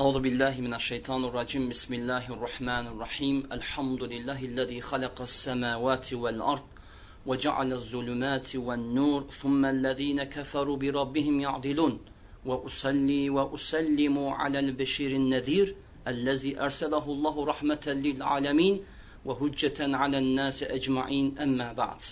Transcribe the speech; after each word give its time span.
أعوذ 0.00 0.20
بالله 0.20 0.60
من 0.60 0.74
الشيطان 0.74 1.24
الرجيم 1.24 1.68
بسم 1.68 1.94
الله 1.94 2.32
الرحمن 2.32 2.86
الرحيم 2.86 3.48
الحمد 3.52 4.02
لله 4.02 4.44
الذي 4.44 4.80
خلق 4.80 5.20
السماوات 5.22 6.12
والأرض 6.12 6.62
وجعل 7.26 7.72
الظلمات 7.72 8.56
والنور 8.56 9.26
ثم 9.40 9.64
الذين 9.64 10.22
كفروا 10.24 10.76
بربهم 10.76 11.40
يعدلون 11.40 12.00
وأصلي 12.46 13.30
وأسلم 13.30 14.28
على 14.28 14.58
البشير 14.58 15.10
النذير 15.10 15.76
الذي 16.08 16.60
أرسله 16.60 17.04
الله 17.04 17.46
رحمة 17.46 17.84
للعالمين 17.86 18.84
وهجة 19.24 19.96
على 19.96 20.18
الناس 20.18 20.62
ecmaîn 20.62 21.36
emma 21.36 21.76
ba'd. 21.76 22.02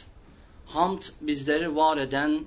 Hamd 0.67 1.03
bizleri 1.21 1.77
var 1.77 1.97
eden, 1.97 2.41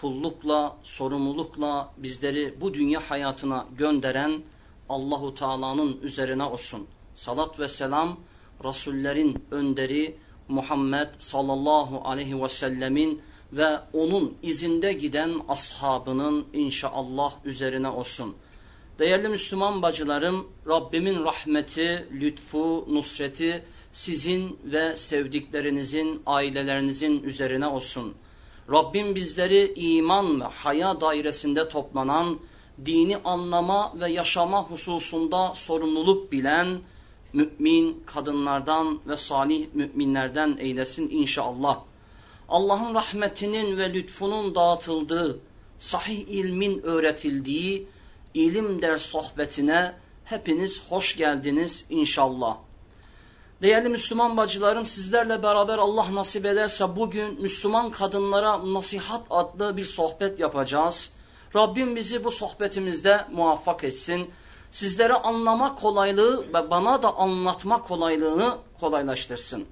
kullukla, 0.00 0.76
sorumlulukla 0.82 1.92
bizleri 1.96 2.54
bu 2.60 2.74
dünya 2.74 3.00
hayatına 3.10 3.66
gönderen 3.78 4.42
Allahu 4.91 5.35
Teala'nın 5.35 6.01
üzerine 6.01 6.43
olsun. 6.43 6.87
Salat 7.15 7.59
ve 7.59 7.67
selam 7.67 8.17
Resullerin 8.63 9.43
önderi 9.51 10.17
Muhammed 10.47 11.07
sallallahu 11.19 12.01
aleyhi 12.09 12.43
ve 12.43 12.49
sellemin 12.49 13.21
ve 13.53 13.79
onun 13.93 14.37
izinde 14.43 14.93
giden 14.93 15.33
ashabının 15.47 16.45
inşallah 16.53 17.33
üzerine 17.45 17.87
olsun. 17.87 18.35
Değerli 18.99 19.27
Müslüman 19.27 19.81
bacılarım, 19.81 20.47
Rabbimin 20.67 21.23
rahmeti, 21.23 22.07
lütfu, 22.11 22.85
nusreti 22.89 23.65
sizin 23.91 24.59
ve 24.63 24.95
sevdiklerinizin, 24.95 26.21
ailelerinizin 26.25 27.23
üzerine 27.23 27.67
olsun. 27.67 28.13
Rabbim 28.71 29.15
bizleri 29.15 29.73
iman 29.75 30.41
ve 30.41 30.45
haya 30.45 31.01
dairesinde 31.01 31.69
toplanan, 31.69 32.39
dini 32.85 33.17
anlama 33.17 33.93
ve 33.99 34.11
yaşama 34.11 34.63
hususunda 34.63 35.53
sorumluluk 35.55 36.31
bilen 36.31 36.79
mümin 37.33 38.03
kadınlardan 38.05 38.99
ve 39.07 39.17
salih 39.17 39.67
müminlerden 39.73 40.57
eylesin 40.59 41.09
inşallah. 41.09 41.79
Allah'ın 42.49 42.95
rahmetinin 42.95 43.77
ve 43.77 43.93
lütfunun 43.93 44.55
dağıtıldığı, 44.55 45.39
sahih 45.79 46.27
ilmin 46.27 46.81
öğretildiği 46.83 47.87
ilim 48.33 48.81
ders 48.81 49.01
sohbetine 49.01 49.93
hepiniz 50.25 50.83
hoş 50.89 51.17
geldiniz 51.17 51.85
inşallah. 51.89 52.57
Değerli 53.61 53.89
Müslüman 53.89 54.37
bacılarım 54.37 54.85
sizlerle 54.85 55.43
beraber 55.43 55.77
Allah 55.77 56.15
nasip 56.15 56.45
ederse 56.45 56.95
bugün 56.95 57.41
Müslüman 57.41 57.91
kadınlara 57.91 58.73
nasihat 58.73 59.21
adlı 59.29 59.77
bir 59.77 59.83
sohbet 59.83 60.39
yapacağız. 60.39 61.11
Rabbim 61.55 61.95
bizi 61.95 62.23
bu 62.23 62.31
sohbetimizde 62.31 63.25
muvaffak 63.31 63.83
etsin. 63.83 64.31
Sizlere 64.71 65.13
anlama 65.13 65.75
kolaylığı 65.75 66.53
ve 66.53 66.69
bana 66.69 67.03
da 67.03 67.17
anlatma 67.17 67.81
kolaylığını 67.83 68.57
kolaylaştırsın. 68.79 69.65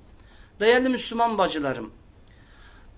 Değerli 0.59 0.89
Müslüman 0.89 1.37
bacılarım, 1.37 1.91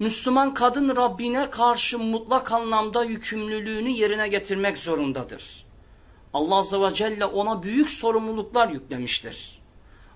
Müslüman 0.02 0.54
kadın 0.54 0.96
Rabbine 0.96 1.50
karşı 1.50 2.00
mutlak 2.00 2.52
anlamda 2.52 3.04
yükümlülüğünü 3.04 3.90
yerine 3.90 4.28
getirmek 4.28 4.78
zorundadır. 4.78 5.66
Allah 6.34 6.56
Azze 6.56 6.82
ve 6.82 6.94
Celle 6.94 7.26
ona 7.26 7.64
büyük 7.64 7.90
sorumluluklar 7.90 8.70
yüklemiştir. 8.70 9.62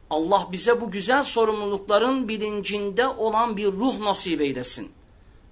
Allah 0.10 0.48
bize 0.52 0.82
bu 0.82 0.92
güzel 0.92 1.24
sorumlulukların 1.24 2.28
bilincinde 2.28 3.08
olan 3.08 3.58
bir 3.58 3.72
ruh 3.72 4.00
nasip 4.00 4.42
eylesin. 4.42 4.92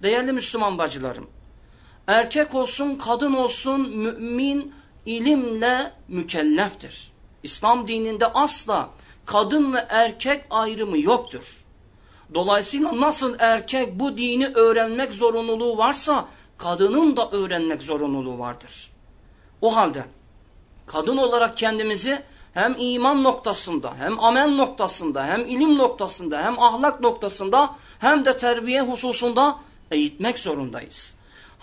Değerli 0.01 0.31
Müslüman 0.31 0.77
bacılarım, 0.77 1.27
erkek 2.07 2.55
olsun 2.55 2.95
kadın 2.95 3.33
olsun 3.33 3.89
mümin 3.89 4.73
ilimle 5.05 5.91
mükelleftir. 6.07 7.11
İslam 7.43 7.87
dininde 7.87 8.27
asla 8.27 8.89
kadın 9.25 9.73
ve 9.73 9.85
erkek 9.89 10.45
ayrımı 10.49 10.97
yoktur. 10.97 11.63
Dolayısıyla 12.33 13.01
nasıl 13.01 13.35
erkek 13.39 13.99
bu 13.99 14.17
dini 14.17 14.47
öğrenmek 14.47 15.13
zorunluluğu 15.13 15.77
varsa 15.77 16.27
kadının 16.57 17.17
da 17.17 17.31
öğrenmek 17.31 17.81
zorunluluğu 17.81 18.39
vardır. 18.39 18.91
O 19.61 19.75
halde 19.75 20.05
kadın 20.85 21.17
olarak 21.17 21.57
kendimizi 21.57 22.23
hem 22.53 22.75
iman 22.77 23.23
noktasında, 23.23 23.93
hem 23.99 24.19
amel 24.19 24.49
noktasında, 24.49 25.25
hem 25.25 25.45
ilim 25.45 25.77
noktasında, 25.77 26.43
hem 26.43 26.59
ahlak 26.59 27.01
noktasında, 27.01 27.75
hem 27.99 28.25
de 28.25 28.37
terbiye 28.37 28.81
hususunda 28.81 29.59
eğitmek 29.91 30.39
zorundayız. 30.39 31.12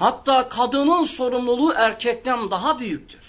Hatta 0.01 0.49
kadının 0.49 1.03
sorumluluğu 1.03 1.73
erkekten 1.77 2.51
daha 2.51 2.79
büyüktür. 2.79 3.21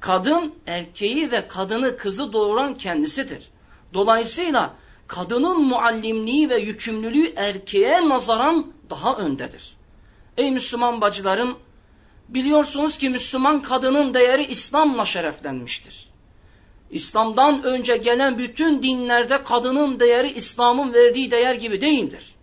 Kadın 0.00 0.54
erkeği 0.66 1.32
ve 1.32 1.48
kadını 1.48 1.96
kızı 1.96 2.32
doğuran 2.32 2.74
kendisidir. 2.78 3.50
Dolayısıyla 3.94 4.70
kadının 5.06 5.62
muallimliği 5.62 6.50
ve 6.50 6.58
yükümlülüğü 6.58 7.32
erkeğe 7.36 8.08
nazaran 8.08 8.72
daha 8.90 9.16
öndedir. 9.16 9.76
Ey 10.36 10.50
Müslüman 10.50 11.00
bacılarım, 11.00 11.58
biliyorsunuz 12.28 12.98
ki 12.98 13.08
Müslüman 13.08 13.62
kadının 13.62 14.14
değeri 14.14 14.44
İslam'la 14.44 15.04
şereflenmiştir. 15.04 16.08
İslam'dan 16.90 17.62
önce 17.62 17.96
gelen 17.96 18.38
bütün 18.38 18.82
dinlerde 18.82 19.42
kadının 19.42 20.00
değeri 20.00 20.30
İslam'ın 20.32 20.92
verdiği 20.92 21.30
değer 21.30 21.54
gibi 21.54 21.80
değildir. 21.80 22.34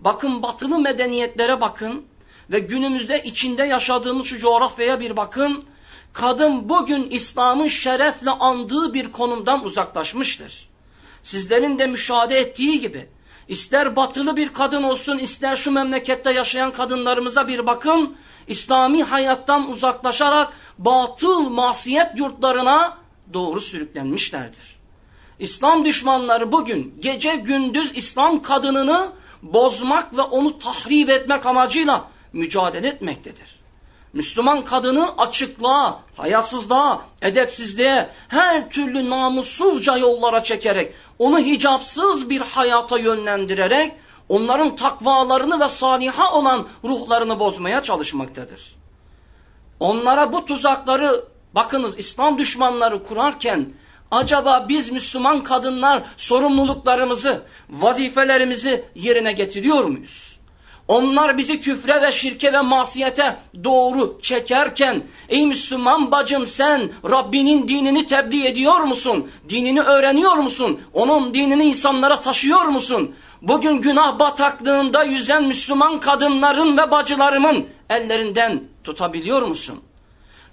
Bakın 0.00 0.42
batılı 0.42 0.78
medeniyetlere 0.78 1.60
bakın 1.60 2.07
ve 2.50 2.58
günümüzde 2.58 3.22
içinde 3.22 3.62
yaşadığımız 3.62 4.26
şu 4.26 4.38
coğrafyaya 4.38 5.00
bir 5.00 5.16
bakın. 5.16 5.64
Kadın 6.12 6.68
bugün 6.68 7.10
İslam'ın 7.10 7.66
şerefle 7.66 8.30
andığı 8.30 8.94
bir 8.94 9.12
konumdan 9.12 9.64
uzaklaşmıştır. 9.64 10.68
Sizlerin 11.22 11.78
de 11.78 11.86
müşahede 11.86 12.38
ettiği 12.38 12.80
gibi 12.80 13.08
ister 13.48 13.96
batılı 13.96 14.36
bir 14.36 14.52
kadın 14.52 14.82
olsun 14.82 15.18
ister 15.18 15.56
şu 15.56 15.70
memlekette 15.70 16.32
yaşayan 16.32 16.72
kadınlarımıza 16.72 17.48
bir 17.48 17.66
bakın. 17.66 18.16
İslami 18.46 19.02
hayattan 19.02 19.70
uzaklaşarak 19.70 20.52
batıl 20.78 21.48
masiyet 21.48 22.18
yurtlarına 22.18 22.98
doğru 23.32 23.60
sürüklenmişlerdir. 23.60 24.78
İslam 25.38 25.84
düşmanları 25.84 26.52
bugün 26.52 26.94
gece 27.00 27.36
gündüz 27.36 27.92
İslam 27.94 28.42
kadınını 28.42 29.12
bozmak 29.42 30.16
ve 30.16 30.22
onu 30.22 30.58
tahrip 30.58 31.10
etmek 31.10 31.46
amacıyla 31.46 32.04
mücadele 32.32 32.88
etmektedir. 32.88 33.58
Müslüman 34.12 34.64
kadını 34.64 35.18
açıklığa, 35.18 36.00
hayasızlığa, 36.16 37.02
edepsizliğe, 37.22 38.08
her 38.28 38.70
türlü 38.70 39.10
namussuzca 39.10 39.96
yollara 39.96 40.44
çekerek, 40.44 40.94
onu 41.18 41.38
hicapsız 41.38 42.30
bir 42.30 42.40
hayata 42.40 42.98
yönlendirerek, 42.98 43.92
onların 44.28 44.76
takvalarını 44.76 45.60
ve 45.60 45.68
saliha 45.68 46.32
olan 46.32 46.66
ruhlarını 46.84 47.38
bozmaya 47.38 47.82
çalışmaktadır. 47.82 48.76
Onlara 49.80 50.32
bu 50.32 50.44
tuzakları, 50.44 51.24
bakınız 51.54 51.98
İslam 51.98 52.38
düşmanları 52.38 53.02
kurarken, 53.02 53.72
acaba 54.10 54.66
biz 54.68 54.92
Müslüman 54.92 55.42
kadınlar 55.42 56.02
sorumluluklarımızı, 56.16 57.42
vazifelerimizi 57.70 58.84
yerine 58.94 59.32
getiriyor 59.32 59.84
muyuz? 59.84 60.27
Onlar 60.88 61.38
bizi 61.38 61.60
küfre 61.60 62.02
ve 62.02 62.12
şirke 62.12 62.52
ve 62.52 62.60
masiyete 62.60 63.36
doğru 63.64 64.18
çekerken 64.22 65.02
ey 65.28 65.46
Müslüman 65.46 66.10
bacım 66.10 66.46
sen 66.46 66.90
Rabbinin 67.10 67.68
dinini 67.68 68.06
tebliğ 68.06 68.46
ediyor 68.46 68.80
musun? 68.80 69.30
Dinini 69.48 69.80
öğreniyor 69.80 70.36
musun? 70.36 70.80
Onun 70.92 71.34
dinini 71.34 71.64
insanlara 71.64 72.20
taşıyor 72.20 72.64
musun? 72.64 73.14
Bugün 73.42 73.80
günah 73.80 74.18
bataklığında 74.18 75.04
yüzen 75.04 75.44
Müslüman 75.44 76.00
kadınların 76.00 76.76
ve 76.76 76.90
bacılarımın 76.90 77.66
ellerinden 77.90 78.62
tutabiliyor 78.84 79.42
musun? 79.42 79.80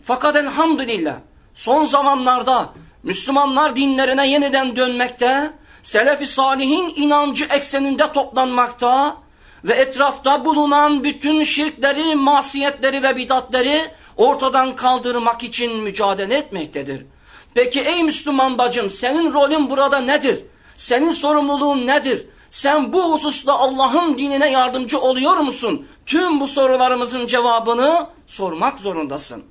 Fakat 0.03 0.35
elhamdülillah 0.35 1.15
son 1.53 1.85
zamanlarda 1.85 2.69
Müslümanlar 3.03 3.75
dinlerine 3.75 4.29
yeniden 4.29 4.75
dönmekte, 4.75 5.51
Selefi 5.83 6.27
Salihin 6.27 6.93
inancı 6.95 7.45
ekseninde 7.45 8.11
toplanmakta, 8.11 9.17
ve 9.65 9.73
etrafta 9.73 10.45
bulunan 10.45 11.03
bütün 11.03 11.43
şirkleri, 11.43 12.15
masiyetleri 12.15 13.03
ve 13.03 13.15
bidatleri 13.15 13.81
ortadan 14.17 14.75
kaldırmak 14.75 15.43
için 15.43 15.75
mücadele 15.83 16.35
etmektedir. 16.35 17.05
Peki 17.53 17.81
ey 17.81 18.03
Müslüman 18.03 18.57
bacım 18.57 18.89
senin 18.89 19.33
rolün 19.33 19.69
burada 19.69 19.99
nedir? 19.99 20.43
Senin 20.77 21.11
sorumluluğun 21.11 21.87
nedir? 21.87 22.25
Sen 22.49 22.93
bu 22.93 23.13
hususta 23.13 23.53
Allah'ın 23.53 24.17
dinine 24.17 24.51
yardımcı 24.51 24.99
oluyor 24.99 25.37
musun? 25.37 25.87
Tüm 26.05 26.39
bu 26.39 26.47
sorularımızın 26.47 27.27
cevabını 27.27 28.07
sormak 28.27 28.79
zorundasın. 28.79 29.43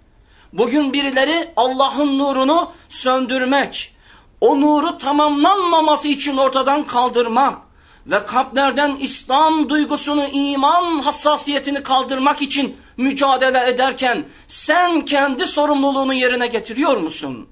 Bugün 0.53 0.93
birileri 0.93 1.53
Allah'ın 1.57 2.19
nurunu 2.19 2.71
söndürmek, 2.89 3.95
o 4.41 4.61
nuru 4.61 4.99
tamamlanmaması 4.99 6.09
için 6.09 6.37
ortadan 6.37 6.87
kaldırmak, 6.87 7.59
ve 8.07 8.25
kalplerden 8.25 8.97
İslam 8.97 9.69
duygusunu, 9.69 10.27
iman 10.27 10.99
hassasiyetini 10.99 11.83
kaldırmak 11.83 12.43
için 12.43 12.77
mücadele 12.97 13.69
ederken 13.71 14.25
sen 14.49 15.05
kendi 15.05 15.47
sorumluluğunu 15.47 16.15
yerine 16.15 16.47
getiriyor 16.47 16.97
musun? 16.97 17.49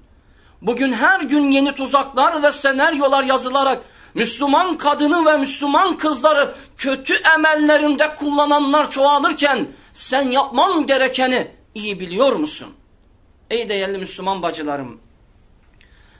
Bugün 0.61 0.93
her 0.93 1.21
gün 1.21 1.51
yeni 1.51 1.75
tuzaklar 1.75 2.43
ve 2.43 2.51
senaryolar 2.51 3.23
yazılarak 3.23 3.83
Müslüman 4.13 4.77
kadını 4.77 5.25
ve 5.25 5.37
Müslüman 5.37 5.97
kızları 5.97 6.55
kötü 6.77 7.13
emellerinde 7.35 8.15
kullananlar 8.15 8.91
çoğalırken 8.91 9.67
sen 9.93 10.31
yapman 10.31 10.85
gerekeni 10.85 11.47
iyi 11.75 11.99
biliyor 11.99 12.33
musun? 12.33 12.67
Ey 13.49 13.69
değerli 13.69 13.97
Müslüman 13.97 14.41
bacılarım, 14.41 14.99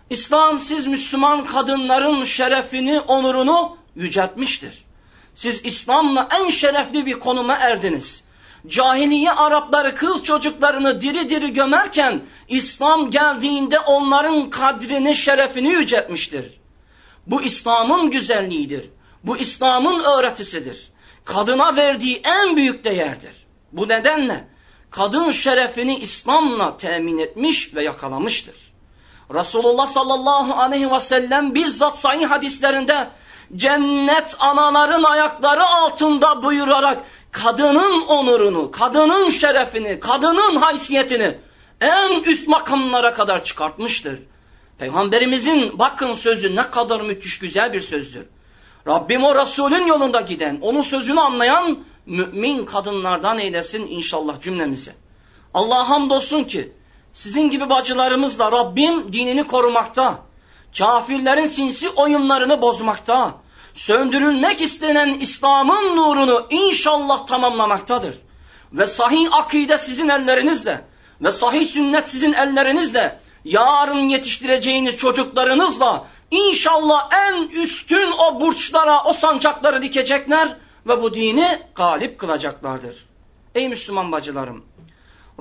İslam 0.09 0.59
siz 0.59 0.87
Müslüman 0.87 1.45
kadınların 1.45 2.23
şerefini, 2.23 2.99
onurunu 2.99 3.77
yüceltmiştir. 3.95 4.85
Siz 5.35 5.65
İslam'la 5.65 6.27
en 6.39 6.49
şerefli 6.49 7.05
bir 7.05 7.19
konuma 7.19 7.53
erdiniz. 7.53 8.23
Cahiliye 8.67 9.31
Arapları 9.31 9.95
kız 9.95 10.23
çocuklarını 10.23 11.01
diri 11.01 11.29
diri 11.29 11.53
gömerken 11.53 12.21
İslam 12.47 13.11
geldiğinde 13.11 13.79
onların 13.79 14.49
kadrini, 14.49 15.15
şerefini 15.15 15.69
yüceltmiştir. 15.69 16.45
Bu 17.27 17.41
İslam'ın 17.41 18.11
güzelliğidir. 18.11 18.89
Bu 19.23 19.37
İslam'ın 19.37 20.03
öğretisidir. 20.03 20.91
Kadına 21.25 21.75
verdiği 21.75 22.21
en 22.23 22.57
büyük 22.57 22.85
değerdir. 22.85 23.33
Bu 23.71 23.89
nedenle 23.89 24.47
kadın 24.91 25.31
şerefini 25.31 25.99
İslam'la 25.99 26.77
temin 26.77 27.17
etmiş 27.17 27.75
ve 27.75 27.83
yakalamıştır. 27.83 28.55
Resulullah 29.33 29.87
sallallahu 29.87 30.53
aleyhi 30.53 30.91
ve 30.91 30.99
sellem 30.99 31.55
bizzat 31.55 31.99
sahih 31.99 32.29
hadislerinde 32.29 33.09
cennet 33.55 34.35
anaların 34.39 35.03
ayakları 35.03 35.65
altında 35.65 36.43
buyurarak 36.43 36.97
kadının 37.31 38.01
onurunu, 38.01 38.71
kadının 38.71 39.29
şerefini, 39.29 39.99
kadının 39.99 40.55
haysiyetini 40.55 41.37
en 41.81 42.23
üst 42.23 42.47
makamlara 42.47 43.13
kadar 43.13 43.43
çıkartmıştır. 43.43 44.19
Peygamberimizin 44.77 45.79
bakın 45.79 46.13
sözü 46.13 46.55
ne 46.55 46.71
kadar 46.71 47.01
müthiş 47.01 47.39
güzel 47.39 47.73
bir 47.73 47.81
sözdür. 47.81 48.25
Rabbim 48.87 49.23
o 49.23 49.35
Resulün 49.35 49.87
yolunda 49.87 50.21
giden, 50.21 50.57
onun 50.61 50.81
sözünü 50.81 51.19
anlayan 51.19 51.77
mümin 52.05 52.65
kadınlardan 52.65 53.39
eylesin 53.39 53.87
inşallah 53.87 54.41
cümlemizi. 54.41 54.91
Allah 55.53 55.89
hamdolsun 55.89 56.43
ki 56.43 56.71
sizin 57.13 57.49
gibi 57.49 57.69
bacılarımızla 57.69 58.51
Rabbim 58.51 59.13
dinini 59.13 59.47
korumakta, 59.47 60.19
kafirlerin 60.77 61.45
sinsi 61.45 61.89
oyunlarını 61.89 62.61
bozmakta, 62.61 63.42
söndürülmek 63.73 64.61
istenen 64.61 65.19
İslam'ın 65.19 65.97
nurunu 65.97 66.47
inşallah 66.49 67.27
tamamlamaktadır. 67.27 68.15
Ve 68.73 68.85
sahih 68.85 69.33
akide 69.33 69.77
sizin 69.77 70.09
ellerinizle 70.09 70.81
ve 71.21 71.31
sahih 71.31 71.67
sünnet 71.67 72.09
sizin 72.09 72.33
ellerinizle 72.33 73.19
yarın 73.45 74.09
yetiştireceğiniz 74.09 74.97
çocuklarınızla 74.97 76.07
inşallah 76.31 77.09
en 77.27 77.47
üstün 77.47 78.11
o 78.11 78.41
burçlara, 78.41 79.03
o 79.03 79.13
sancakları 79.13 79.81
dikecekler 79.81 80.57
ve 80.87 81.01
bu 81.01 81.13
dini 81.13 81.59
galip 81.75 82.19
kılacaklardır. 82.19 83.05
Ey 83.55 83.69
Müslüman 83.69 84.11
bacılarım! 84.11 84.65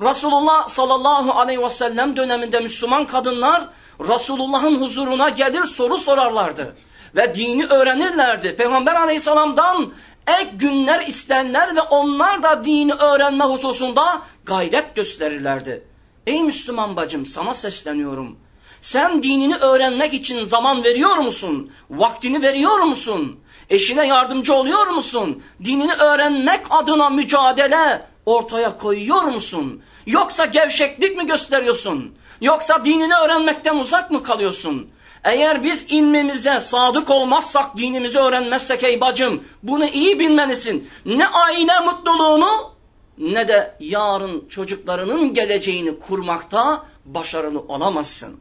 Resulullah 0.01 0.67
sallallahu 0.67 1.31
aleyhi 1.31 1.63
ve 1.63 1.69
sellem 1.69 2.15
döneminde 2.15 2.59
Müslüman 2.59 3.07
kadınlar 3.07 3.69
Resulullah'ın 3.99 4.81
huzuruna 4.81 5.29
gelir 5.29 5.63
soru 5.63 5.97
sorarlardı. 5.97 6.75
Ve 7.15 7.35
dini 7.35 7.65
öğrenirlerdi. 7.65 8.55
Peygamber 8.55 8.95
aleyhisselamdan 8.95 9.93
ek 10.27 10.51
günler 10.53 11.07
isterler 11.07 11.75
ve 11.75 11.81
onlar 11.81 12.43
da 12.43 12.63
dini 12.63 12.93
öğrenme 12.93 13.45
hususunda 13.45 14.21
gayret 14.45 14.95
gösterirlerdi. 14.95 15.83
Ey 16.27 16.43
Müslüman 16.43 16.95
bacım 16.95 17.25
sana 17.25 17.55
sesleniyorum. 17.55 18.37
Sen 18.81 19.23
dinini 19.23 19.55
öğrenmek 19.55 20.13
için 20.13 20.45
zaman 20.45 20.83
veriyor 20.83 21.17
musun? 21.17 21.71
Vaktini 21.89 22.41
veriyor 22.41 22.79
musun? 22.79 23.39
Eşine 23.69 24.07
yardımcı 24.07 24.53
oluyor 24.53 24.87
musun? 24.87 25.43
Dinini 25.63 25.93
öğrenmek 25.93 26.59
adına 26.69 27.09
mücadele 27.09 28.05
ortaya 28.25 28.77
koyuyor 28.77 29.23
musun? 29.23 29.81
Yoksa 30.05 30.45
gevşeklik 30.45 31.17
mi 31.17 31.27
gösteriyorsun? 31.27 32.15
Yoksa 32.41 32.85
dinini 32.85 33.15
öğrenmekten 33.15 33.75
uzak 33.75 34.11
mı 34.11 34.23
kalıyorsun? 34.23 34.89
Eğer 35.23 35.63
biz 35.63 35.85
ilmimize 35.89 36.59
sadık 36.59 37.09
olmazsak, 37.09 37.77
dinimizi 37.77 38.19
öğrenmezsek 38.19 38.83
ey 38.83 39.01
bacım, 39.01 39.43
bunu 39.63 39.85
iyi 39.85 40.19
bilmelisin. 40.19 40.89
Ne 41.05 41.27
aile 41.27 41.79
mutluluğunu 41.79 42.73
ne 43.17 43.47
de 43.47 43.75
yarın 43.79 44.47
çocuklarının 44.49 45.33
geleceğini 45.33 45.99
kurmakta 45.99 46.85
başarılı 47.05 47.59
olamazsın. 47.59 48.39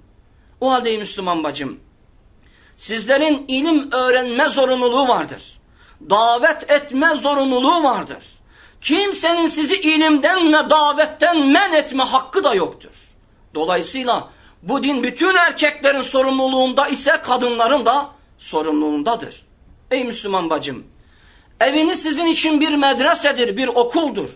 O 0.61 0.70
halde 0.70 0.96
Müslüman 0.96 1.44
bacım, 1.44 1.81
sizlerin 2.76 3.44
ilim 3.49 3.93
öğrenme 3.93 4.49
zorunluluğu 4.49 5.08
vardır. 5.08 5.58
Davet 6.11 6.70
etme 6.70 7.14
zorunluluğu 7.14 7.82
vardır. 7.82 8.25
Kimsenin 8.81 9.46
sizi 9.46 9.76
ilimden 9.76 10.52
ve 10.52 10.70
davetten 10.70 11.46
men 11.46 11.73
etme 11.73 12.02
hakkı 12.02 12.44
da 12.44 12.55
yoktur. 12.55 12.90
Dolayısıyla 13.55 14.29
bu 14.62 14.82
din 14.82 15.02
bütün 15.02 15.34
erkeklerin 15.34 16.02
sorumluluğunda 16.02 16.88
ise 16.88 17.20
kadınların 17.22 17.86
da 17.86 18.10
sorumluluğundadır. 18.38 19.42
Ey 19.90 20.04
Müslüman 20.04 20.50
bacım, 20.50 20.84
eviniz 21.60 22.02
sizin 22.02 22.26
için 22.26 22.60
bir 22.60 22.74
medresedir, 22.74 23.56
bir 23.56 23.68
okuldur. 23.68 24.30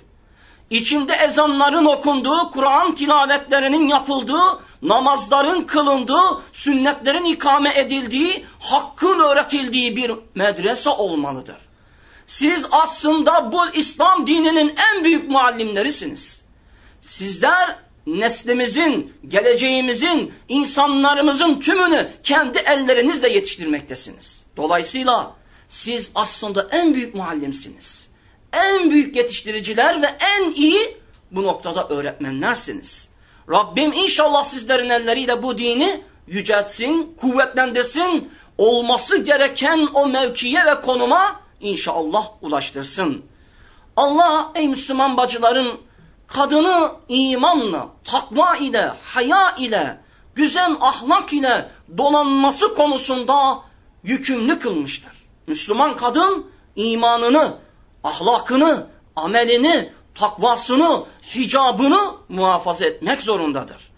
İçinde 0.71 1.15
ezanların 1.15 1.85
okunduğu, 1.85 2.51
Kur'an 2.51 2.95
tilavetlerinin 2.95 3.89
yapıldığı, 3.89 4.61
namazların 4.83 5.63
kılındığı, 5.63 6.43
sünnetlerin 6.53 7.25
ikame 7.25 7.79
edildiği, 7.79 8.47
hakkın 8.61 9.21
öğretildiği 9.21 9.97
bir 9.97 10.13
medrese 10.35 10.91
olmalıdır. 10.91 11.57
Siz 12.27 12.67
aslında 12.71 13.53
bu 13.53 13.67
İslam 13.67 14.27
dininin 14.27 14.75
en 14.77 15.05
büyük 15.05 15.31
muallimlerisiniz. 15.31 16.43
Sizler 17.03 17.77
neslimizin, 18.07 19.13
geleceğimizin, 19.29 20.33
insanlarımızın 20.49 21.61
tümünü 21.61 22.09
kendi 22.23 22.59
ellerinizle 22.59 23.33
yetiştirmektesiniz. 23.33 24.45
Dolayısıyla 24.57 25.37
siz 25.69 26.11
aslında 26.15 26.69
en 26.71 26.95
büyük 26.95 27.15
muallimsiniz. 27.15 28.09
En 28.53 28.91
büyük 28.91 29.17
yetiştiriciler 29.17 30.03
ve 30.03 30.07
en 30.07 30.51
iyi 30.51 30.97
bu 31.31 31.43
noktada 31.43 31.89
öğretmenlersiniz. 31.89 33.09
Rabbim 33.51 33.93
inşallah 33.93 34.45
sizlerin 34.45 34.91
elleriyle 34.91 35.43
bu 35.43 35.59
dini 35.59 36.01
yüceltsin, 36.27 37.15
kuvvetlendirsin, 37.21 38.31
olması 38.59 39.17
gereken 39.17 39.89
o 39.95 40.07
mevkiye 40.07 40.67
ve 40.67 40.81
konuma 40.81 41.41
inşallah 41.61 42.29
ulaştırsın. 42.41 43.23
Allah 43.97 44.53
ey 44.55 44.69
Müslüman 44.69 45.17
bacıların 45.17 45.86
kadını 46.29 46.93
imanla, 47.09 47.89
takva 48.05 48.57
ile, 48.57 48.93
haya 49.03 49.55
ile, 49.57 49.99
güzel 50.35 50.77
ahlak 50.81 51.33
ile 51.33 51.71
donanması 51.99 52.75
konusunda 52.75 53.63
yükümlü 54.03 54.59
kılmıştır. 54.59 55.13
Müslüman 55.47 55.97
kadın 55.97 56.47
imanını, 56.77 57.55
ahlakını, 58.05 58.87
amelini, 59.17 59.93
takvasını, 60.15 61.05
hicabını 61.35 62.11
muhafaza 62.29 62.85
etmek 62.85 63.21
zorundadır. 63.21 63.91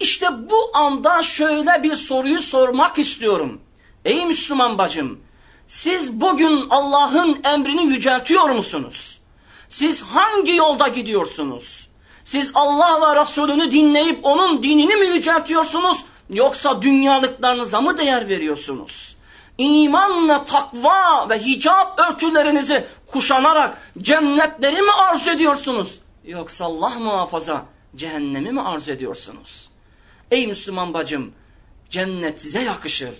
İşte 0.00 0.50
bu 0.50 0.70
anda 0.74 1.22
şöyle 1.22 1.82
bir 1.82 1.94
soruyu 1.94 2.40
sormak 2.40 2.98
istiyorum. 2.98 3.60
Ey 4.04 4.26
Müslüman 4.26 4.78
bacım, 4.78 5.20
siz 5.68 6.20
bugün 6.20 6.66
Allah'ın 6.70 7.40
emrini 7.44 7.84
yüceltiyor 7.86 8.50
musunuz? 8.50 9.15
Siz 9.76 10.02
hangi 10.02 10.54
yolda 10.54 10.88
gidiyorsunuz? 10.88 11.88
Siz 12.24 12.52
Allah 12.54 13.00
ve 13.00 13.20
Resulünü 13.20 13.70
dinleyip 13.70 14.18
onun 14.22 14.62
dinini 14.62 14.96
mi 14.96 15.06
yüceltiyorsunuz? 15.06 16.04
Yoksa 16.30 16.82
dünyalıklarınıza 16.82 17.80
mı 17.80 17.98
değer 17.98 18.28
veriyorsunuz? 18.28 19.16
İmanla 19.58 20.44
takva 20.44 21.28
ve 21.28 21.44
hicap 21.44 22.00
örtülerinizi 22.00 22.86
kuşanarak 23.06 23.78
cennetleri 23.98 24.82
mi 24.82 24.92
arz 24.92 25.28
ediyorsunuz? 25.28 25.98
Yoksa 26.24 26.64
Allah 26.64 26.90
muhafaza 26.98 27.64
cehennemi 27.96 28.52
mi 28.52 28.60
arz 28.60 28.88
ediyorsunuz? 28.88 29.68
Ey 30.30 30.46
Müslüman 30.46 30.94
bacım 30.94 31.32
cennet 31.90 32.40
size 32.40 32.62
yakışır. 32.62 33.14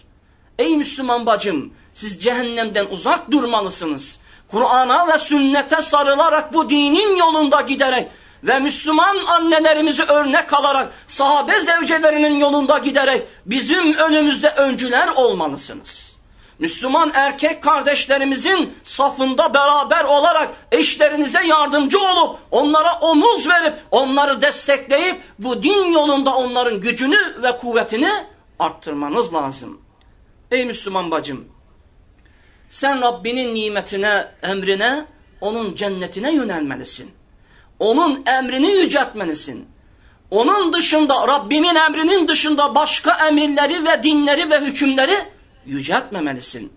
Ey 0.58 0.76
Müslüman 0.76 1.26
bacım 1.26 1.72
siz 1.94 2.22
cehennemden 2.22 2.86
uzak 2.86 3.30
durmalısınız. 3.30 4.18
Kur'an'a 4.50 5.08
ve 5.08 5.18
sünnete 5.18 5.82
sarılarak 5.82 6.52
bu 6.52 6.70
dinin 6.70 7.16
yolunda 7.16 7.60
giderek 7.60 8.08
ve 8.42 8.58
Müslüman 8.58 9.16
annelerimizi 9.26 10.02
örnek 10.02 10.52
alarak 10.52 10.92
sahabe 11.06 11.60
zevcelerinin 11.60 12.36
yolunda 12.36 12.78
giderek 12.78 13.22
bizim 13.46 13.94
önümüzde 13.94 14.48
öncüler 14.50 15.08
olmalısınız. 15.08 16.16
Müslüman 16.58 17.10
erkek 17.14 17.62
kardeşlerimizin 17.62 18.74
safında 18.84 19.54
beraber 19.54 20.04
olarak 20.04 20.48
eşlerinize 20.72 21.46
yardımcı 21.46 22.00
olup 22.00 22.38
onlara 22.50 22.98
omuz 22.98 23.48
verip 23.48 23.74
onları 23.90 24.40
destekleyip 24.40 25.22
bu 25.38 25.62
din 25.62 25.92
yolunda 25.92 26.34
onların 26.34 26.80
gücünü 26.80 27.42
ve 27.42 27.56
kuvvetini 27.56 28.12
arttırmanız 28.58 29.34
lazım. 29.34 29.80
Ey 30.50 30.64
Müslüman 30.64 31.10
bacım, 31.10 31.48
sen 32.70 33.02
Rabbinin 33.02 33.54
nimetine, 33.54 34.28
emrine, 34.42 35.04
onun 35.40 35.74
cennetine 35.74 36.32
yönelmelisin. 36.32 37.10
Onun 37.78 38.22
emrini 38.26 38.72
yüceltmelisin. 38.72 39.68
Onun 40.30 40.72
dışında, 40.72 41.28
Rabbimin 41.28 41.74
emrinin 41.74 42.28
dışında 42.28 42.74
başka 42.74 43.26
emirleri 43.28 43.84
ve 43.84 44.02
dinleri 44.02 44.50
ve 44.50 44.60
hükümleri 44.60 45.16
yüceltmemelisin. 45.66 46.72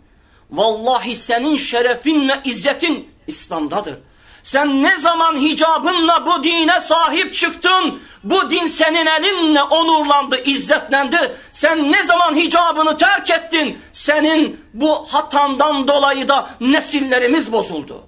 Vallahi 0.52 1.16
senin 1.16 1.58
şerefin 1.58 2.30
ve 2.30 2.34
izzetin 2.44 3.10
İslam'dadır. 3.28 3.96
Sen 4.44 4.84
ne 4.84 4.98
zaman 4.98 5.36
hicabınla 5.42 6.26
bu 6.26 6.44
dine 6.44 6.80
sahip 6.80 7.34
çıktın, 7.34 8.00
bu 8.24 8.50
din 8.50 8.66
senin 8.66 9.06
elinle 9.06 9.64
onurlandı, 9.64 10.44
izzetlendi. 10.44 11.36
Sen 11.52 11.92
ne 11.92 12.04
zaman 12.04 12.36
hicabını 12.36 12.98
terk 12.98 13.30
ettin, 13.30 13.80
senin 14.00 14.66
bu 14.74 15.06
hatandan 15.06 15.88
dolayı 15.88 16.28
da 16.28 16.50
nesillerimiz 16.62 17.52
bozuldu. 17.52 18.04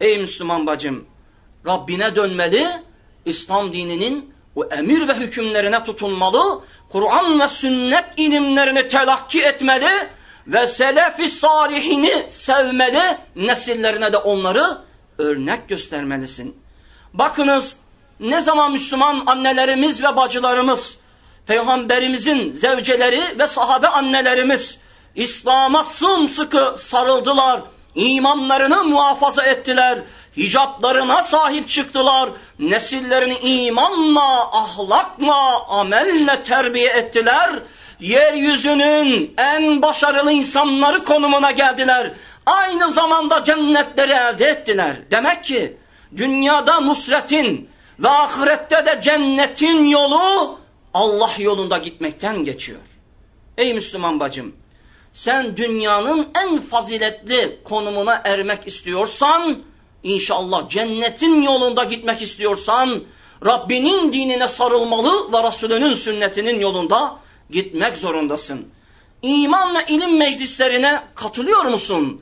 Ey 0.00 0.18
Müslüman 0.18 0.66
bacım, 0.66 1.04
Rabbine 1.66 2.16
dönmeli, 2.16 2.68
İslam 3.24 3.72
dininin 3.72 4.34
o 4.56 4.64
emir 4.64 5.08
ve 5.08 5.14
hükümlerine 5.14 5.84
tutunmalı, 5.84 6.60
Kur'an 6.92 7.40
ve 7.40 7.48
sünnet 7.48 8.04
ilimlerini 8.16 8.88
telakki 8.88 9.42
etmeli 9.42 10.08
ve 10.46 10.66
selef-i 10.66 11.28
salihini 11.28 12.26
sevmeli, 12.28 13.18
nesillerine 13.36 14.12
de 14.12 14.16
onları 14.16 14.78
örnek 15.18 15.68
göstermelisin. 15.68 16.56
Bakınız 17.14 17.78
ne 18.20 18.40
zaman 18.40 18.72
Müslüman 18.72 19.22
annelerimiz 19.26 20.02
ve 20.02 20.16
bacılarımız, 20.16 20.98
Peygamberimizin 21.46 22.52
zevceleri 22.52 23.38
ve 23.38 23.46
sahabe 23.46 23.88
annelerimiz 23.88 24.79
İslam'a 25.14 25.84
sımsıkı 25.84 26.74
sarıldılar, 26.76 27.60
imanlarını 27.94 28.84
muhafaza 28.84 29.42
ettiler, 29.42 29.98
hicaplarına 30.36 31.22
sahip 31.22 31.68
çıktılar, 31.68 32.30
nesillerini 32.58 33.38
imanla, 33.38 34.50
ahlakla, 34.58 35.66
amelle 35.68 36.42
terbiye 36.42 36.90
ettiler, 36.90 37.50
yeryüzünün 38.00 39.34
en 39.38 39.82
başarılı 39.82 40.32
insanları 40.32 41.04
konumuna 41.04 41.50
geldiler. 41.50 42.12
Aynı 42.46 42.90
zamanda 42.90 43.44
cennetleri 43.44 44.12
elde 44.12 44.46
ettiler. 44.46 44.96
Demek 45.10 45.44
ki 45.44 45.76
dünyada 46.16 46.80
nusretin 46.80 47.70
ve 47.98 48.08
ahirette 48.08 48.86
de 48.86 49.00
cennetin 49.02 49.84
yolu 49.84 50.58
Allah 50.94 51.30
yolunda 51.38 51.78
gitmekten 51.78 52.44
geçiyor. 52.44 52.80
Ey 53.58 53.74
Müslüman 53.74 54.20
bacım, 54.20 54.56
sen 55.12 55.56
dünyanın 55.56 56.28
en 56.42 56.58
faziletli 56.58 57.58
konumuna 57.64 58.22
ermek 58.24 58.66
istiyorsan, 58.66 59.58
inşallah 60.02 60.68
cennetin 60.68 61.42
yolunda 61.42 61.84
gitmek 61.84 62.22
istiyorsan, 62.22 63.02
Rabbinin 63.46 64.12
dinine 64.12 64.48
sarılmalı 64.48 65.32
ve 65.32 65.48
Resulünün 65.48 65.94
sünnetinin 65.94 66.60
yolunda 66.60 67.16
gitmek 67.50 67.96
zorundasın. 67.96 68.68
İman 69.22 69.74
ve 69.74 69.84
ilim 69.88 70.18
meclislerine 70.18 71.02
katılıyor 71.14 71.64
musun? 71.64 72.20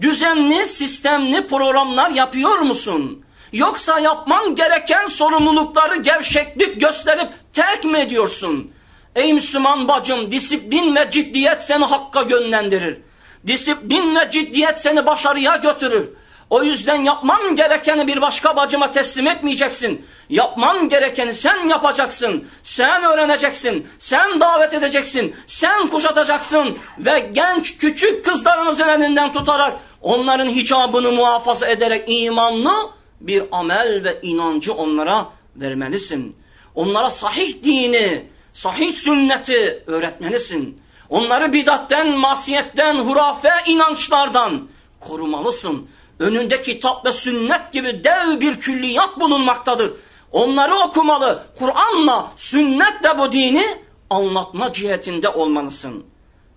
Düzenli, 0.00 0.66
sistemli 0.66 1.46
programlar 1.46 2.10
yapıyor 2.10 2.58
musun? 2.58 3.24
Yoksa 3.52 3.98
yapman 3.98 4.54
gereken 4.54 5.06
sorumlulukları 5.06 5.96
gevşeklik 5.96 6.80
gösterip 6.80 7.28
terk 7.52 7.84
mi 7.84 7.98
ediyorsun? 7.98 8.70
Ey 9.14 9.32
Müslüman 9.32 9.88
bacım 9.88 10.32
disiplin 10.32 10.96
ve 10.96 11.10
ciddiyet 11.10 11.62
seni 11.62 11.84
hakka 11.84 12.22
yönlendirir. 12.22 12.98
Disiplin 13.46 14.16
ve 14.16 14.30
ciddiyet 14.30 14.80
seni 14.80 15.06
başarıya 15.06 15.56
götürür. 15.56 16.08
O 16.50 16.62
yüzden 16.62 17.04
yapman 17.04 17.56
gerekeni 17.56 18.06
bir 18.06 18.20
başka 18.20 18.56
bacıma 18.56 18.90
teslim 18.90 19.26
etmeyeceksin. 19.26 20.06
Yapman 20.28 20.88
gerekeni 20.88 21.34
sen 21.34 21.68
yapacaksın. 21.68 22.44
Sen 22.62 23.04
öğreneceksin. 23.04 23.86
Sen 23.98 24.40
davet 24.40 24.74
edeceksin. 24.74 25.36
Sen 25.46 25.86
kuşatacaksın. 25.86 26.78
Ve 26.98 27.30
genç 27.32 27.78
küçük 27.78 28.24
kızlarımızın 28.24 28.88
elinden 28.88 29.32
tutarak 29.32 29.72
onların 30.02 30.48
hicabını 30.48 31.12
muhafaza 31.12 31.66
ederek 31.66 32.04
imanlı 32.06 32.72
bir 33.20 33.44
amel 33.52 34.04
ve 34.04 34.18
inancı 34.22 34.74
onlara 34.74 35.26
vermelisin. 35.56 36.36
Onlara 36.74 37.10
sahih 37.10 37.64
dini, 37.64 38.24
sahih 38.54 38.92
sünneti 38.92 39.82
öğretmelisin. 39.86 40.82
Onları 41.08 41.52
bidatten, 41.52 42.16
masiyetten, 42.16 42.94
hurafe 42.94 43.50
inançlardan 43.66 44.68
korumalısın. 45.00 45.88
Önünde 46.18 46.62
kitap 46.62 47.06
ve 47.06 47.12
sünnet 47.12 47.72
gibi 47.72 48.04
dev 48.04 48.40
bir 48.40 48.60
külliyat 48.60 49.20
bulunmaktadır. 49.20 49.92
Onları 50.32 50.74
okumalı. 50.74 51.46
Kur'an'la, 51.58 52.32
sünnetle 52.36 53.18
bu 53.18 53.32
dini 53.32 53.66
anlatma 54.10 54.72
cihetinde 54.72 55.28
olmalısın. 55.28 56.04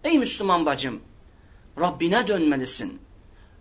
Ey 0.03 0.17
Müslüman 0.17 0.65
bacım, 0.65 0.99
Rabbine 1.79 2.27
dönmelisin. 2.27 3.01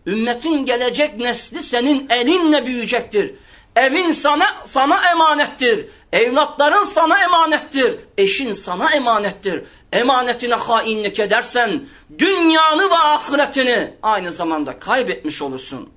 Ümmetin 0.07 0.65
gelecek 0.65 1.19
nesli 1.19 1.63
senin 1.63 2.07
elinle 2.11 2.67
büyüyecektir. 2.67 3.35
Evin 3.77 4.13
sana, 4.13 4.47
sana 4.65 5.11
emanettir. 5.11 5.87
Evlatların 6.13 6.85
sana 6.85 7.23
emanettir. 7.23 7.97
Eşin 8.19 8.53
sana 8.53 8.91
emanettir. 8.91 9.65
Emanetine 9.93 10.55
hainlik 10.55 11.21
edersen 11.21 11.83
dünyanı 12.19 12.91
ve 12.91 12.95
ahiretini 12.95 13.95
aynı 14.03 14.31
zamanda 14.31 14.79
kaybetmiş 14.79 15.43
olursun. 15.43 15.89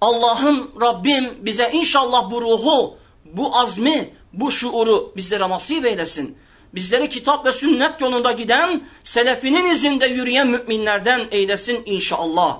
Allah'ım 0.00 0.72
Rabbim 0.80 1.38
bize 1.40 1.70
inşallah 1.72 2.30
bu 2.30 2.40
ruhu, 2.40 2.96
bu 3.24 3.58
azmi, 3.58 4.14
bu 4.32 4.50
şuuru 4.50 5.12
bizlere 5.16 5.48
nasip 5.48 5.86
eylesin. 5.86 6.38
Bizleri 6.74 7.08
kitap 7.08 7.46
ve 7.46 7.52
sünnet 7.52 8.00
yolunda 8.00 8.32
giden, 8.32 8.82
selefinin 9.04 9.64
izinde 9.64 10.06
yürüyen 10.06 10.46
müminlerden 10.46 11.28
eylesin 11.30 11.82
inşallah. 11.86 12.58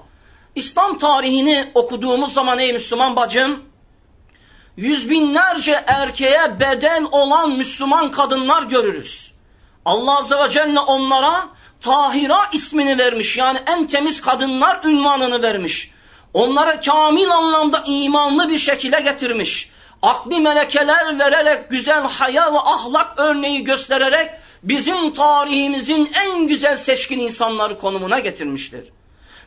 İslam 0.54 0.98
tarihini 0.98 1.70
okuduğumuz 1.74 2.32
zaman 2.32 2.58
ey 2.58 2.72
Müslüman 2.72 3.16
bacım, 3.16 3.69
yüz 4.76 5.10
binlerce 5.10 5.84
erkeğe 5.86 6.60
beden 6.60 7.04
olan 7.04 7.50
Müslüman 7.50 8.10
kadınlar 8.10 8.62
görürüz. 8.62 9.32
Allah 9.84 10.18
Azze 10.18 10.38
ve 10.38 10.50
Celle 10.50 10.80
onlara 10.80 11.48
Tahira 11.80 12.44
ismini 12.52 12.98
vermiş. 12.98 13.36
Yani 13.36 13.58
en 13.66 13.86
temiz 13.86 14.20
kadınlar 14.20 14.84
ünvanını 14.84 15.42
vermiş. 15.42 15.90
Onları 16.34 16.80
kamil 16.80 17.30
anlamda 17.30 17.82
imanlı 17.86 18.48
bir 18.48 18.58
şekilde 18.58 19.00
getirmiş. 19.00 19.70
Akli 20.02 20.40
melekeler 20.40 21.18
vererek, 21.18 21.70
güzel 21.70 22.02
haya 22.02 22.54
ve 22.54 22.58
ahlak 22.58 23.12
örneği 23.16 23.64
göstererek 23.64 24.30
bizim 24.62 25.14
tarihimizin 25.14 26.10
en 26.14 26.48
güzel 26.48 26.76
seçkin 26.76 27.18
insanları 27.18 27.78
konumuna 27.78 28.18
getirmiştir. 28.18 28.84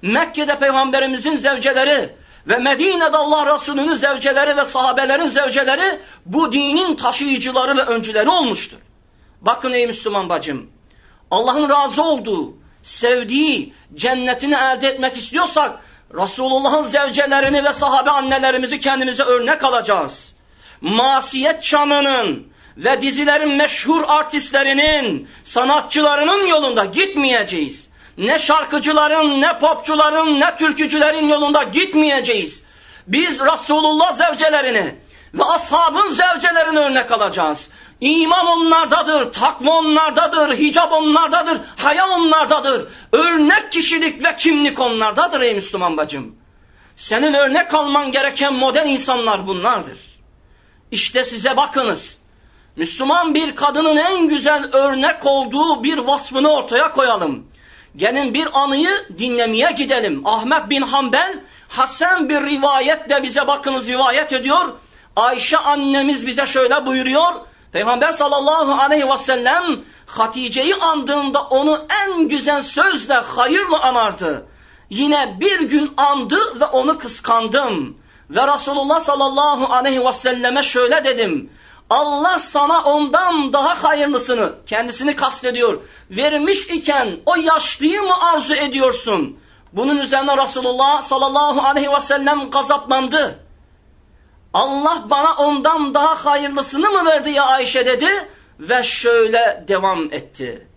Mekke'de 0.01 0.59
peygamberimizin 0.59 1.37
zevceleri 1.37 2.09
ve 2.47 2.57
Medine'de 2.57 3.17
Allah 3.17 3.53
Resulü'nün 3.53 3.93
zevceleri 3.93 4.57
ve 4.57 4.65
sahabelerin 4.65 5.27
zevceleri 5.27 5.99
bu 6.25 6.51
dinin 6.51 6.95
taşıyıcıları 6.95 7.77
ve 7.77 7.81
öncüleri 7.81 8.29
olmuştur. 8.29 8.77
Bakın 9.41 9.73
ey 9.73 9.87
Müslüman 9.87 10.29
bacım, 10.29 10.69
Allah'ın 11.31 11.69
razı 11.69 12.03
olduğu, 12.03 12.53
sevdiği 12.81 13.73
cennetini 13.95 14.55
elde 14.55 14.87
etmek 14.87 15.17
istiyorsak 15.17 15.79
Resulullah'ın 16.13 16.81
zevcelerini 16.81 17.63
ve 17.63 17.73
sahabe 17.73 18.09
annelerimizi 18.09 18.79
kendimize 18.79 19.23
örnek 19.23 19.63
alacağız. 19.63 20.33
Masiyet 20.81 21.63
çamının 21.63 22.47
ve 22.77 23.01
dizilerin 23.01 23.51
meşhur 23.51 24.03
artistlerinin, 24.07 25.29
sanatçılarının 25.43 26.47
yolunda 26.47 26.85
gitmeyeceğiz. 26.85 27.82
Ne 28.17 28.39
şarkıcıların, 28.39 29.41
ne 29.41 29.59
popçuların, 29.59 30.39
ne 30.39 30.55
türkücülerin 30.55 31.27
yolunda 31.27 31.63
gitmeyeceğiz. 31.63 32.63
Biz 33.07 33.39
Resulullah 33.39 34.11
zevcelerini 34.11 34.95
ve 35.33 35.43
ashabın 35.43 36.07
zevcelerini 36.07 36.79
örnek 36.79 37.11
alacağız. 37.11 37.69
İman 38.01 38.47
onlardadır, 38.47 39.33
takva 39.33 39.71
onlardadır, 39.71 40.57
hicab 40.57 40.91
onlardadır, 40.91 41.57
haya 41.77 42.09
onlardadır. 42.09 42.87
Örnek 43.11 43.71
kişilik 43.71 44.23
ve 44.25 44.35
kimlik 44.35 44.79
onlardadır 44.79 45.41
ey 45.41 45.55
Müslüman 45.55 45.97
bacım. 45.97 46.35
Senin 46.95 47.33
örnek 47.33 47.73
alman 47.73 48.11
gereken 48.11 48.53
model 48.53 48.85
insanlar 48.85 49.47
bunlardır. 49.47 49.99
İşte 50.91 51.23
size 51.23 51.57
bakınız. 51.57 52.17
Müslüman 52.75 53.35
bir 53.35 53.55
kadının 53.55 53.95
en 53.95 54.27
güzel 54.27 54.69
örnek 54.73 55.25
olduğu 55.25 55.83
bir 55.83 55.97
vasfını 55.97 56.51
ortaya 56.51 56.91
koyalım. 56.91 57.47
Gelin 57.95 58.33
bir 58.33 58.47
anıyı 58.53 59.05
dinlemeye 59.17 59.71
gidelim. 59.71 60.21
Ahmet 60.25 60.69
bin 60.69 60.81
Hanbel 60.81 61.39
Hasan 61.69 62.29
bir 62.29 62.41
rivayetle 62.41 63.23
bize 63.23 63.47
bakınız 63.47 63.87
rivayet 63.87 64.33
ediyor. 64.33 64.65
Ayşe 65.15 65.57
annemiz 65.57 66.27
bize 66.27 66.45
şöyle 66.45 66.85
buyuruyor. 66.85 67.33
Peygamber 67.71 68.11
sallallahu 68.11 68.81
aleyhi 68.81 69.09
ve 69.09 69.17
sellem 69.17 69.63
Hatice'yi 70.05 70.75
andığında 70.75 71.41
onu 71.41 71.85
en 72.05 72.29
güzel 72.29 72.61
sözle, 72.61 73.13
hayırla 73.13 73.81
anardı. 73.81 74.45
Yine 74.89 75.37
bir 75.39 75.61
gün 75.61 75.93
andı 75.97 76.59
ve 76.59 76.65
onu 76.65 76.97
kıskandım. 76.97 77.97
Ve 78.29 78.53
Resulullah 78.53 78.99
sallallahu 78.99 79.73
aleyhi 79.73 80.05
ve 80.05 80.13
selleme 80.13 80.63
şöyle 80.63 81.03
dedim. 81.03 81.49
Allah 81.93 82.39
sana 82.39 82.83
ondan 82.83 83.53
daha 83.53 83.83
hayırlısını, 83.83 84.53
kendisini 84.67 85.15
kastediyor, 85.15 85.81
vermiş 86.09 86.59
iken 86.59 87.19
o 87.25 87.35
yaşlıyı 87.35 88.01
mı 88.01 88.21
arzu 88.21 88.55
ediyorsun? 88.55 89.39
Bunun 89.73 89.97
üzerine 89.97 90.37
Resulullah 90.37 91.01
sallallahu 91.01 91.61
aleyhi 91.61 91.91
ve 91.91 91.99
sellem 91.99 92.49
gazaplandı. 92.49 93.39
Allah 94.53 95.03
bana 95.09 95.33
ondan 95.33 95.93
daha 95.93 96.25
hayırlısını 96.25 96.91
mı 96.91 97.05
verdi 97.05 97.31
ya 97.31 97.45
Ayşe 97.45 97.85
dedi 97.85 98.29
ve 98.59 98.83
şöyle 98.83 99.63
devam 99.67 100.03
etti. 100.03 100.67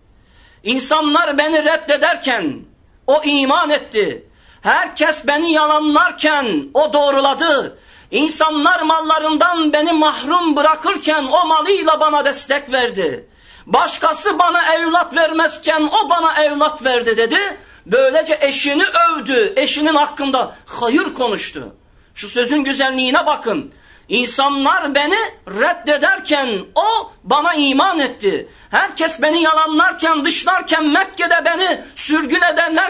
İnsanlar 0.63 1.37
beni 1.37 1.65
reddederken 1.65 2.59
o 3.07 3.21
iman 3.23 3.69
etti. 3.69 4.27
Herkes 4.61 5.27
beni 5.27 5.51
yalanlarken 5.51 6.69
o 6.73 6.93
doğruladı. 6.93 7.77
İnsanlar 8.11 8.81
mallarından 8.81 9.73
beni 9.73 9.91
mahrum 9.91 10.55
bırakırken 10.55 11.23
o 11.23 11.47
malıyla 11.47 11.99
bana 11.99 12.25
destek 12.25 12.71
verdi. 12.71 13.29
Başkası 13.65 14.39
bana 14.39 14.73
evlat 14.73 15.15
vermezken 15.15 15.89
o 16.03 16.09
bana 16.09 16.43
evlat 16.43 16.85
verdi 16.85 17.17
dedi. 17.17 17.39
Böylece 17.85 18.37
eşini 18.41 18.83
övdü, 18.83 19.53
eşinin 19.55 19.95
hakkında 19.95 20.55
hayır 20.65 21.13
konuştu. 21.13 21.75
Şu 22.15 22.29
sözün 22.29 22.63
güzelliğine 22.63 23.25
bakın. 23.25 23.73
İnsanlar 24.09 24.95
beni 24.95 25.17
reddederken 25.47 26.65
o 26.75 27.11
bana 27.23 27.53
iman 27.53 27.99
etti. 27.99 28.49
Herkes 28.71 29.21
beni 29.21 29.41
yalanlarken, 29.41 30.25
dışlarken, 30.25 30.87
Mekke'de 30.87 31.45
beni 31.45 31.81
sürgün 31.95 32.41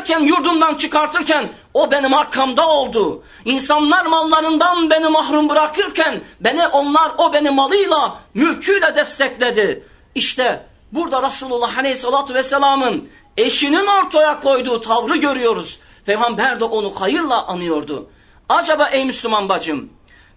ederlerken, 0.07 0.25
yurdumdan 0.25 0.75
çıkartırken 0.75 1.49
o 1.73 1.91
benim 1.91 2.13
arkamda 2.13 2.67
oldu. 2.67 3.23
İnsanlar 3.45 4.05
mallarından 4.05 4.89
beni 4.89 5.09
mahrum 5.09 5.49
bırakırken 5.49 6.21
beni 6.39 6.67
onlar 6.67 7.11
o 7.17 7.33
beni 7.33 7.49
malıyla, 7.49 8.17
mülküyle 8.33 8.95
destekledi. 8.95 9.83
İşte 10.15 10.65
burada 10.91 11.21
Resulullah 11.23 11.77
Aleyhisselatü 11.77 12.33
Vesselam'ın 12.33 13.09
eşinin 13.37 13.87
ortaya 13.87 14.39
koyduğu 14.39 14.81
tavrı 14.81 15.17
görüyoruz. 15.17 15.79
Peygamber 16.05 16.59
de 16.59 16.63
onu 16.63 16.91
hayırla 16.99 17.47
anıyordu. 17.47 18.09
Acaba 18.49 18.89
ey 18.89 19.05
Müslüman 19.05 19.49
bacım, 19.49 19.89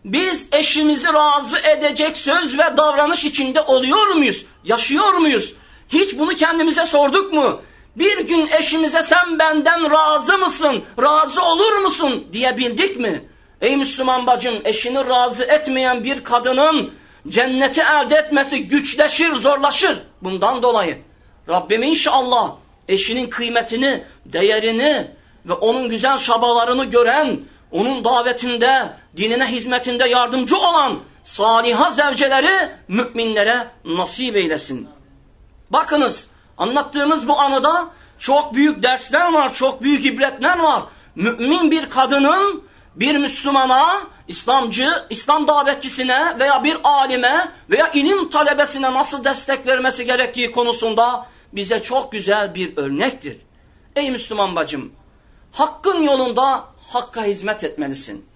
biz 0.04 0.48
eşimizi 0.52 1.08
razı 1.12 1.58
edecek 1.58 2.16
söz 2.16 2.58
ve 2.58 2.76
davranış 2.76 3.24
içinde 3.24 3.60
oluyor 3.60 4.06
muyuz? 4.06 4.44
Yaşıyor 4.64 5.14
muyuz? 5.14 5.54
Hiç 5.88 6.18
bunu 6.18 6.34
kendimize 6.34 6.84
sorduk 6.84 7.32
mu? 7.32 7.60
Bir 7.96 8.26
gün 8.26 8.46
eşimize 8.46 9.02
sen 9.02 9.38
benden 9.38 9.90
razı 9.90 10.38
mısın, 10.38 10.84
razı 11.02 11.42
olur 11.42 11.72
musun 11.76 12.26
diyebildik 12.32 13.00
mi? 13.00 13.22
Ey 13.60 13.76
Müslüman 13.76 14.26
bacım 14.26 14.54
eşini 14.64 15.08
razı 15.08 15.44
etmeyen 15.44 16.04
bir 16.04 16.24
kadının 16.24 16.90
cenneti 17.28 17.80
elde 17.80 18.16
etmesi 18.16 18.68
güçleşir, 18.68 19.32
zorlaşır. 19.32 20.02
Bundan 20.22 20.62
dolayı 20.62 20.98
Rabbim 21.48 21.82
inşallah 21.82 22.52
eşinin 22.88 23.30
kıymetini, 23.30 24.04
değerini 24.24 25.06
ve 25.46 25.52
onun 25.52 25.88
güzel 25.88 26.18
şabalarını 26.18 26.84
gören, 26.84 27.40
onun 27.72 28.04
davetinde, 28.04 28.92
dinine 29.16 29.46
hizmetinde 29.46 30.08
yardımcı 30.08 30.56
olan 30.56 30.98
saliha 31.24 31.90
zevceleri 31.90 32.68
müminlere 32.88 33.66
nasip 33.84 34.36
eylesin. 34.36 34.88
Bakınız 35.70 36.29
anlattığımız 36.60 37.28
bu 37.28 37.40
anıda 37.40 37.90
çok 38.18 38.54
büyük 38.54 38.82
dersler 38.82 39.32
var, 39.32 39.54
çok 39.54 39.82
büyük 39.82 40.06
ibretler 40.06 40.58
var. 40.58 40.82
Mümin 41.14 41.70
bir 41.70 41.88
kadının 41.88 42.62
bir 42.94 43.16
Müslümana, 43.16 44.00
İslamcı, 44.28 45.06
İslam 45.10 45.48
davetçisine 45.48 46.38
veya 46.38 46.64
bir 46.64 46.76
alime 46.84 47.52
veya 47.70 47.90
ilim 47.90 48.30
talebesine 48.30 48.94
nasıl 48.94 49.24
destek 49.24 49.66
vermesi 49.66 50.06
gerektiği 50.06 50.52
konusunda 50.52 51.26
bize 51.52 51.82
çok 51.82 52.12
güzel 52.12 52.54
bir 52.54 52.76
örnektir. 52.76 53.36
Ey 53.96 54.10
Müslüman 54.10 54.56
bacım, 54.56 54.92
hakkın 55.52 56.02
yolunda 56.02 56.64
hakka 56.92 57.24
hizmet 57.24 57.64
etmelisin. 57.64 58.26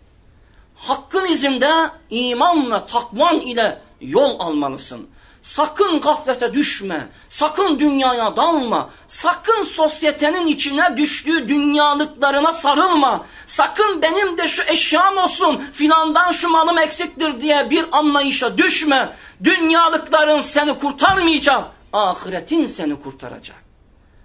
Hakkın 0.77 1.27
izinde 1.27 1.91
iman 2.11 2.73
ve 2.73 2.87
takvan 2.87 3.41
ile 3.41 3.79
yol 4.01 4.41
almalısın. 4.41 5.09
Sakın 5.45 6.01
gaflete 6.01 6.55
düşme, 6.55 7.09
sakın 7.29 7.79
dünyaya 7.79 8.37
dalma, 8.37 8.91
sakın 9.09 9.63
sosyetenin 9.63 10.47
içine 10.47 10.97
düştüğü 10.97 11.49
dünyalıklarına 11.49 12.53
sarılma, 12.53 13.27
sakın 13.47 14.03
benim 14.03 14.39
de 14.39 14.49
şu 14.49 14.63
eşyam 14.63 15.17
olsun, 15.17 15.63
filandan 15.73 16.33
şu 16.33 16.49
malım 16.49 16.79
eksiktir 16.79 17.41
diye 17.41 17.71
bir 17.71 17.85
anlayışa 17.93 18.59
düşme. 18.59 19.13
Dünyalıkların 19.45 20.41
seni 20.41 20.79
kurtarmayacak, 20.79 21.65
ahiretin 21.93 22.67
seni 22.67 23.01
kurtaracak. 23.01 23.57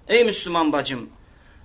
Ey 0.07 0.23
Müslüman 0.23 0.73
bacım, 0.73 1.09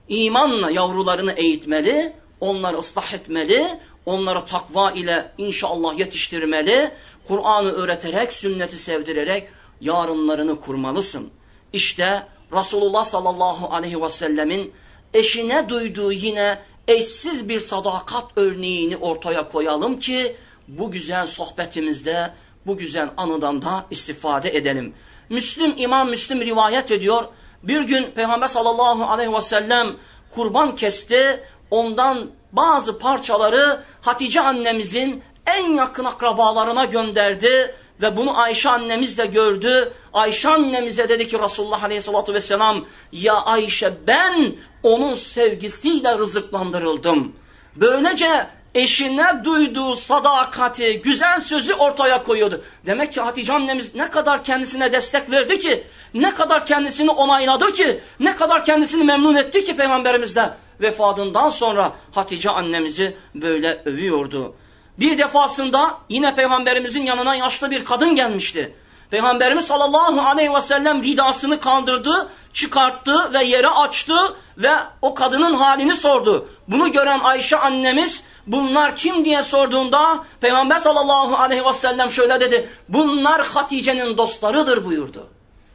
imanla 0.09 0.71
yavrularını 0.71 1.33
eğitmeli, 1.33 2.17
onları 2.41 2.79
ıslah 2.79 3.15
etmeli, 3.15 3.81
onları 4.07 4.47
takva 4.47 4.91
ile 4.91 5.33
inşallah 5.39 5.99
yetiştirmeli, 5.99 6.91
Kur'an'ı 7.29 7.73
öğreterek, 7.73 8.33
sünneti 8.33 8.79
sevdirerek 8.79 9.49
yarınlarını 9.81 10.61
kurmalısın. 10.61 11.31
İşte 11.73 12.27
Resulullah 12.53 13.05
sallallahu 13.05 13.75
aleyhi 13.75 14.03
ve 14.03 14.11
sellemin 14.11 14.73
eşine 15.15 15.69
duyduğu 15.69 16.13
yine 16.13 16.59
eşsiz 16.89 17.49
bir 17.49 17.61
sadakat 17.61 18.25
örneğini 18.37 18.97
ortaya 18.97 19.49
koyalım 19.49 19.99
ki 19.99 20.37
bu 20.69 20.91
güzel 20.91 21.27
sohbetimizde, 21.27 22.31
bu 22.67 22.79
güzel 22.79 23.11
anıdan 23.17 23.63
da 23.63 23.87
istifade 23.91 24.57
edelim. 24.57 24.95
Müslim, 25.29 25.75
İmam 25.77 26.11
Müslim 26.11 26.41
rivayet 26.41 26.91
ediyor. 26.91 27.25
Bir 27.63 27.81
gün 27.81 28.11
Peygamber 28.11 28.49
sallallahu 28.49 29.05
aleyhi 29.05 29.33
ve 29.33 29.41
sellem 29.41 29.97
kurban 30.35 30.77
kesti. 30.77 31.45
Ondan 31.75 32.31
bazı 32.53 32.99
parçaları 32.99 33.81
Hatice 34.03 34.41
annemizin 34.41 35.23
en 35.47 35.73
yakın 35.73 36.05
akrabalarına 36.05 36.85
gönderdi 36.85 37.75
ve 38.03 38.17
bunu 38.17 38.39
Ayşe 38.39 38.71
annemiz 38.71 39.19
de 39.19 39.27
gördü. 39.27 39.93
Ayşe 40.13 40.49
annemize 40.49 41.09
dedi 41.09 41.29
ki 41.29 41.39
Resulullah 41.39 41.85
Aleyhisselatü 41.85 42.35
Vesselam 42.35 42.85
ya 43.13 43.35
Ayşe 43.35 43.93
ben 44.07 44.57
onun 44.83 45.15
sevgisiyle 45.15 46.19
rızıklandırıldım. 46.19 47.33
Böylece 47.77 48.47
eşine 48.75 49.45
duyduğu 49.45 49.97
sadakati, 49.97 51.03
güzel 51.03 51.41
sözü 51.41 51.75
ortaya 51.75 52.23
koyuyordu. 52.23 52.65
Demek 52.87 53.13
ki 53.13 53.21
Hatice 53.21 53.53
annemiz 53.53 53.95
ne 53.95 54.11
kadar 54.11 54.45
kendisine 54.45 54.93
destek 54.93 55.31
verdi 55.31 55.61
ki, 55.61 55.85
ne 56.15 56.35
kadar 56.35 56.67
kendisini 56.67 57.11
onayladı 57.11 57.73
ki, 57.73 58.01
ne 58.21 58.37
kadar 58.37 58.65
kendisini 58.65 59.05
memnun 59.05 59.35
etti 59.35 59.65
ki 59.65 59.77
Peygamberimiz 59.77 60.37
de 60.37 60.51
vefatından 60.81 61.49
sonra 61.49 61.93
Hatice 62.13 62.51
annemizi 62.51 63.17
böyle 63.35 63.83
övüyordu. 63.85 64.55
Bir 64.99 65.19
defasında 65.19 65.99
yine 66.09 66.35
Peygamberimizin 66.35 67.03
yanına 67.03 67.35
yaşlı 67.35 67.71
bir 67.71 67.85
kadın 67.85 68.15
gelmişti. 68.15 68.75
Peygamberimiz 69.11 69.67
sallallahu 69.67 70.21
aleyhi 70.21 70.55
ve 70.55 70.61
sellem 70.61 71.05
ridasını 71.05 71.61
kaldırdı, 71.61 72.31
çıkarttı 72.53 73.33
ve 73.33 73.45
yere 73.45 73.69
açtı 73.69 74.15
ve 74.59 74.73
o 75.03 75.15
kadının 75.15 75.55
halini 75.55 75.97
sordu. 75.97 76.49
Bunu 76.69 76.93
gören 76.93 77.21
Ayşe 77.21 77.57
annemiz 77.57 78.24
bunlar 78.47 78.97
kim 78.97 79.25
diye 79.25 79.43
sorduğunda 79.43 80.25
Peygamber 80.41 80.79
sallallahu 80.79 81.37
aleyhi 81.37 81.65
ve 81.65 81.73
sellem 81.73 82.11
şöyle 82.11 82.41
dedi. 82.41 82.69
Bunlar 82.89 83.47
Hatice'nin 83.47 84.19
dostlarıdır 84.19 84.85
buyurdu. 84.85 85.27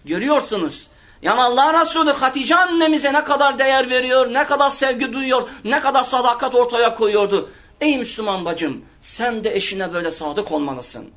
Görüyorsunuz. 0.05 0.88
Yani 1.21 1.41
Allah 1.41 1.82
Resulü 1.82 2.12
Hatice 2.12 2.55
annemize 2.55 3.13
ne 3.13 3.23
kadar 3.23 3.60
değer 3.60 3.89
veriyor, 3.89 4.34
ne 4.34 4.43
kadar 4.43 4.69
sevgi 4.69 5.13
duyuyor, 5.13 5.49
ne 5.63 5.79
kadar 5.79 6.03
sadakat 6.03 6.55
ortaya 6.55 6.95
koyuyordu. 6.95 7.49
Ey 7.82 7.97
Müslüman 7.97 8.45
bacım 8.45 8.86
sen 9.01 9.43
de 9.43 9.55
eşine 9.55 9.93
böyle 9.93 10.12
sadık 10.12 10.51
olmalısın. 10.51 11.10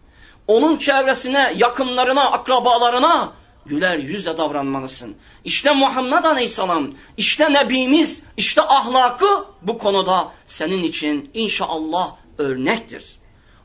Onun 0.47 0.77
çevresine, 0.77 1.53
yakınlarına, 1.57 2.31
akrabalarına 2.31 3.33
güler 3.66 3.98
yüzle 3.98 4.38
davranmalısın. 4.38 5.16
İşte 5.44 5.72
Muhammed 5.72 6.25
Aleyhisselam, 6.25 6.90
işte 7.16 7.53
Nebimiz, 7.53 8.22
işte 8.37 8.62
ahlakı 8.62 9.44
bu 9.62 9.79
konuda 9.79 10.29
senin 10.46 10.83
için 10.83 11.31
inşallah 11.35 12.12
örnektir. 12.38 13.05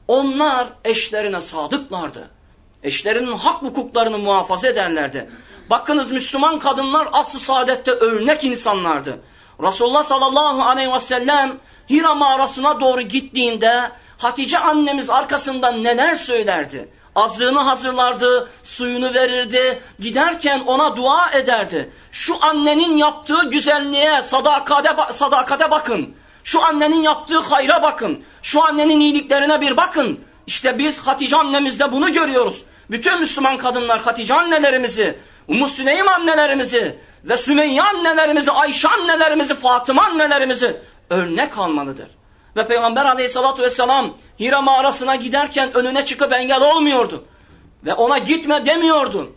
Onlar 0.08 0.68
eşlerine 0.86 1.42
sadıklardı. 1.42 2.30
Eşlerinin 2.84 3.38
hak 3.38 3.62
hukuklarını 3.62 4.18
muhafaza 4.18 4.68
ederlerdi. 4.68 5.30
Bakınız 5.70 6.12
Müslüman 6.12 6.60
kadınlar 6.60 7.08
aslı 7.12 7.40
saadette 7.40 7.92
örnek 7.92 8.44
insanlardı. 8.44 9.20
Resulullah 9.64 10.04
sallallahu 10.04 10.64
aleyhi 10.64 10.94
ve 10.94 11.00
sellem 11.00 11.60
Hira 11.90 12.16
mağarasına 12.16 12.80
doğru 12.80 13.02
gittiğinde 13.02 13.92
Hatice 14.18 14.60
annemiz 14.60 15.10
arkasından 15.10 15.84
neler 15.84 16.16
söylerdi? 16.16 16.90
Azlığını 17.16 17.60
hazırlardı, 17.60 18.50
suyunu 18.64 19.14
verirdi, 19.14 19.80
giderken 20.00 20.60
ona 20.60 20.98
dua 20.98 21.32
ederdi. 21.32 21.90
Şu 22.12 22.46
annenin 22.46 22.98
yaptığı 22.98 23.50
güzelliğe, 23.50 24.22
sadakate, 24.22 24.90
sadakate 25.14 25.72
bakın. 25.72 26.16
Şu 26.44 26.66
annenin 26.66 27.02
yaptığı 27.02 27.40
hayra 27.40 27.84
bakın. 27.84 28.24
Şu 28.42 28.64
annenin 28.64 29.00
iyiliklerine 29.00 29.62
bir 29.62 29.78
bakın. 29.78 30.20
İşte 30.48 30.78
biz 30.78 31.00
Hatice 31.00 31.36
annemizde 31.36 31.92
bunu 31.92 32.14
görüyoruz. 32.14 32.64
Bütün 32.92 33.20
Müslüman 33.20 33.58
kadınlar 33.58 34.02
Hatice 34.02 34.34
annelerimizi, 34.34 35.20
Ummu 35.48 35.68
Süleym 35.68 36.08
annelerimizi 36.08 37.00
ve 37.24 37.38
Sümeyye 37.38 37.82
annelerimizi, 37.82 38.52
Ayşe 38.52 38.88
annelerimizi, 38.88 39.56
Fatıma 39.56 40.04
annelerimizi 40.06 40.78
örnek 41.10 41.58
almalıdır. 41.58 42.17
Ve 42.58 42.68
Peygamber 42.68 43.06
aleyhissalatü 43.06 43.64
vesselam 43.64 44.14
Hira 44.40 44.62
mağarasına 44.62 45.16
giderken 45.16 45.74
önüne 45.74 46.06
çıkıp 46.06 46.34
engel 46.34 46.62
olmuyordu. 46.62 47.24
Ve 47.86 47.94
ona 47.94 48.18
gitme 48.18 48.66
demiyordu. 48.66 49.32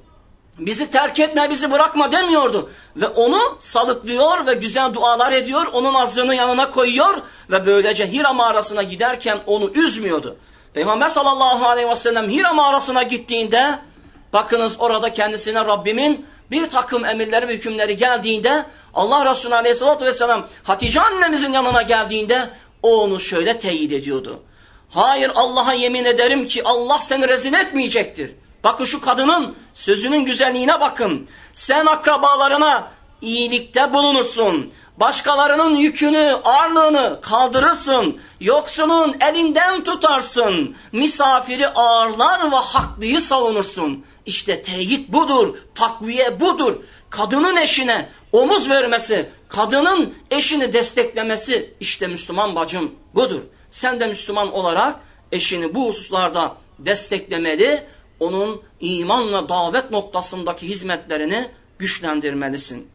Bizi 0.59 0.91
terk 0.91 1.21
etme, 1.21 1.51
bizi 1.51 1.71
bırakma 1.71 2.13
demiyordu. 2.13 2.71
Ve 2.97 3.09
onu 3.09 3.41
salıklıyor 3.59 4.47
ve 4.47 4.55
güzel 4.55 4.95
dualar 4.95 5.33
ediyor. 5.33 5.67
Onun 5.73 5.95
azlığını 5.95 6.35
yanına 6.35 6.71
koyuyor. 6.71 7.15
Ve 7.51 7.67
böylece 7.67 8.13
Hira 8.13 8.33
mağarasına 8.33 8.83
giderken 8.83 9.41
onu 9.47 9.71
üzmüyordu. 9.75 10.37
Peygamber 10.75 11.09
sallallahu 11.09 11.69
aleyhi 11.69 11.89
ve 11.89 11.97
sellem 11.97 12.31
Hira 12.31 12.53
mağarasına 12.53 13.03
gittiğinde 13.03 13.79
bakınız 14.33 14.77
orada 14.79 15.13
kendisine 15.13 15.65
Rabbimin 15.65 16.27
bir 16.51 16.71
takım 16.71 17.05
emirleri 17.05 17.49
ve 17.49 17.55
hükümleri 17.55 17.97
geldiğinde 17.97 18.65
Allah 18.95 19.31
Resulü 19.31 19.55
aleyhissalatü 19.55 20.05
vesselam 20.05 20.47
Hatice 20.63 21.01
annemizin 21.01 21.53
yanına 21.53 21.83
geldiğinde 21.83 22.51
o 22.83 23.03
onu 23.03 23.21
şöyle 23.21 23.59
teyit 23.59 23.93
ediyordu. 23.93 24.43
Hayır 24.91 25.33
Allah'a 25.35 25.73
yemin 25.73 26.05
ederim 26.05 26.47
ki 26.47 26.65
Allah 26.65 26.99
seni 26.99 27.29
rezil 27.29 27.53
etmeyecektir. 27.53 28.31
Bakın 28.65 28.85
şu 28.85 29.01
kadının 29.01 29.55
sözünün 29.75 30.25
güzelliğine 30.25 30.81
bakın. 30.81 31.29
Sen 31.55 31.87
akrabalarına 31.87 32.91
iyilikte 33.23 33.93
bulunursun. 33.93 34.73
Başkalarının 34.97 35.77
yükünü, 35.77 36.41
ağırlığını 36.45 37.19
kaldırırsın. 37.23 38.19
Yoksulun 38.41 39.17
elinden 39.21 39.85
tutarsın. 39.85 40.77
Misafiri 40.93 41.69
ağırlar 41.69 42.53
ve 42.53 42.57
haklıyı 42.57 43.21
savunursun. 43.21 44.05
İşte 44.27 44.63
teyit 44.63 45.09
budur, 45.09 45.57
takviye 45.75 46.41
budur. 46.41 46.77
Kadının 47.11 47.57
eşine 47.57 48.09
omuz 48.33 48.71
vermesi, 48.71 49.31
kadının 49.49 50.15
eşini 50.31 50.73
desteklemesi 50.73 51.75
işte 51.81 52.07
Müslüman 52.07 52.55
bacım 52.55 52.95
budur. 53.15 53.41
Sen 53.71 54.01
de 54.01 54.07
Müslüman 54.07 54.53
olarak 54.53 55.01
eşini 55.33 55.75
bu 55.75 55.89
hususlarda 55.89 56.57
desteklemeli, 56.79 57.85
onun 58.21 58.63
imanla 58.81 59.49
davet 59.49 59.91
noktasındaki 59.91 60.69
hizmetlerini 60.69 61.49
güçlendirmelisin. 61.79 62.89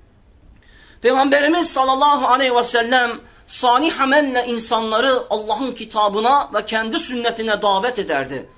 Peygamberimiz 1.02 1.70
sallallahu 1.70 2.28
aleyhi 2.28 2.56
ve 2.56 2.64
sellem 2.64 3.20
salih 3.48 4.02
amelle 4.02 4.46
insanları 4.48 5.24
Allah'ın 5.30 5.72
kitabına 5.72 6.50
ve 6.54 6.66
kendi 6.66 7.00
sünnetine 7.00 7.62
davet 7.62 8.00
ederdi. 8.00 8.50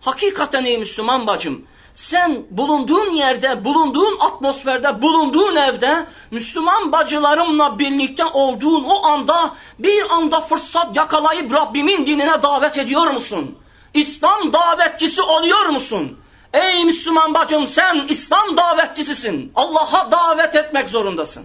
Hakikaten 0.00 0.64
ey 0.64 0.78
Müslüman 0.78 1.26
bacım, 1.26 1.66
sen 1.94 2.44
bulunduğun 2.50 3.10
yerde, 3.10 3.64
bulunduğun 3.64 4.18
atmosferde, 4.20 5.02
bulunduğun 5.02 5.56
evde 5.56 6.06
Müslüman 6.30 6.92
bacılarımla 6.92 7.78
birlikte 7.78 8.24
olduğun 8.24 8.84
o 8.84 9.06
anda 9.06 9.50
bir 9.78 10.10
anda 10.10 10.40
fırsat 10.40 10.96
yakalayıp 10.96 11.54
Rabbimin 11.54 12.06
dinine 12.06 12.42
davet 12.42 12.78
ediyor 12.78 13.06
musun? 13.06 13.58
İslam 13.94 14.52
davetçisi 14.52 15.22
oluyor 15.22 15.66
musun? 15.66 16.18
Ey 16.52 16.84
Müslüman 16.84 17.34
bacım 17.34 17.66
sen 17.66 18.06
İslam 18.08 18.56
davetçisisin. 18.56 19.52
Allah'a 19.54 20.10
davet 20.12 20.56
etmek 20.56 20.90
zorundasın. 20.90 21.44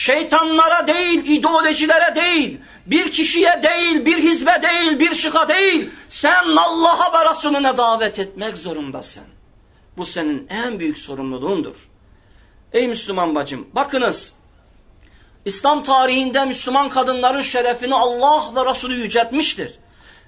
Şeytanlara 0.00 0.86
değil, 0.86 1.26
ideolojilere 1.26 2.14
değil, 2.14 2.60
bir 2.86 3.12
kişiye 3.12 3.62
değil, 3.62 4.06
bir 4.06 4.18
hizbe 4.18 4.62
değil, 4.62 4.98
bir 4.98 5.14
şıka 5.14 5.48
değil, 5.48 5.90
sen 6.08 6.56
Allah'a 6.56 7.12
ve 7.12 7.30
Resulüne 7.30 7.76
davet 7.76 8.18
etmek 8.18 8.56
zorundasın. 8.56 9.22
Bu 9.96 10.06
senin 10.06 10.46
en 10.50 10.80
büyük 10.80 10.98
sorumluluğundur. 10.98 11.88
Ey 12.72 12.88
Müslüman 12.88 13.34
bacım, 13.34 13.68
bakınız, 13.72 14.32
İslam 15.44 15.82
tarihinde 15.82 16.44
Müslüman 16.44 16.88
kadınların 16.88 17.42
şerefini 17.42 17.94
Allah 17.94 18.42
ve 18.56 18.70
Resulü 18.70 18.94
yüceltmiştir. 18.94 19.78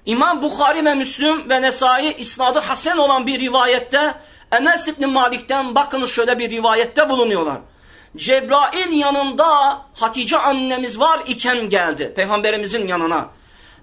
İmam 0.05 0.41
Bukhari 0.41 0.85
ve 0.85 0.95
Müslüm 0.95 1.49
ve 1.49 1.61
Nesai 1.61 2.13
isnadı 2.17 2.59
hasen 2.59 2.97
olan 2.97 3.27
bir 3.27 3.39
rivayette 3.39 4.15
Enes 4.51 4.87
İbni 4.87 5.05
Malik'ten 5.05 5.75
bakınız 5.75 6.11
şöyle 6.11 6.39
bir 6.39 6.49
rivayette 6.49 7.09
bulunuyorlar. 7.09 7.59
Cebrail 8.17 8.91
yanında 8.91 9.81
Hatice 9.93 10.37
annemiz 10.37 10.99
var 10.99 11.19
iken 11.25 11.69
geldi 11.69 12.13
peygamberimizin 12.15 12.87
yanına. 12.87 13.27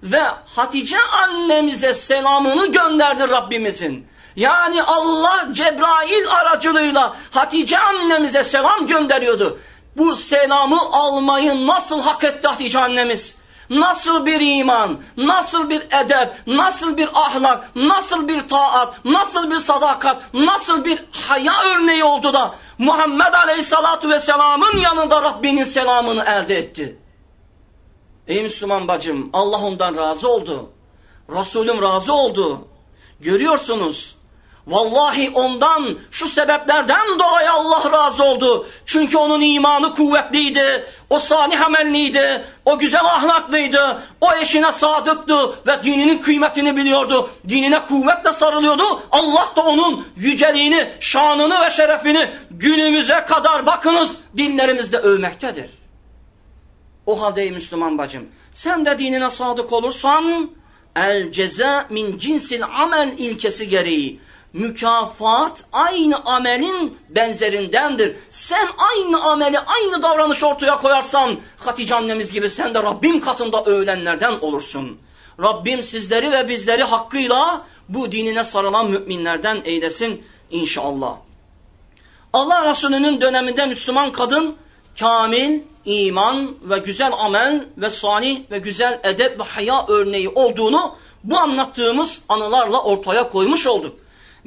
Ve 0.02 0.22
Hatice 0.56 1.00
annemize 1.00 1.94
selamını 1.94 2.72
gönderdi 2.72 3.28
Rabbimizin. 3.28 4.06
Yani 4.36 4.82
Allah 4.82 5.46
Cebrail 5.52 6.28
aracılığıyla 6.30 7.16
Hatice 7.30 7.78
annemize 7.78 8.44
selam 8.44 8.86
gönderiyordu. 8.86 9.58
Bu 9.96 10.16
selamı 10.16 10.80
almayı 10.92 11.66
nasıl 11.66 12.00
hak 12.02 12.24
etti 12.24 12.48
Hatice 12.48 12.78
annemiz? 12.78 13.39
Nasıl 13.70 14.26
bir 14.26 14.59
iman, 14.59 14.98
nasıl 15.16 15.70
bir 15.70 15.80
edep, 15.80 16.35
nasıl 16.46 16.96
bir 16.96 17.09
ahlak, 17.14 17.76
nasıl 17.76 18.28
bir 18.28 18.48
taat, 18.48 19.04
nasıl 19.04 19.50
bir 19.50 19.59
sadakat, 19.59 20.35
nasıl 20.35 20.85
bir 20.85 21.04
haya 21.28 21.52
örneği 21.66 22.04
oldu 22.04 22.33
da 22.33 22.54
Muhammed 22.78 23.33
Aleyhisselatü 23.35 24.11
Vesselam'ın 24.11 24.76
yanında 24.76 25.22
Rabbinin 25.22 25.64
selamını 25.64 26.24
elde 26.24 26.56
etti. 26.56 26.98
Ey 28.28 28.42
Müslüman 28.42 28.88
bacım 28.88 29.30
Allah 29.33 29.59
ondan 29.59 29.96
razı 29.96 30.28
oldu. 30.28 30.70
Resulüm 31.28 31.83
razı 31.83 32.12
oldu. 32.12 32.68
Görüyorsunuz 33.20 34.16
Vallahi 34.70 35.30
ondan 35.30 35.98
şu 36.11 36.28
sebeplerden 36.28 37.18
dolayı 37.18 37.52
Allah 37.52 37.92
razı 37.92 38.24
oldu. 38.24 38.66
Çünkü 38.87 39.18
onun 39.18 39.40
imanı 39.40 39.94
kuvvetliydi, 39.94 40.85
o 41.11 41.18
salih 41.18 41.66
amelliydi, 41.66 42.44
o 42.64 42.78
güzel 42.78 43.04
ahlaklıydı, 43.04 44.02
o 44.20 44.33
eşine 44.35 44.72
sadıktı 44.72 45.66
ve 45.66 45.83
dininin 45.83 46.18
kıymetini 46.18 46.76
biliyordu. 46.76 47.30
Dinine 47.48 47.87
kuvvetle 47.87 48.33
sarılıyordu. 48.33 48.83
Allah 49.12 49.52
da 49.56 49.62
onun 49.62 50.06
yüceliğini, 50.16 50.90
şanını 51.00 51.61
ve 51.66 51.70
şerefini 51.70 52.30
günümüze 52.50 53.24
kadar 53.24 53.66
bakınız 53.66 54.16
dinlerimizde 54.37 54.98
övmektedir. 54.98 55.70
O 57.06 57.20
halde 57.22 57.50
Müslüman 57.50 57.98
bacım, 57.98 58.28
sen 58.54 58.87
de 58.87 58.98
dinine 58.98 59.30
sadık 59.30 59.72
olursan, 59.72 60.50
el 60.96 61.33
ceza 61.33 61.87
min 61.90 62.18
cinsil 62.18 62.62
amel 62.64 63.14
ilkesi 63.18 63.68
gereği 63.68 64.20
mükafat 64.52 65.64
aynı 65.72 66.24
amelin 66.24 66.98
benzerindendir. 67.08 68.16
Sen 68.30 68.68
aynı 68.78 69.22
ameli, 69.22 69.58
aynı 69.58 70.02
davranış 70.02 70.44
ortaya 70.44 70.76
koyarsan 70.76 71.36
Hatice 71.58 71.94
annemiz 71.94 72.32
gibi 72.32 72.50
sen 72.50 72.74
de 72.74 72.82
Rabbim 72.82 73.20
katında 73.20 73.64
övülenlerden 73.64 74.32
olursun. 74.40 74.98
Rabbim 75.42 75.82
sizleri 75.82 76.32
ve 76.32 76.48
bizleri 76.48 76.82
hakkıyla 76.82 77.66
bu 77.88 78.12
dinine 78.12 78.44
sarılan 78.44 78.90
müminlerden 78.90 79.62
eylesin 79.64 80.24
inşallah. 80.50 81.16
Allah 82.32 82.70
Resulü'nün 82.70 83.20
döneminde 83.20 83.66
Müslüman 83.66 84.12
kadın 84.12 84.56
kamil, 84.98 85.60
iman 85.84 86.54
ve 86.62 86.78
güzel 86.78 87.12
amel 87.18 87.64
ve 87.76 87.90
salih 87.90 88.40
ve 88.50 88.58
güzel 88.58 89.00
edep 89.04 89.40
ve 89.40 89.42
haya 89.42 89.84
örneği 89.88 90.28
olduğunu 90.28 90.96
bu 91.24 91.38
anlattığımız 91.38 92.22
anılarla 92.28 92.82
ortaya 92.82 93.28
koymuş 93.28 93.66
olduk. 93.66 93.96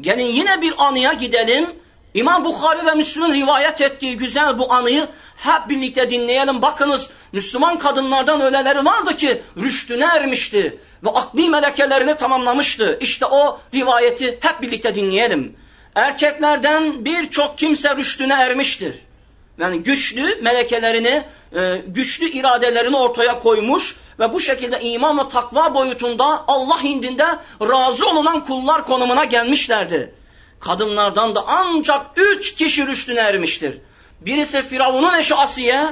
Gelin 0.02 0.26
yine 0.26 0.62
bir 0.62 0.74
anıya 0.78 1.14
gidelim. 1.14 1.70
İmam 2.14 2.46
Bukhari 2.46 2.86
ve 2.86 2.94
Müslüm'ün 2.94 3.34
rivayet 3.34 3.82
ettiği 3.82 4.18
güzel 4.18 4.60
bu 4.60 4.74
anıyı 4.74 5.08
hep 5.38 5.70
birlikte 5.70 6.10
dinleyelim. 6.10 6.62
Bakınız 6.62 7.10
Müslüman 7.32 7.80
kadınlardan 7.80 8.42
öyleleri 8.42 8.86
vardı 8.86 9.18
ki 9.18 9.42
rüştüne 9.58 10.06
ermişti 10.06 10.80
ve 11.04 11.10
akli 11.10 11.50
melekelerini 11.50 12.18
tamamlamıştı. 12.18 12.98
İşte 13.02 13.26
o 13.26 13.60
rivayeti 13.74 14.38
hep 14.42 14.62
birlikte 14.62 14.96
dinleyelim. 14.96 15.56
Erkeklerden 15.96 17.06
birçok 17.06 17.58
kimse 17.58 17.96
rüştüne 17.96 18.34
ermiştir. 18.34 18.96
Yani 19.58 19.84
güçlü 19.84 20.42
melekelerini, 20.42 21.24
e, 21.56 21.82
güçlü 21.88 22.30
iradelerini 22.30 22.98
ortaya 22.98 23.40
koymuş 23.40 23.96
ve 24.24 24.34
bu 24.34 24.40
şekilde 24.40 24.80
iman 24.80 25.20
ve 25.20 25.30
takva 25.30 25.74
boyutunda 25.74 26.44
Allah 26.48 26.80
indinde 26.84 27.26
razı 27.62 28.10
olunan 28.10 28.44
kullar 28.44 28.86
konumuna 28.86 29.26
gelmişlerdi. 29.26 30.14
Kadınlardan 30.60 31.36
da 31.36 31.44
ancak 31.48 32.06
üç 32.16 32.56
kişi 32.56 32.88
rüştüne 32.88 33.20
ermiştir. 33.20 33.78
Birisi 34.22 34.62
Firavun'un 34.62 35.20
eşi 35.20 35.36
Asiye, 35.36 35.86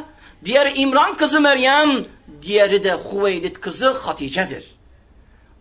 diğeri 0.45 0.73
İmran 0.73 1.17
kızı 1.17 1.41
Meryem, 1.41 2.05
diğeri 2.41 2.83
de 2.83 2.97
Hüveylid 3.11 3.55
kızı 3.55 3.89
Hatice'dir. 3.89 4.75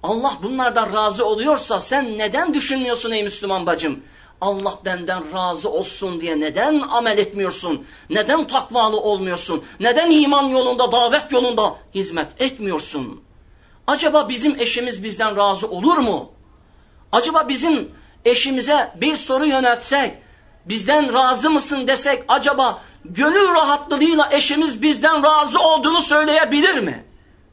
Allah 0.02 0.32
bunlardan 0.42 0.94
razı 0.94 1.26
oluyorsa 1.26 1.80
sen 1.80 2.18
neden 2.18 2.54
düşünmüyorsun 2.54 3.10
ey 3.10 3.22
Müslüman 3.22 3.66
bacım? 3.66 4.04
Allah 4.40 4.78
benden 4.84 5.32
razı 5.32 5.70
olsun 5.70 6.20
diye 6.20 6.40
neden 6.40 6.80
amel 6.80 7.18
etmiyorsun? 7.18 7.86
Neden 8.10 8.46
takvalı 8.46 9.00
olmuyorsun? 9.00 9.64
Neden 9.80 10.10
iman 10.10 10.48
yolunda, 10.48 10.92
davet 10.92 11.32
yolunda 11.32 11.74
hizmet 11.94 12.40
etmiyorsun? 12.40 13.20
Acaba 13.86 14.28
bizim 14.28 14.60
eşimiz 14.60 15.04
bizden 15.04 15.36
razı 15.36 15.70
olur 15.70 15.98
mu? 15.98 16.32
Acaba 17.12 17.48
bizim 17.48 17.92
eşimize 18.24 18.92
bir 19.00 19.16
soru 19.16 19.46
yöneltsek, 19.46 20.14
bizden 20.64 21.14
razı 21.14 21.50
mısın 21.50 21.86
desek 21.86 22.24
acaba 22.28 22.82
gönül 23.04 23.48
rahatlığıyla 23.48 24.28
eşimiz 24.32 24.82
bizden 24.82 25.22
razı 25.22 25.60
olduğunu 25.60 26.02
söyleyebilir 26.02 26.78
mi? 26.78 27.04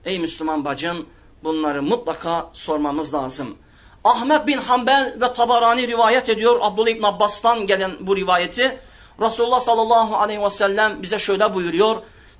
Ey 0.06 0.19
Müslüman 0.19 0.65
bacım 0.65 1.06
bunları 1.43 1.84
mutlaka 1.84 2.50
sormamız 2.54 3.13
lazım. 3.13 3.58
Ahmet 4.03 4.47
bin 4.47 4.57
Hanbel 4.57 5.15
ve 5.21 5.33
Tabarani 5.33 5.88
rivayet 5.88 6.29
ediyor 6.29 6.60
Abdullah 6.62 6.89
İbn 6.89 7.03
Abbas'tan 7.03 7.67
gelen 7.67 7.91
bu 7.99 8.15
rivayeti. 8.15 8.79
Resulullah 9.21 9.60
sallallahu 9.60 10.17
aleyhi 10.17 10.43
ve 10.43 10.49
sellem 10.49 11.03
bize 11.03 11.19
şöyle 11.19 11.53
buyuruyor. 11.53 11.95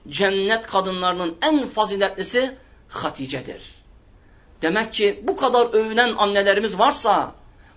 Cennet 0.10 0.68
kadınlarının 0.68 1.38
en 1.42 1.66
faziletlisi 1.66 2.58
Hatice'dir. 2.90 3.62
Demek 4.62 4.94
ki 4.94 5.24
bu 5.28 5.38
kadar 5.38 5.74
övünen 5.74 6.16
annelerimiz 6.18 6.80
varsa, 6.80 7.32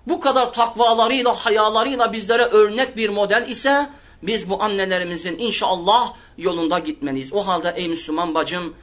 bu 0.07 0.21
kadar 0.21 0.53
takvalarıyla, 0.53 1.33
hayalarıyla 1.33 2.13
bizlere 2.13 2.45
örnek 2.45 2.97
bir 2.97 3.09
model 3.09 3.49
ise, 3.49 3.89
biz 4.23 4.51
bu 4.51 4.63
annelerimizin 4.63 5.39
inşallah 5.39 6.13
yolunda 6.39 6.79
gitmeliyiz. 6.79 7.33
O 7.33 7.47
halde 7.47 7.73
ey 7.77 7.89
Müslüman 7.89 8.35
bacım, 8.35 8.75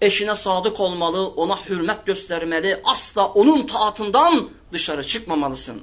eşine 0.00 0.34
sadık 0.34 0.80
olmalı, 0.80 1.26
ona 1.26 1.56
hürmet 1.56 2.06
göstermeli, 2.06 2.80
asla 2.84 3.26
onun 3.26 3.66
taatından 3.66 4.48
dışarı 4.72 5.06
çıkmamalısın. 5.06 5.82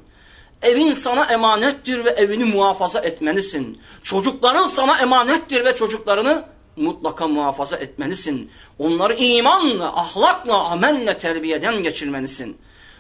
Evin 0.62 0.94
sana 0.94 1.26
emanettir 1.26 2.06
ve 2.06 2.10
evini 2.10 2.44
muhafaza 2.44 3.00
etmelisin. 3.00 3.82
Çocukların 4.04 4.68
sana 4.68 5.00
emanettir 5.00 5.66
ve 5.66 5.76
çocuklarını 5.76 6.46
mutlaka 6.76 7.28
muhafaza 7.28 7.78
etmelisin. 7.78 8.52
Onları 8.80 9.14
imanla, 9.14 9.88
ahlakla, 9.88 10.64
amelle 10.64 11.18
terbiyeden 11.18 11.84
geçirmelisin. 11.84 12.58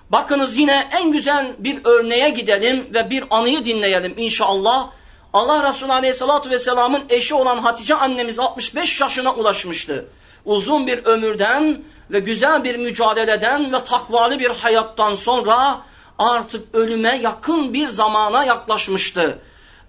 Bakınız 0.10 0.58
yine 0.58 0.90
en 0.92 1.12
güzel 1.12 1.56
bir 1.60 1.80
örneğe 1.84 2.30
gidelim 2.30 2.88
ve 2.94 3.10
bir 3.10 3.24
anıyı 3.30 3.66
dinleyelim 3.66 4.14
inşallah. 4.18 4.90
Allah 5.34 5.70
Resulü 5.70 5.92
Aleyhisselatü 5.92 6.50
Vesselam'ın 6.50 7.04
eşi 7.10 7.36
olan 7.36 7.58
Hatice 7.58 7.96
annemiz 7.96 8.40
65 8.40 9.02
yaşına 9.02 9.34
ulaşmıştı 9.34 10.10
uzun 10.46 10.88
bir 10.88 11.06
ömürden 11.06 11.82
ve 12.12 12.20
güzel 12.20 12.64
bir 12.64 12.76
mücadeleden 12.76 13.74
ve 13.74 13.86
takvalı 13.86 14.40
bir 14.40 14.50
hayattan 14.50 15.16
sonra 15.16 15.82
artık 16.20 16.76
ölüme 16.76 17.20
yakın 17.24 17.74
bir 17.74 17.88
zamana 17.88 18.44
yaklaşmıştı. 18.44 19.40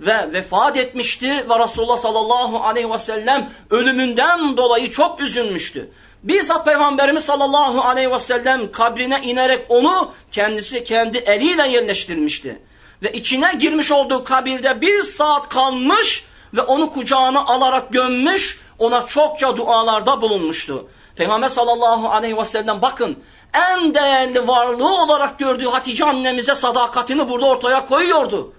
Ve 0.00 0.32
vefat 0.32 0.76
etmişti 0.76 1.28
ve 1.28 1.58
Resulullah 1.64 1.96
sallallahu 1.96 2.60
aleyhi 2.64 2.90
ve 2.90 2.98
sellem 2.98 3.50
ölümünden 3.70 4.56
dolayı 4.56 4.90
çok 4.90 5.20
üzülmüştü. 5.20 5.90
Bizzat 6.22 6.64
Peygamberimiz 6.64 7.24
sallallahu 7.24 7.80
aleyhi 7.80 8.12
ve 8.12 8.18
sellem 8.18 8.72
kabrine 8.72 9.20
inerek 9.22 9.66
onu 9.68 10.12
kendisi 10.30 10.84
kendi 10.84 11.18
eliyle 11.18 11.68
yerleştirmişti. 11.68 12.58
Ve 13.02 13.12
içine 13.12 13.52
girmiş 13.58 13.92
olduğu 13.92 14.24
kabirde 14.24 14.80
bir 14.80 15.02
saat 15.02 15.48
kalmış 15.48 16.24
ve 16.54 16.60
onu 16.60 16.90
kucağına 16.90 17.44
alarak 17.44 17.92
gömmüş 17.92 18.60
ona 18.78 19.06
çokça 19.06 19.56
dualarda 19.56 20.20
bulunmuştu. 20.20 20.88
Peygamber 21.16 21.48
sallallahu 21.48 22.08
aleyhi 22.08 22.36
ve 22.36 22.44
sellem 22.44 22.82
bakın 22.82 23.18
en 23.54 23.94
değerli 23.94 24.48
varlığı 24.48 25.02
olarak 25.02 25.38
gördüğü 25.38 25.66
Hatice 25.66 26.04
annemize 26.04 26.54
sadakatini 26.54 27.28
burada 27.28 27.46
ortaya 27.46 27.86
koyuyordu. 27.86 28.52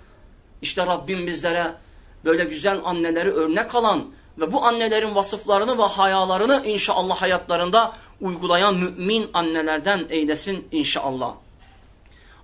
İşte 0.61 0.85
Rabbim 0.85 1.27
bizlere 1.27 1.73
böyle 2.25 2.43
güzel 2.43 2.79
anneleri 2.85 3.31
örnek 3.31 3.75
alan 3.75 4.05
ve 4.37 4.53
bu 4.53 4.65
annelerin 4.65 5.15
vasıflarını 5.15 5.77
ve 5.77 5.83
hayalarını 5.83 6.61
inşallah 6.65 7.21
hayatlarında 7.21 7.93
uygulayan 8.21 8.75
mümin 8.75 9.29
annelerden 9.33 10.05
eylesin 10.09 10.67
inşallah. 10.71 11.33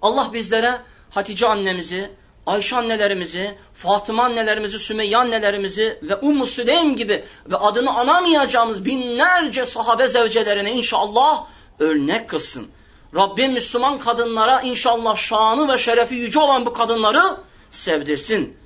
Allah 0.02 0.30
bizlere 0.34 0.80
Hatice 1.10 1.48
annemizi, 1.48 2.12
Ayşe 2.46 2.76
annelerimizi, 2.76 3.56
Fatıma 3.74 4.24
annelerimizi, 4.24 4.80
Sümeyye 4.80 5.18
annelerimizi 5.18 6.00
ve 6.04 6.16
Ummu 6.16 6.46
Süleym 6.46 6.96
gibi 6.96 7.24
ve 7.46 7.58
adını 7.58 7.98
anamayacağımız 7.98 8.86
binlerce 8.86 9.66
sahabe 9.66 10.08
zevcelerine 10.08 10.72
inşallah 10.72 11.44
örnek 11.80 12.30
kılsın. 12.30 12.68
Rabbim 13.16 13.54
Müslüman 13.54 14.00
kadınlara 14.00 14.62
inşallah 14.62 15.16
şanı 15.16 15.74
ve 15.74 15.78
şerefi 15.78 16.16
yüce 16.16 16.40
olan 16.40 16.66
bu 16.66 16.74
kadınları 16.74 17.38
sevdirsin. 17.72 18.58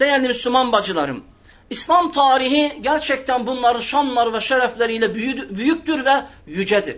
Değerli 0.00 0.28
Müslüman 0.28 0.72
bacılarım, 0.72 1.24
İslam 1.70 2.12
tarihi 2.12 2.78
gerçekten 2.80 3.46
bunların 3.46 3.80
şanları 3.80 4.32
ve 4.32 4.40
şerefleriyle 4.40 5.14
büyüktür 5.56 6.04
ve 6.04 6.22
yücedir. 6.46 6.96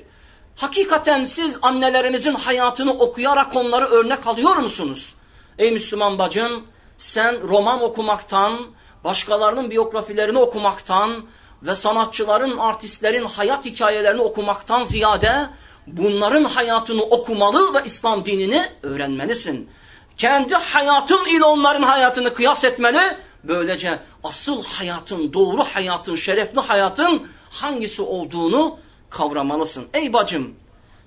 Hakikaten 0.57 1.25
siz 1.25 1.59
annelerimizin 1.63 2.35
hayatını 2.35 2.93
okuyarak 2.93 3.57
onları 3.57 3.87
örnek 3.87 4.27
alıyor 4.27 4.57
musunuz? 4.57 5.15
Ey 5.59 5.71
Müslüman 5.71 6.19
bacım 6.19 6.65
sen 6.99 7.49
roman 7.49 7.83
okumaktan, 7.83 8.59
başkalarının 9.05 9.71
biyografilerini 9.71 10.39
okumaktan 10.39 11.25
ve 11.63 11.75
sanatçıların, 11.75 12.59
artistlerin 12.59 13.25
hayat 13.25 13.65
hikayelerini 13.65 14.21
okumaktan 14.21 14.85
ziyade 14.85 15.49
bunların 15.87 16.45
hayatını 16.45 17.03
okumalı 17.03 17.75
ve 17.75 17.79
İslam 17.85 18.27
dinini 18.27 18.69
öğrenmelisin. 18.83 19.71
Kendi 20.19 20.55
hayatın 20.55 21.25
ile 21.25 21.45
onların 21.45 21.83
hayatını 21.83 22.35
kıyas 22.35 22.65
etmeli. 22.65 23.17
Böylece 23.45 23.99
asıl 24.25 24.65
hayatın, 24.65 25.33
doğru 25.33 25.65
hayatın, 25.65 26.15
şerefli 26.15 26.61
hayatın 26.61 27.29
hangisi 27.51 28.03
olduğunu 28.03 28.79
kavramalısın. 29.11 29.87
Ey 29.95 30.13
bacım 30.13 30.55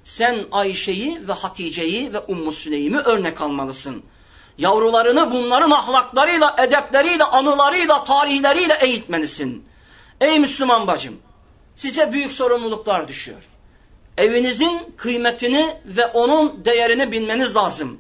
sen 0.04 0.46
Ayşe'yi 0.52 1.28
ve 1.28 1.34
Hatice'yi 1.34 2.14
ve 2.14 2.20
Ummu 2.20 2.52
Süleym'i 2.52 2.98
örnek 2.98 3.42
almalısın. 3.42 4.04
Yavrularını 4.58 5.32
bunların 5.32 5.72
ahlaklarıyla, 5.72 6.56
edepleriyle, 6.60 7.24
anılarıyla, 7.24 8.04
tarihleriyle 8.04 8.78
eğitmelisin. 8.82 9.66
Ey 10.22 10.40
Müslüman 10.40 10.88
bacım, 10.88 11.18
size 11.76 12.14
büyük 12.14 12.32
sorumluluklar 12.32 13.08
düşüyor. 13.08 13.44
Evinizin 14.18 14.94
kıymetini 14.98 15.78
ve 15.86 16.06
onun 16.06 16.66
değerini 16.66 17.12
bilmeniz 17.12 17.56
lazım. 17.56 17.98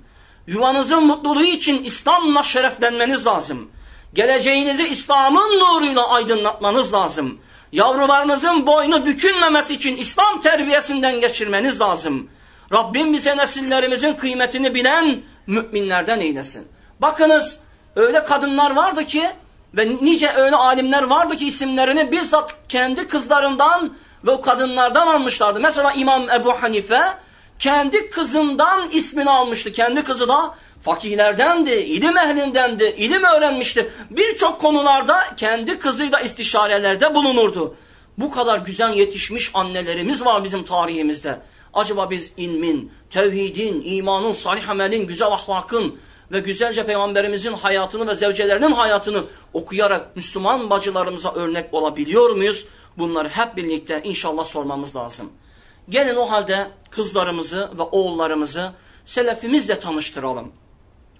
Yuvanızın 0.47 1.03
mutluluğu 1.03 1.43
için 1.43 1.83
İslam'la 1.83 2.43
şereflenmeniz 2.43 3.27
lazım. 3.27 3.71
Geleceğinizi 4.13 4.87
İslam'ın 4.87 5.59
nuruyla 5.59 6.09
aydınlatmanız 6.09 6.93
lazım. 6.93 7.39
Yavrularınızın 7.71 8.67
boynu 8.67 9.05
bükülmemesi 9.05 9.73
için 9.73 9.95
İslam 9.95 10.41
terbiyesinden 10.41 11.19
geçirmeniz 11.19 11.81
lazım. 11.81 12.29
Rabbim 12.73 13.13
bize 13.13 13.37
nesillerimizin 13.37 14.13
kıymetini 14.13 14.75
bilen 14.75 15.21
müminlerden 15.47 16.19
eylesin. 16.19 16.67
Bakınız 16.99 17.59
öyle 17.95 18.23
kadınlar 18.23 18.75
vardı 18.75 19.05
ki 19.05 19.29
ve 19.73 19.93
nice 20.01 20.33
öyle 20.35 20.55
alimler 20.55 21.03
vardı 21.03 21.35
ki 21.35 21.47
isimlerini 21.47 22.11
bizzat 22.11 22.55
kendi 22.69 23.07
kızlarından 23.07 23.93
ve 24.25 24.31
o 24.31 24.41
kadınlardan 24.41 25.07
almışlardı. 25.07 25.59
Mesela 25.59 25.91
İmam 25.91 26.29
Ebu 26.29 26.53
Hanife 26.53 27.01
kendi 27.59 28.09
kızından 28.09 28.89
ismini 28.89 29.29
almıştı. 29.29 29.71
Kendi 29.71 30.03
kızı 30.03 30.27
da 30.27 30.55
fakihlerdendi, 30.81 31.71
ilim 31.71 32.17
ehlindendi, 32.17 32.83
ilim 32.97 33.23
öğrenmişti. 33.23 33.91
Birçok 34.09 34.61
konularda 34.61 35.23
kendi 35.37 35.79
kızıyla 35.79 36.19
istişarelerde 36.19 37.15
bulunurdu. 37.15 37.75
Bu 38.17 38.31
kadar 38.31 38.59
güzel 38.59 38.93
yetişmiş 38.93 39.51
annelerimiz 39.53 40.25
var 40.25 40.43
bizim 40.43 40.63
tarihimizde. 40.63 41.39
Acaba 41.75 42.09
biz 42.09 42.33
ilmin, 42.37 42.91
tevhidin, 43.09 43.81
imanın, 43.85 44.31
salih 44.31 44.69
amelin, 44.69 45.07
güzel 45.07 45.27
ahlakın 45.27 45.99
ve 46.31 46.39
güzelce 46.39 46.85
peygamberimizin 46.85 47.53
hayatını 47.53 48.07
ve 48.07 48.15
zevcelerinin 48.15 48.71
hayatını 48.71 49.23
okuyarak 49.53 50.15
Müslüman 50.15 50.69
bacılarımıza 50.69 51.33
örnek 51.33 51.73
olabiliyor 51.73 52.29
muyuz? 52.29 52.65
Bunları 52.97 53.29
hep 53.29 53.57
birlikte 53.57 54.01
inşallah 54.03 54.45
sormamız 54.45 54.95
lazım. 54.95 55.31
Gelin 55.89 56.15
o 56.15 56.31
halde 56.31 56.67
kızlarımızı 56.89 57.69
ve 57.77 57.81
oğullarımızı 57.81 58.71
selefimizle 59.05 59.79
tanıştıralım. 59.79 60.51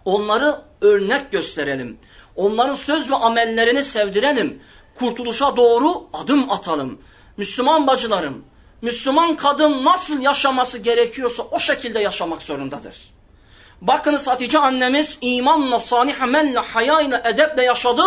Onları 0.06 0.62
örnek 0.82 1.32
gösterelim. 1.32 1.98
Onların 2.36 2.76
söz 2.76 3.12
ve 3.12 3.16
amellerini 3.16 3.84
sevdirelim. 3.84 4.60
Kurtuluşa 4.96 5.58
doğru 5.58 6.04
adım 6.14 6.52
atalım. 6.52 6.98
Müslüman 7.38 7.88
bacılarım, 7.88 8.46
Müslüman 8.86 9.36
kadın 9.36 9.86
nasıl 9.86 10.22
yaşaması 10.22 10.78
gerekiyorsa 10.78 11.44
o 11.44 11.60
şekilde 11.60 12.00
yaşamak 12.00 12.42
zorundadır. 12.42 12.96
Bakınız 13.82 14.28
Hatice 14.28 14.60
annemiz 14.60 15.18
imanla, 15.22 15.80
salih 15.80 16.22
amelle, 16.22 16.60
hayayla, 16.60 17.22
edeple 17.26 17.64
yaşadı. 17.64 18.04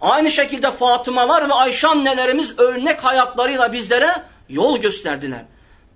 Aynı 0.00 0.30
şekilde 0.30 0.70
Fatımalar 0.70 1.48
ve 1.48 1.52
Ayşe 1.52 1.88
annelerimiz 1.88 2.58
örnek 2.58 3.04
hayatlarıyla 3.04 3.72
bizlere 3.72 4.22
yol 4.48 4.78
gösterdiler. 4.78 5.44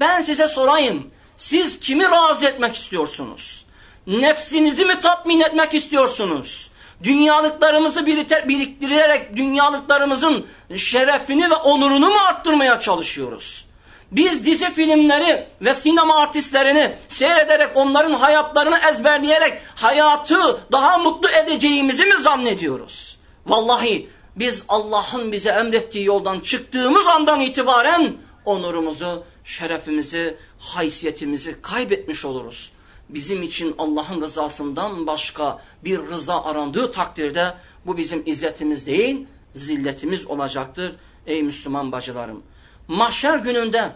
Ben 0.01 0.21
size 0.21 0.49
sorayım. 0.49 1.11
siz 1.37 1.81
kimi 1.81 2.05
razı 2.11 2.47
etmek 2.47 2.77
istiyorsunuz? 2.77 3.65
Nefsinizi 4.07 4.85
mi 4.85 5.01
tatmin 5.01 5.41
etmek 5.41 5.75
istiyorsunuz? 5.75 6.71
Dünyalıklarımızı 7.03 8.07
biriktirerek 8.47 9.37
dünyalıklarımızın 9.37 10.47
şerefini 10.77 11.51
ve 11.51 11.55
onurunu 11.55 12.09
mu 12.09 12.19
arttırmaya 12.29 12.81
çalışıyoruz? 12.81 13.66
Biz 14.13 14.47
dizi 14.47 14.71
filmleri 14.71 15.47
ve 15.61 15.75
sinema 15.75 16.17
artistlerini 16.17 16.97
seyrederek 17.09 17.69
onların 17.75 18.15
hayatlarını 18.15 18.79
ezberleyerek 18.91 19.59
hayatı 19.75 20.61
daha 20.73 20.99
mutlu 20.99 21.29
edeceğimizi 21.29 22.05
mi 22.05 22.17
zannediyoruz? 22.21 23.17
Vallahi 23.47 24.09
biz 24.37 24.65
Allah'ın 24.69 25.33
bize 25.33 25.51
emrettiği 25.51 26.05
yoldan 26.05 26.41
çıktığımız 26.41 27.07
andan 27.07 27.41
itibaren 27.41 28.13
onurumuzu, 28.45 29.25
şerefimizi, 29.45 30.37
haysiyetimizi 30.59 31.63
kaybetmiş 31.63 32.25
oluruz. 32.25 32.73
Bizim 33.09 33.43
için 33.43 33.75
Allah'ın 33.79 34.21
rızasından 34.21 35.07
başka 35.07 35.63
bir 35.85 35.99
rıza 35.99 36.45
arandığı 36.45 36.93
takdirde 36.93 37.55
bu 37.87 37.97
bizim 37.97 38.23
izzetimiz 38.27 38.87
değil, 38.87 39.27
zilletimiz 39.55 40.27
olacaktır 40.27 40.93
ey 41.27 41.43
Müslüman 41.43 41.93
bacılarım. 41.93 42.43
Mahşer 42.89 43.39
gününde 43.39 43.91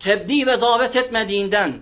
tebliğ 0.00 0.46
ve 0.46 0.60
davet 0.60 0.96
etmediğinden, 0.96 1.72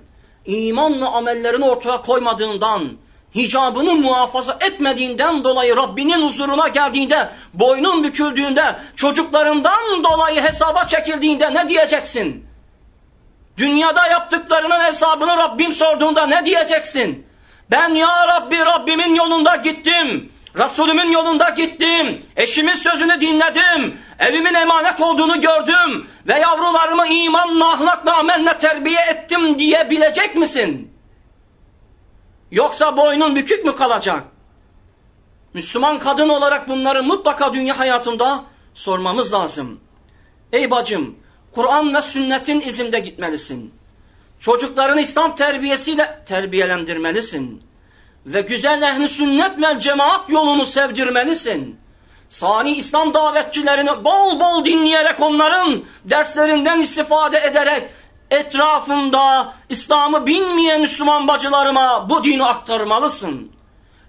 iman 0.46 1.00
ve 1.00 1.06
amellerini 1.06 1.64
ortaya 1.64 2.02
koymadığından, 2.02 2.88
hicabını 3.34 3.94
muhafaza 3.94 4.58
etmediğinden 4.60 5.44
dolayı 5.44 5.76
Rabbinin 5.76 6.26
huzuruna 6.26 6.68
geldiğinde, 6.68 7.28
boynun 7.54 8.04
büküldüğünde, 8.04 8.76
çocuklarından 8.96 10.04
dolayı 10.04 10.42
hesaba 10.42 10.84
çekildiğinde 10.84 11.54
ne 11.54 11.68
diyeceksin? 11.68 12.46
Dünyada 13.56 14.06
yaptıklarının 14.06 14.80
hesabını 14.80 15.36
Rabbim 15.36 15.72
sorduğunda 15.72 16.26
ne 16.26 16.44
diyeceksin? 16.44 17.26
Ben 17.70 17.94
ya 17.94 18.26
Rabbi 18.28 18.58
Rabbimin 18.58 19.14
yolunda 19.14 19.56
gittim. 19.56 20.31
Resulümün 20.56 21.10
yolunda 21.10 21.48
gittim, 21.48 22.22
eşimin 22.36 22.74
sözünü 22.74 23.20
dinledim, 23.20 23.98
evimin 24.18 24.54
emanet 24.54 25.00
olduğunu 25.00 25.40
gördüm 25.40 26.06
ve 26.28 26.38
yavrularımı 26.38 27.06
imanla, 27.06 27.72
ahlakla, 27.72 28.18
amelle 28.18 28.58
terbiye 28.58 29.00
ettim 29.00 29.58
diyebilecek 29.58 30.36
misin? 30.36 30.92
Yoksa 32.50 32.96
boynun 32.96 33.36
bükük 33.36 33.64
mü 33.64 33.76
kalacak? 33.76 34.22
Müslüman 35.54 35.98
kadın 35.98 36.28
olarak 36.28 36.68
bunları 36.68 37.02
mutlaka 37.02 37.54
dünya 37.54 37.78
hayatında 37.78 38.44
sormamız 38.74 39.32
lazım. 39.32 39.80
Ey 40.52 40.70
bacım, 40.70 41.16
Kur'an 41.52 41.94
ve 41.94 42.02
sünnetin 42.02 42.60
izinde 42.60 42.98
gitmelisin. 42.98 43.74
Çocuklarını 44.40 45.00
İslam 45.00 45.36
terbiyesiyle 45.36 46.22
terbiyelendirmelisin 46.26 47.71
ve 48.26 48.40
güzel 48.40 48.82
ehli 48.82 49.08
sünnet 49.08 49.62
ve 49.62 49.80
cemaat 49.80 50.28
yolunu 50.28 50.66
sevdirmelisin. 50.66 51.80
Sani 52.28 52.74
İslam 52.74 53.14
davetçilerini 53.14 54.04
bol 54.04 54.40
bol 54.40 54.64
dinleyerek 54.64 55.20
onların 55.20 55.82
derslerinden 56.04 56.80
istifade 56.80 57.38
ederek 57.38 57.82
etrafında 58.30 59.52
İslam'ı 59.68 60.26
bilmeyen 60.26 60.80
Müslüman 60.80 61.28
bacılarıma 61.28 62.11
bu 62.11 62.24
dini 62.24 62.44
aktarmalısın. 62.44 63.52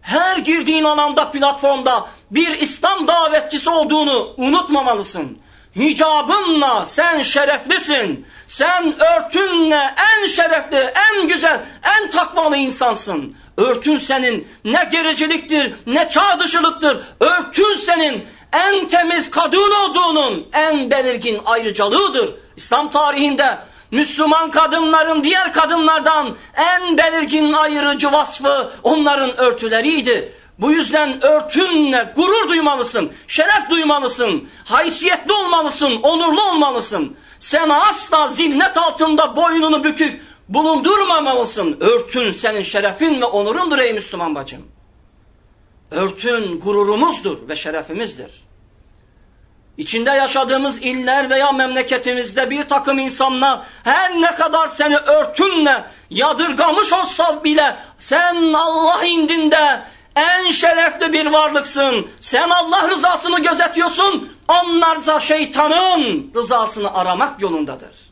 Her 0.01 0.37
girdiğin 0.37 0.83
alanda 0.83 1.31
platformda 1.31 2.05
bir 2.31 2.51
İslam 2.57 3.07
davetçisi 3.07 3.69
olduğunu 3.69 4.33
unutmamalısın. 4.37 5.37
Hicabınla 5.75 6.85
sen 6.85 7.21
şereflisin. 7.21 8.27
Sen 8.47 8.95
örtünle 9.01 9.95
en 10.15 10.25
şerefli, 10.25 10.93
en 11.11 11.27
güzel, 11.27 11.61
en 11.83 12.09
takvalı 12.09 12.57
insansın. 12.57 13.35
Örtün 13.57 13.97
senin 13.97 14.47
ne 14.65 14.89
gericiliktir, 14.91 15.73
ne 15.87 16.09
çağ 16.09 16.39
dışılıktır. 16.39 16.97
Örtün 17.19 17.75
senin 17.75 18.25
en 18.53 18.87
temiz 18.87 19.31
kadın 19.31 19.71
olduğunun 19.71 20.47
en 20.53 20.91
belirgin 20.91 21.41
ayrıcalığıdır. 21.45 22.29
İslam 22.55 22.91
tarihinde 22.91 23.57
Müslüman 23.91 24.51
kadınların 24.51 25.23
diğer 25.23 25.53
kadınlardan 25.53 26.35
en 26.55 26.97
belirgin 26.97 27.53
ayırıcı 27.53 28.11
vasfı 28.11 28.71
onların 28.83 29.37
örtüleriydi. 29.37 30.33
Bu 30.59 30.71
yüzden 30.71 31.25
örtünle 31.25 32.13
gurur 32.15 32.49
duymalısın, 32.49 33.11
şeref 33.27 33.69
duymalısın, 33.69 34.49
haysiyetli 34.65 35.33
olmalısın, 35.33 35.91
onurlu 36.03 36.43
olmalısın. 36.43 37.17
Sen 37.39 37.69
asla 37.69 38.27
zillet 38.27 38.77
altında 38.77 39.35
boynunu 39.35 39.83
bükük 39.83 40.21
bulundurmamalısın. 40.49 41.77
Örtün 41.79 42.31
senin 42.31 42.61
şerefin 42.61 43.21
ve 43.21 43.25
onurundur 43.25 43.77
ey 43.77 43.93
Müslüman 43.93 44.35
bacım. 44.35 44.61
Örtün 45.91 46.59
gururumuzdur 46.59 47.49
ve 47.49 47.55
şerefimizdir. 47.55 48.43
İçinde 49.77 50.09
yaşadığımız 50.09 50.77
iller 50.77 51.29
veya 51.29 51.51
memleketimizde 51.51 52.49
bir 52.49 52.63
takım 52.63 52.99
insanlar 52.99 53.59
her 53.83 54.21
ne 54.21 54.31
kadar 54.31 54.67
seni 54.67 54.97
örtünle 54.97 55.85
yadırgamış 56.09 56.93
olsa 56.93 57.43
bile 57.43 57.75
sen 57.99 58.53
Allah 58.53 59.05
indinde 59.05 59.83
en 60.15 60.51
şerefli 60.51 61.13
bir 61.13 61.25
varlıksın. 61.25 62.07
Sen 62.19 62.49
Allah 62.49 62.89
rızasını 62.89 63.39
gözetiyorsun. 63.39 64.29
Onlarsa 64.47 65.19
şeytanın 65.19 66.31
rızasını 66.35 66.93
aramak 66.93 67.41
yolundadır. 67.41 68.02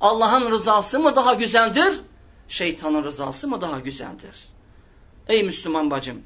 Allah'ın 0.00 0.50
rızası 0.50 0.98
mı 0.98 1.16
daha 1.16 1.34
güzeldir? 1.34 1.94
Şeytanın 2.48 3.04
rızası 3.04 3.48
mı 3.48 3.60
daha 3.60 3.80
güzeldir? 3.80 4.48
Ey 5.28 5.42
Müslüman 5.42 5.90
bacım. 5.90 6.22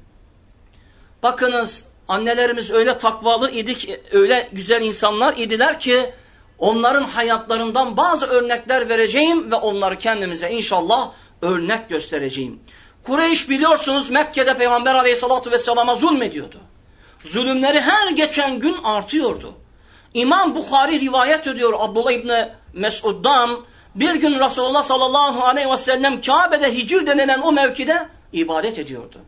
Bakınız 1.22 1.84
annelerimiz 2.08 2.70
öyle 2.70 2.98
takvalı 2.98 3.50
idi 3.50 3.74
ki, 3.74 4.00
öyle 4.12 4.48
güzel 4.52 4.82
insanlar 4.82 5.36
idiler 5.36 5.80
ki 5.80 6.12
onların 6.58 7.04
hayatlarından 7.04 7.96
bazı 7.96 8.26
örnekler 8.26 8.88
vereceğim 8.88 9.50
ve 9.50 9.54
onları 9.54 9.98
kendimize 9.98 10.50
inşallah 10.50 11.10
örnek 11.42 11.88
göstereceğim. 11.88 12.60
Kureyş 13.02 13.50
biliyorsunuz 13.50 14.10
Mekke'de 14.10 14.58
Peygamber 14.58 14.94
aleyhissalatü 14.94 15.50
vesselama 15.50 15.94
zulmediyordu. 15.94 16.60
Zulümleri 17.24 17.80
her 17.80 18.10
geçen 18.10 18.60
gün 18.60 18.76
artıyordu. 18.84 19.54
İmam 20.14 20.54
Bukhari 20.54 21.00
rivayet 21.00 21.46
ediyor 21.46 21.74
Abdullah 21.78 22.12
İbni 22.12 22.48
Mesud'dan 22.72 23.60
bir 23.94 24.14
gün 24.14 24.40
Resulullah 24.40 24.82
sallallahu 24.82 25.44
aleyhi 25.44 25.70
ve 25.70 25.76
sellem 25.76 26.20
Kabe'de 26.20 26.74
hicir 26.74 27.06
denilen 27.06 27.40
o 27.40 27.52
mevkide 27.52 28.08
ibadet 28.32 28.78
ediyordu. 28.78 29.18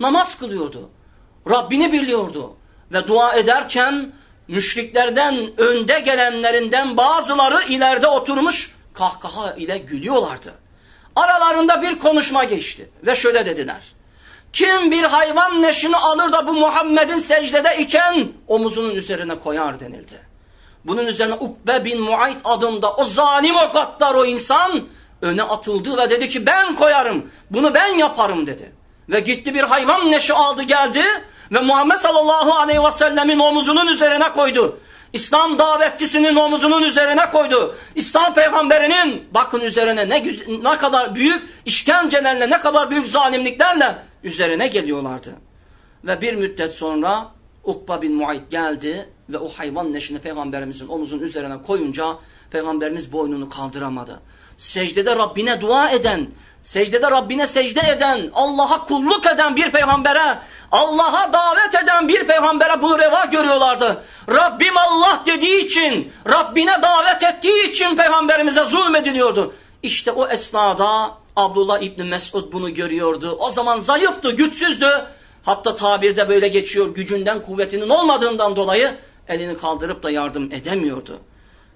Namaz 0.00 0.38
kılıyordu. 0.38 0.90
Rabbini 1.50 1.92
biliyordu. 1.92 2.56
Ve 2.92 3.08
dua 3.08 3.34
ederken 3.34 4.12
müşriklerden 4.48 5.60
önde 5.60 6.00
gelenlerinden 6.00 6.96
bazıları 6.96 7.62
ileride 7.62 8.06
oturmuş 8.06 8.76
kahkaha 8.94 9.54
ile 9.54 9.78
gülüyorlardı. 9.78 10.54
Aralarında 11.16 11.82
bir 11.82 11.98
konuşma 11.98 12.44
geçti 12.44 12.90
ve 13.02 13.14
şöyle 13.14 13.46
dediler. 13.46 13.94
Kim 14.52 14.90
bir 14.90 15.04
hayvan 15.04 15.62
neşini 15.62 15.96
alır 15.96 16.32
da 16.32 16.46
bu 16.46 16.52
Muhammed'in 16.52 17.18
secdede 17.18 17.76
iken 17.78 18.28
omuzunun 18.48 18.94
üzerine 18.94 19.38
koyar 19.38 19.80
denildi. 19.80 20.33
Bunun 20.84 21.06
üzerine 21.06 21.34
Ukbe 21.34 21.84
bin 21.84 22.00
Muayt 22.00 22.38
adında 22.44 22.92
o 22.92 23.04
zalim 23.04 23.56
o 23.56 23.72
gaddar 23.72 24.14
o 24.14 24.24
insan 24.24 24.80
öne 25.22 25.42
atıldı 25.42 25.96
ve 25.96 26.10
dedi 26.10 26.28
ki 26.28 26.46
ben 26.46 26.74
koyarım 26.74 27.30
bunu 27.50 27.74
ben 27.74 27.98
yaparım 27.98 28.46
dedi. 28.46 28.72
Ve 29.08 29.20
gitti 29.20 29.54
bir 29.54 29.62
hayvan 29.62 30.10
neşi 30.10 30.32
aldı 30.32 30.62
geldi 30.62 31.04
ve 31.52 31.60
Muhammed 31.60 31.96
sallallahu 31.96 32.54
aleyhi 32.54 32.84
ve 32.84 32.92
sellemin 32.92 33.38
omuzunun 33.38 33.86
üzerine 33.86 34.32
koydu. 34.32 34.78
İslam 35.12 35.58
davetçisinin 35.58 36.36
omuzunun 36.36 36.82
üzerine 36.82 37.30
koydu. 37.30 37.74
İslam 37.94 38.34
peygamberinin 38.34 39.28
bakın 39.34 39.60
üzerine 39.60 40.08
ne, 40.08 40.24
ne 40.62 40.78
kadar 40.78 41.14
büyük 41.14 41.42
işkencelerle 41.66 42.50
ne 42.50 42.58
kadar 42.58 42.90
büyük 42.90 43.06
zalimliklerle 43.06 43.96
üzerine 44.24 44.68
geliyorlardı. 44.68 45.34
Ve 46.04 46.20
bir 46.20 46.34
müddet 46.34 46.74
sonra 46.74 47.26
Ukba 47.64 48.02
bin 48.02 48.14
Muayt 48.14 48.50
geldi 48.50 49.08
ve 49.28 49.38
o 49.38 49.48
hayvan 49.48 49.92
neşini 49.92 50.18
peygamberimizin 50.18 50.88
omuzun 50.88 51.18
üzerine 51.18 51.62
koyunca 51.62 52.18
peygamberimiz 52.50 53.12
boynunu 53.12 53.48
kaldıramadı. 53.48 54.20
Secdede 54.58 55.16
Rabbine 55.16 55.60
dua 55.60 55.90
eden, 55.90 56.26
secdede 56.62 57.10
Rabbine 57.10 57.46
secde 57.46 57.80
eden, 57.90 58.30
Allah'a 58.34 58.84
kulluk 58.84 59.26
eden 59.26 59.56
bir 59.56 59.70
peygambere, 59.70 60.38
Allah'a 60.72 61.32
davet 61.32 61.74
eden 61.82 62.08
bir 62.08 62.26
peygambere 62.26 62.82
bunu 62.82 62.98
reva 62.98 63.24
görüyorlardı. 63.24 64.04
Rabbim 64.28 64.76
Allah 64.76 65.22
dediği 65.26 65.64
için, 65.66 66.12
Rabbine 66.28 66.82
davet 66.82 67.22
ettiği 67.22 67.70
için 67.70 67.96
peygamberimize 67.96 68.64
zulmediliyordu. 68.64 69.54
İşte 69.82 70.12
o 70.12 70.28
esnada 70.28 71.10
Abdullah 71.36 71.82
İbni 71.82 72.04
Mesud 72.04 72.52
bunu 72.52 72.74
görüyordu. 72.74 73.36
O 73.40 73.50
zaman 73.50 73.78
zayıftı, 73.78 74.30
güçsüzdü. 74.30 75.06
Hatta 75.44 75.76
tabirde 75.76 76.28
böyle 76.28 76.48
geçiyor 76.48 76.94
gücünden 76.94 77.42
kuvvetinin 77.42 77.88
olmadığından 77.88 78.56
dolayı 78.56 78.94
elini 79.28 79.56
kaldırıp 79.56 80.02
da 80.02 80.10
yardım 80.10 80.52
edemiyordu. 80.52 81.18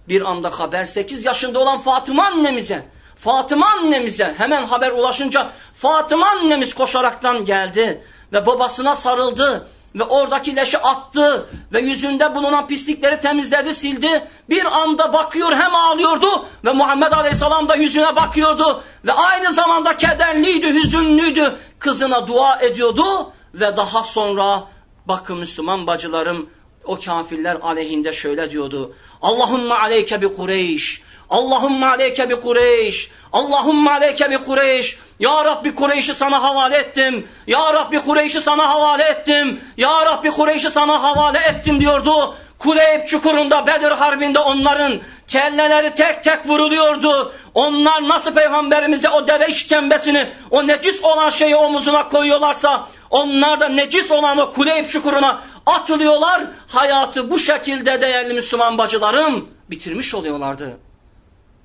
Bir 0.08 0.22
anda 0.30 0.50
haber 0.50 0.84
8 0.84 1.24
yaşında 1.24 1.58
olan 1.58 1.78
Fatıma 1.78 2.26
annemize 2.26 2.84
Fatıma 3.16 3.66
annemize 3.66 4.34
hemen 4.38 4.66
haber 4.66 4.90
ulaşınca 4.90 5.50
Fatıma 5.74 6.26
annemiz 6.26 6.74
koşaraktan 6.74 7.44
geldi 7.44 8.02
ve 8.32 8.46
babasına 8.46 8.94
sarıldı 8.94 9.68
ve 9.94 10.04
oradaki 10.04 10.56
leşi 10.56 10.78
attı 10.78 11.46
ve 11.72 11.80
yüzünde 11.80 12.34
bulunan 12.34 12.66
pislikleri 12.66 13.20
temizledi, 13.20 13.74
sildi. 13.74 14.24
Bir 14.50 14.78
anda 14.80 15.12
bakıyor 15.12 15.52
hem 15.52 15.74
ağlıyordu 15.74 16.46
ve 16.64 16.72
Muhammed 16.72 17.12
Aleyhisselam 17.12 17.68
da 17.68 17.74
yüzüne 17.74 18.16
bakıyordu 18.16 18.82
ve 19.06 19.12
aynı 19.12 19.52
zamanda 19.52 19.96
kederliydi, 19.96 20.74
hüzünlüydü. 20.74 21.54
Kızına 21.78 22.28
dua 22.28 22.60
ediyordu 22.60 23.32
ve 23.54 23.76
daha 23.76 24.02
sonra 24.02 24.64
bakın 25.06 25.38
Müslüman 25.38 25.86
bacılarım 25.86 26.50
o 26.84 27.00
kafirler 27.00 27.56
aleyhinde 27.62 28.12
şöyle 28.12 28.50
diyordu. 28.50 28.94
Allahümme 29.22 29.74
aleyke 29.74 30.20
bi 30.20 30.34
Kureyş. 30.34 31.02
Allahümme 31.30 31.86
aleyke 31.86 32.30
bi 32.30 32.40
Kureyş. 32.40 33.10
Allahümme 33.32 33.90
aleyke 33.90 34.30
bi 34.30 34.38
Kureyş. 34.38 34.98
Ya 35.18 35.44
Rabbi 35.44 35.74
Kureyş'i 35.74 36.14
sana 36.14 36.42
havale 36.42 36.76
ettim. 36.76 37.28
Ya 37.46 37.74
Rabbi 37.74 37.98
Kureyş'i 37.98 38.40
sana 38.40 38.68
havale 38.68 39.04
ettim. 39.04 39.60
Ya 39.76 40.06
Rabbi 40.06 40.30
Kureyş'i 40.30 40.70
sana 40.70 41.02
havale 41.02 41.38
ettim 41.38 41.80
diyordu. 41.80 42.34
Kuleyb 42.58 43.06
çukurunda 43.06 43.66
Bedir 43.66 43.90
Harbi'nde 43.90 44.38
onların 44.38 45.00
kelleleri 45.28 45.94
tek 45.94 46.24
tek 46.24 46.46
vuruluyordu. 46.46 47.32
Onlar 47.54 48.08
nasıl 48.08 48.34
peygamberimize 48.34 49.08
o 49.08 49.26
deve 49.26 49.46
işkembesini, 49.46 50.32
o 50.50 50.66
necis 50.66 51.04
olan 51.04 51.30
şeyi 51.30 51.56
omuzuna 51.56 52.08
koyuyorlarsa 52.08 52.88
onlar 53.10 53.60
da 53.60 53.68
necis 53.68 54.10
olan 54.10 54.38
o 54.38 54.52
Kuleyb 54.52 54.88
çukuruna 54.88 55.42
atılıyorlar. 55.66 56.50
Hayatı 56.68 57.30
bu 57.30 57.38
şekilde 57.38 58.00
değerli 58.00 58.34
Müslüman 58.34 58.78
bacılarım 58.78 59.48
bitirmiş 59.70 60.14
oluyorlardı. 60.14 60.78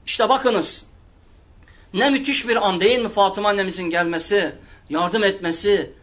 İşte 0.05 0.29
bakınız 0.29 0.85
ne 1.93 2.09
müthiş 2.09 2.47
bir 2.47 2.67
an 2.67 2.79
değil 2.79 2.99
mi 2.99 3.09
Fatıma 3.09 3.49
annemizin 3.49 3.89
gelmesi, 3.89 4.55
yardım 4.89 5.23
etmesi, 5.23 5.93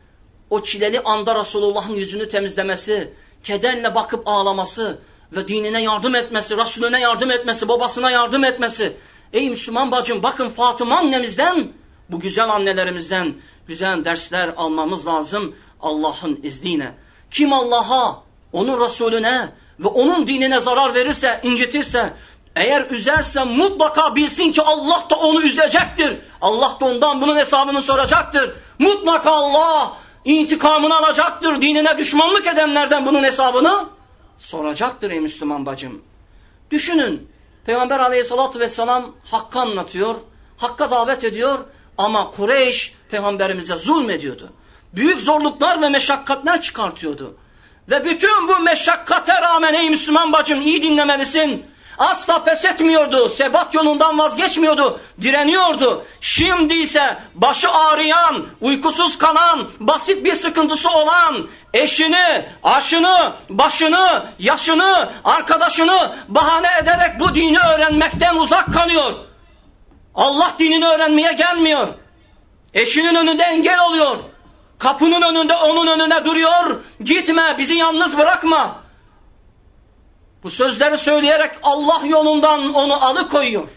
o 0.51 0.63
çileli 0.63 1.01
anda 1.01 1.41
Resulullah'ın 1.41 1.95
yüzünü 1.97 2.29
temizlemesi, 2.29 3.15
kederle 3.45 3.95
bakıp 3.95 4.29
ağlaması 4.29 4.99
ve 5.33 5.49
dinine 5.49 5.83
yardım 5.83 6.15
etmesi, 6.15 6.57
Resulüne 6.57 7.01
yardım 7.01 7.31
etmesi, 7.31 7.69
babasına 7.69 8.11
yardım 8.11 8.45
etmesi. 8.45 8.97
Ey 9.33 9.51
Müslüman 9.51 9.91
bacım 9.91 10.23
bakın 10.23 10.49
Fatıma 10.49 10.99
annemizden, 10.99 11.73
bu 12.13 12.21
güzel 12.21 12.51
annelerimizden 12.51 13.35
güzel 13.69 14.05
dersler 14.05 14.51
almamız 14.57 15.07
lazım 15.07 15.55
Allah'ın 15.81 16.41
izniyle. 16.43 16.95
Kim 17.31 17.53
Allah'a, 17.53 18.23
onun 18.53 18.85
Resulüne 18.85 19.49
ve 19.81 19.89
onun 19.89 20.27
dinine 20.27 20.61
zarar 20.61 20.95
verirse, 20.95 21.41
incitirse, 21.43 22.13
eğer 22.57 22.91
üzerse 22.91 23.45
mutlaka 23.45 24.17
bilsin 24.17 24.53
ki 24.53 24.63
Allah 24.63 25.05
da 25.11 25.15
onu 25.17 25.43
üzecektir. 25.43 26.19
Allah 26.41 26.77
da 26.81 26.85
ondan 26.85 27.21
bunun 27.21 27.37
hesabını 27.37 27.83
soracaktır. 27.83 28.55
Mutlaka 28.79 29.31
Allah 29.31 29.93
intikamını 30.25 30.97
alacaktır. 30.97 31.63
Dinine 31.63 31.99
düşmanlık 31.99 32.47
edenlerden 32.47 33.07
bunun 33.07 33.23
hesabını 33.23 33.85
soracaktır 34.39 35.11
ey 35.11 35.21
Müslüman 35.21 35.67
bacım. 35.67 36.03
Düşünün 36.71 37.29
Peygamber 37.67 38.01
aleyhissalatü 38.01 38.61
vesselam 38.61 39.13
hakkı 39.25 39.61
anlatıyor. 39.61 40.15
Hakka 40.57 40.91
davet 40.91 41.25
ediyor 41.25 41.59
ama 42.01 42.31
Kureyş 42.31 42.95
peygamberimize 43.11 43.75
zulmediyordu. 43.75 44.53
Büyük 44.93 45.21
zorluklar 45.21 45.83
ve 45.83 45.89
meşakkatler 45.89 46.63
çıkartıyordu. 46.63 47.37
Ve 47.91 48.05
bütün 48.05 48.49
bu 48.49 48.59
meşakkate 48.59 49.41
rağmen 49.41 49.75
ey 49.75 49.91
Müslüman 49.91 50.33
bacım 50.33 50.61
iyi 50.61 50.83
dinlemelisin. 50.83 51.65
Asla 51.99 52.45
pes 52.45 52.65
etmiyordu. 52.65 53.29
Sebat 53.29 53.75
yolundan 53.75 54.19
vazgeçmiyordu. 54.19 55.01
Direniyordu. 55.23 56.05
Şimdi 56.21 56.75
ise 56.75 57.19
başı 57.35 57.71
ağrıyan, 57.71 58.47
uykusuz 58.61 59.19
kalan, 59.19 59.69
basit 59.81 60.25
bir 60.25 60.35
sıkıntısı 60.35 60.91
olan, 60.91 61.49
eşini, 61.75 62.45
aşını, 62.63 63.33
başını, 63.49 64.25
yaşını, 64.39 65.09
arkadaşını 65.25 66.13
bahane 66.29 66.69
ederek 66.83 67.21
bu 67.21 67.35
dini 67.35 67.59
öğrenmekten 67.59 68.37
uzak 68.37 68.75
kalıyor. 68.75 69.13
Allah 70.15 70.55
dinini 70.59 70.87
öğrenmeye 70.87 71.33
gelmiyor. 71.33 71.89
Eşinin 72.75 73.15
önünde 73.15 73.43
engel 73.43 73.81
oluyor. 73.81 74.17
Kapının 74.79 75.23
önünde 75.23 75.55
onun 75.55 75.87
önüne 75.87 76.25
duruyor. 76.25 76.81
Gitme 77.01 77.55
bizi 77.59 77.75
yalnız 77.75 78.19
bırakma. 78.19 78.83
Bu 80.43 80.51
sözleri 80.51 80.99
söyleyerek 80.99 81.51
Allah 81.63 82.03
yolundan 82.07 82.75
onu 82.75 83.05
alıkoyuyor. 83.05 83.69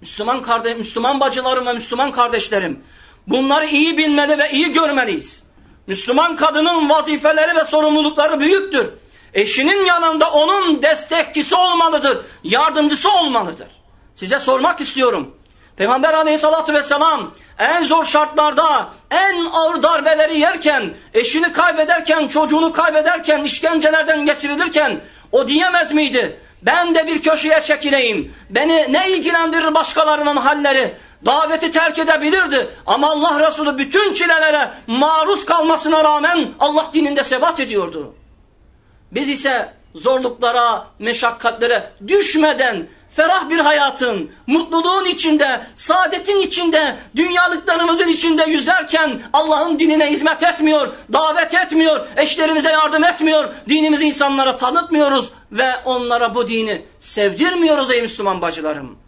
Müslüman 0.00 0.42
kardeş, 0.42 0.76
Müslüman 0.78 1.20
bacılarım 1.20 1.66
ve 1.66 1.72
Müslüman 1.72 2.12
kardeşlerim, 2.12 2.84
bunları 3.26 3.66
iyi 3.66 3.98
bilmeli 3.98 4.38
ve 4.38 4.50
iyi 4.50 4.72
görmeliyiz. 4.72 5.42
Müslüman 5.86 6.36
kadının 6.36 6.88
vazifeleri 6.88 7.56
ve 7.56 7.64
sorumlulukları 7.64 8.40
büyüktür. 8.40 8.88
Eşinin 9.34 9.84
yanında 9.84 10.30
onun 10.30 10.82
destekçisi 10.82 11.54
olmalıdır, 11.54 12.18
yardımcısı 12.44 13.10
olmalıdır. 13.12 13.68
Size 14.16 14.38
sormak 14.38 14.80
istiyorum. 14.80 15.34
Peygamber 15.76 16.14
aleyhissalatü 16.14 16.74
vesselam 16.74 17.34
en 17.58 17.84
zor 17.84 18.04
şartlarda, 18.04 18.88
en 19.10 19.44
ağır 19.52 19.82
darbeleri 19.82 20.38
yerken, 20.38 20.94
eşini 21.14 21.52
kaybederken, 21.52 22.28
çocuğunu 22.28 22.72
kaybederken, 22.72 23.44
işkencelerden 23.44 24.24
geçirilirken 24.24 25.00
o 25.32 25.48
diyemez 25.48 25.92
miydi? 25.92 26.40
Ben 26.62 26.94
de 26.94 27.06
bir 27.06 27.22
köşeye 27.22 27.60
çekileyim. 27.60 28.34
Beni 28.50 28.92
ne 28.92 29.10
ilgilendirir 29.10 29.74
başkalarının 29.74 30.36
halleri? 30.36 30.94
Daveti 31.26 31.70
terk 31.70 31.98
edebilirdi. 31.98 32.68
Ama 32.86 33.10
Allah 33.10 33.50
Resulü 33.50 33.78
bütün 33.78 34.14
çilelere 34.14 34.70
maruz 34.86 35.44
kalmasına 35.44 36.04
rağmen 36.04 36.48
Allah 36.60 36.90
dininde 36.92 37.22
sebat 37.22 37.60
ediyordu. 37.60 38.14
Biz 39.12 39.28
ise 39.28 39.72
zorluklara, 39.94 40.86
meşakkatlere 40.98 41.90
düşmeden 42.08 42.86
ferah 43.16 43.50
bir 43.50 43.58
hayatın, 43.58 44.30
mutluluğun 44.46 45.04
içinde, 45.04 45.66
saadetin 45.74 46.38
içinde, 46.38 46.96
dünyalıklarımızın 47.16 48.08
içinde 48.08 48.44
yüzerken 48.44 49.22
Allah'ın 49.32 49.78
dinine 49.78 50.10
hizmet 50.10 50.42
etmiyor, 50.42 50.94
davet 51.12 51.54
etmiyor, 51.54 52.06
eşlerimize 52.16 52.70
yardım 52.70 53.04
etmiyor, 53.04 53.54
dinimizi 53.68 54.06
insanlara 54.06 54.56
tanıtmıyoruz 54.56 55.30
ve 55.52 55.72
onlara 55.84 56.34
bu 56.34 56.48
dini 56.48 56.82
sevdirmiyoruz 57.00 57.90
ey 57.90 58.02
Müslüman 58.02 58.42
bacılarım. 58.42 58.98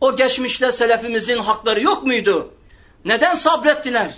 O 0.00 0.16
geçmişte 0.16 0.72
selefimizin 0.72 1.38
hakları 1.38 1.82
yok 1.82 2.02
muydu? 2.02 2.54
Neden 3.04 3.34
sabrettiler? 3.34 4.14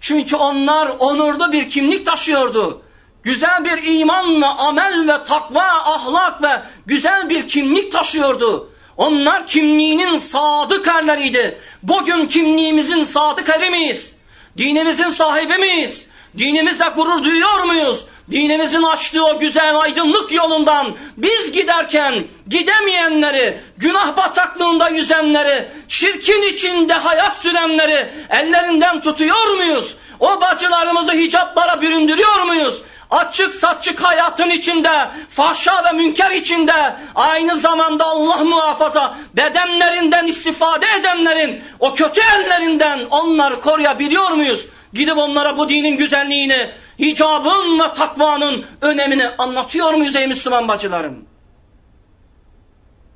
Çünkü 0.00 0.36
onlar 0.36 0.88
onurlu 0.98 1.52
bir 1.52 1.70
kimlik 1.70 2.06
taşıyordu 2.06 2.82
güzel 3.26 3.64
bir 3.64 3.98
imanla 4.00 4.58
amel 4.58 5.08
ve 5.08 5.24
takva, 5.24 5.62
ahlak 5.62 6.42
ve 6.42 6.62
güzel 6.86 7.30
bir 7.30 7.48
kimlik 7.48 7.92
taşıyordu. 7.92 8.70
Onlar 8.96 9.46
kimliğinin 9.46 10.16
sadık 10.16 10.88
erleriydi. 10.88 11.58
Bugün 11.82 12.26
kimliğimizin 12.26 13.04
sadık 13.04 13.48
eri 13.48 13.70
miyiz? 13.70 14.14
Dinimizin 14.58 15.08
sahibi 15.08 15.58
miyiz? 15.58 16.08
Dinimizle 16.38 16.88
gurur 16.96 17.24
duyuyor 17.24 17.62
muyuz? 17.62 18.04
Dinimizin 18.30 18.82
açtığı 18.82 19.24
o 19.24 19.38
güzel 19.38 19.80
aydınlık 19.80 20.32
yolundan 20.32 20.94
biz 21.16 21.52
giderken 21.52 22.24
gidemeyenleri, 22.48 23.58
günah 23.76 24.16
bataklığında 24.16 24.88
yüzenleri, 24.88 25.68
şirkin 25.88 26.42
içinde 26.42 26.94
hayat 26.94 27.38
sürenleri 27.38 28.08
ellerinden 28.30 29.00
tutuyor 29.00 29.54
muyuz? 29.56 29.96
O 30.20 30.40
bacılarımızı 30.40 31.12
hicaplara 31.12 31.82
büründürüyor 31.82 32.42
muyuz? 32.42 32.82
Açık 33.10 33.54
saçık 33.54 34.00
hayatın 34.00 34.50
içinde, 34.50 35.08
fahşa 35.28 35.84
ve 35.84 35.92
münker 35.92 36.30
içinde, 36.30 36.96
aynı 37.14 37.56
zamanda 37.56 38.04
Allah 38.04 38.44
muhafaza 38.44 39.16
bedenlerinden 39.36 40.26
istifade 40.26 40.86
edenlerin, 41.00 41.60
o 41.80 41.94
kötü 41.94 42.20
ellerinden 42.20 43.00
onları 43.10 43.60
koruyabiliyor 43.60 44.30
muyuz? 44.30 44.66
Gidip 44.92 45.18
onlara 45.18 45.58
bu 45.58 45.68
dinin 45.68 45.96
güzelliğini, 45.96 46.70
hicabın 46.98 47.80
ve 47.80 47.94
takvanın 47.94 48.64
önemini 48.80 49.28
anlatıyor 49.38 49.94
muyuz 49.94 50.16
ey 50.16 50.26
Müslüman 50.26 50.68
bacılarım? 50.68 51.24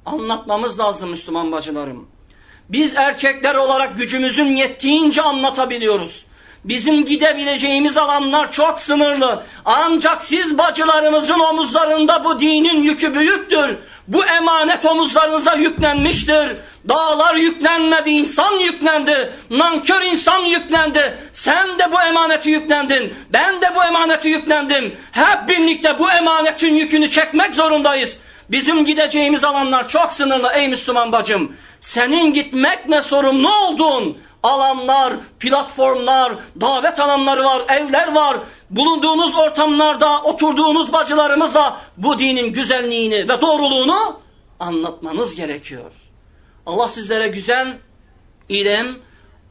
Anlatmamız 0.07 0.79
lazım 0.79 1.11
Müslüman 1.11 1.53
bacılarım. 1.53 2.09
Biz 2.69 2.97
erkekler 2.97 3.55
olarak 3.55 3.97
gücümüzün 3.97 4.57
yettiğince 4.57 5.23
anlatabiliyoruz. 5.23 6.27
Bizim 6.65 7.05
gidebileceğimiz 7.05 7.97
alanlar 7.97 8.53
çok 8.53 8.81
sınırlı. 8.81 9.43
Ancak 9.65 10.25
siz 10.25 10.59
bacılarımızın 10.59 11.41
omuzlarında 11.41 12.25
bu 12.25 12.41
dinin 12.41 12.83
yükü 12.83 13.15
büyüktür. 13.15 13.77
Bu 14.09 14.25
emanet 14.25 14.85
omuzlarınıza 14.85 15.55
yüklenmiştir. 15.55 16.57
Dağlar 16.89 17.35
yüklenmedi, 17.35 18.11
insan 18.11 18.53
yüklendi. 18.53 19.33
Nankör 19.51 20.03
insan 20.03 20.39
yüklendi. 20.39 21.19
Sen 21.33 21.79
de 21.79 21.93
bu 21.93 22.03
emaneti 22.03 22.51
yüklendin. 22.51 23.15
Ben 23.33 23.61
de 23.61 23.73
bu 23.77 23.85
emaneti 23.85 24.29
yüklendim. 24.29 24.97
Hep 25.13 25.49
birlikte 25.49 25.99
bu 25.99 26.11
emanetin 26.11 26.75
yükünü 26.75 27.11
çekmek 27.11 27.55
zorundayız. 27.55 28.19
Bizim 28.51 28.85
gideceğimiz 28.85 29.45
alanlar 29.45 29.89
çok 29.89 30.13
sınırlı 30.13 30.51
ey 30.55 30.69
Müslüman 30.69 31.13
bacım. 31.13 31.57
Senin 31.81 32.33
gitmekle 32.33 33.03
sorumlu 33.03 33.55
oldun. 33.57 34.19
Alanlar, 34.43 35.15
platformlar, 35.41 36.35
davet 36.61 37.01
alanları 37.01 37.45
var, 37.45 37.63
evler 37.69 38.15
var. 38.15 38.37
Bulunduğunuz 38.71 39.37
ortamlarda, 39.37 40.23
oturduğunuz 40.23 40.93
bacılarımızla 40.93 41.81
bu 41.97 42.19
dinin 42.19 42.53
güzelliğini 42.53 43.29
ve 43.29 43.41
doğruluğunu 43.41 44.21
anlatmanız 44.61 45.35
gerekiyor. 45.35 45.91
Allah 46.67 46.89
sizlere 46.89 47.29
güzel 47.29 47.79
ilim, 48.49 49.03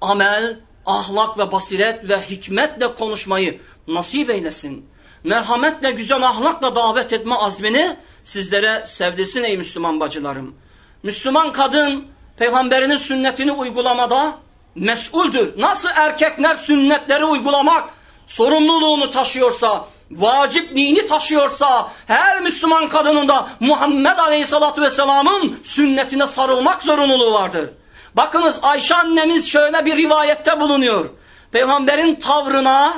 amel, 0.01 0.59
ahlak 0.85 1.37
ve 1.37 1.51
basiret 1.51 2.09
ve 2.09 2.21
hikmetle 2.21 2.93
konuşmayı 2.93 3.59
nasip 3.87 4.29
eylesin. 4.29 4.89
Merhametle, 5.23 5.91
güzel 5.91 6.23
ahlakla 6.23 6.75
davet 6.75 7.13
etme 7.13 7.35
azmini 7.35 7.95
sizlere 8.23 8.83
sevdirsin 8.85 9.43
ey 9.43 9.57
Müslüman 9.57 9.99
bacılarım. 9.99 10.55
Müslüman 11.03 11.51
kadın 11.51 12.07
peygamberinin 12.37 12.97
sünnetini 12.97 13.51
uygulamada 13.51 14.35
mesuldür. 14.75 15.61
Nasıl 15.61 15.89
erkekler 15.95 16.55
sünnetleri 16.55 17.25
uygulamak 17.25 17.89
sorumluluğunu 18.27 19.11
taşıyorsa, 19.11 19.85
vacipliğini 20.11 21.07
taşıyorsa, 21.07 21.91
her 22.07 22.41
Müslüman 22.41 22.89
kadının 22.89 23.27
da 23.27 23.47
Muhammed 23.59 24.17
Aleyhisselatü 24.17 24.81
Vesselam'ın 24.81 25.59
sünnetine 25.63 26.27
sarılmak 26.27 26.83
zorunluluğu 26.83 27.33
vardır. 27.33 27.69
Bakınız 28.13 28.59
Ayşe 28.61 28.95
annemiz 28.95 29.47
şöyle 29.49 29.85
bir 29.85 29.97
rivayette 29.97 30.59
bulunuyor. 30.59 31.09
Peygamberin 31.51 32.15
tavrına, 32.15 32.93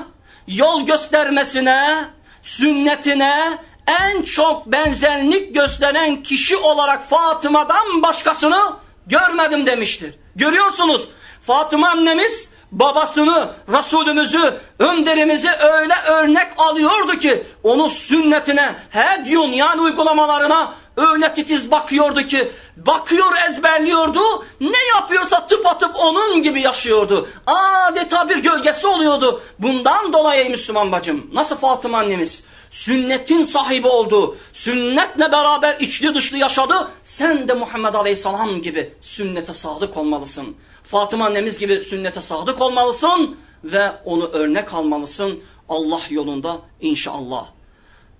yol 0.47 0.85
göstermesine, 0.85 2.05
sünnetine 2.41 3.57
en 3.87 4.21
çok 4.21 4.67
benzerlik 4.67 5.55
gösteren 5.55 6.23
kişi 6.23 6.57
olarak 6.57 7.03
Fatıma'dan 7.03 8.01
başkasını 8.01 8.73
görmedim 9.07 9.65
demiştir. 9.65 10.15
Görüyorsunuz 10.35 11.07
Fatıma 11.41 11.89
annemiz 11.89 12.49
babasını, 12.71 13.49
Resulümüzü, 13.69 14.59
önderimizi 14.79 15.49
öyle 15.49 15.93
örnek 16.07 16.47
alıyordu 16.57 17.19
ki 17.19 17.43
onun 17.63 17.87
sünnetine, 17.87 18.75
hedyun 18.89 19.51
yani 19.51 19.81
uygulamalarına 19.81 20.73
öyle 20.97 21.33
titiz 21.33 21.71
bakıyordu 21.71 22.21
ki 22.21 22.51
bakıyor 22.77 23.31
ezberliyordu 23.49 24.45
ne 24.61 24.85
yapıyorsa 24.95 25.47
tıp 25.47 25.67
atıp 25.67 25.95
onun 25.95 26.41
gibi 26.41 26.61
yaşıyordu. 26.61 27.29
Adeta 27.47 28.29
bir 28.29 28.37
gölgesi 28.37 28.87
oluyordu. 28.87 29.41
Bundan 29.59 30.13
dolayı 30.13 30.49
Müslüman 30.49 30.91
bacım 30.91 31.27
nasıl 31.33 31.55
Fatıma 31.55 31.97
annemiz 31.97 32.43
sünnetin 32.71 33.43
sahibi 33.43 33.87
oldu. 33.87 34.37
Sünnetle 34.53 35.31
beraber 35.31 35.75
içli 35.79 36.13
dışlı 36.13 36.37
yaşadı. 36.37 36.87
Sen 37.11 37.47
de 37.47 37.53
Muhammed 37.53 37.93
Aleyhisselam 37.93 38.61
gibi 38.61 38.93
sünnete 39.01 39.53
sadık 39.53 39.97
olmalısın. 39.97 40.55
Fatıma 40.83 41.25
annemiz 41.25 41.59
gibi 41.59 41.81
sünnete 41.81 42.21
sadık 42.21 42.61
olmalısın 42.61 43.37
ve 43.63 43.91
onu 44.05 44.27
örnek 44.27 44.73
almalısın 44.73 45.43
Allah 45.69 46.01
yolunda 46.09 46.59
inşallah. 46.81 47.47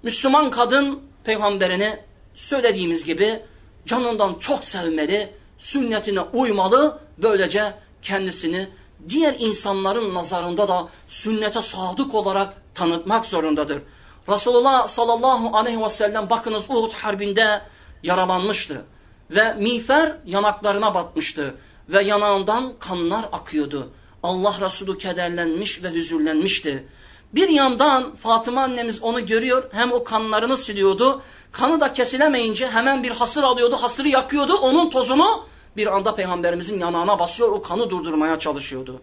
Müslüman 0.04 0.50
kadın 0.50 1.00
peygamberini 1.24 2.00
söylediğimiz 2.36 3.04
gibi 3.04 3.42
canından 3.86 4.34
çok 4.40 4.64
sevmeli, 4.64 5.30
sünnetine 5.58 6.22
uymalı, 6.22 7.00
böylece 7.18 7.74
kendisini 8.02 8.68
diğer 9.10 9.36
insanların 9.40 10.14
nazarında 10.14 10.68
da 10.68 10.88
sünnete 11.08 11.62
sadık 11.62 12.16
olarak 12.16 12.54
tanıtmak 12.76 13.26
zorundadır. 13.26 13.82
Resulullah 14.30 14.88
sallallahu 14.88 15.58
aleyhi 15.58 15.82
ve 15.82 15.90
sellem 15.90 16.30
bakınız 16.30 16.70
Uhud 16.70 16.94
harbinde 16.94 17.62
yaralanmıştı 18.04 18.86
ve 19.30 19.54
miğfer 19.54 20.18
yanaklarına 20.26 20.94
batmıştı 20.94 21.56
ve 21.90 22.04
yanağından 22.04 22.74
kanlar 22.80 23.26
akıyordu. 23.32 23.92
Allah 24.24 24.56
Resulü 24.62 24.98
kederlenmiş 24.98 25.84
ve 25.84 25.92
hüzünlenmişti. 25.92 26.88
Bir 27.34 27.50
yandan 27.50 28.16
Fatıma 28.16 28.62
annemiz 28.62 29.04
onu 29.04 29.26
görüyor 29.26 29.64
hem 29.72 29.92
o 29.92 30.04
kanlarını 30.04 30.58
siliyordu. 30.58 31.22
Kanı 31.52 31.80
da 31.80 31.94
kesilemeyince 31.94 32.68
hemen 32.68 33.04
bir 33.04 33.12
hasır 33.12 33.44
alıyordu, 33.44 33.76
hasırı 33.76 34.08
yakıyordu. 34.08 34.54
Onun 34.54 34.90
tozunu 34.90 35.46
bir 35.78 35.96
anda 35.96 36.16
peygamberimizin 36.16 36.80
yanağına 36.80 37.20
basıyor, 37.20 37.50
o 37.50 37.62
kanı 37.62 37.90
durdurmaya 37.90 38.40
çalışıyordu. 38.40 39.02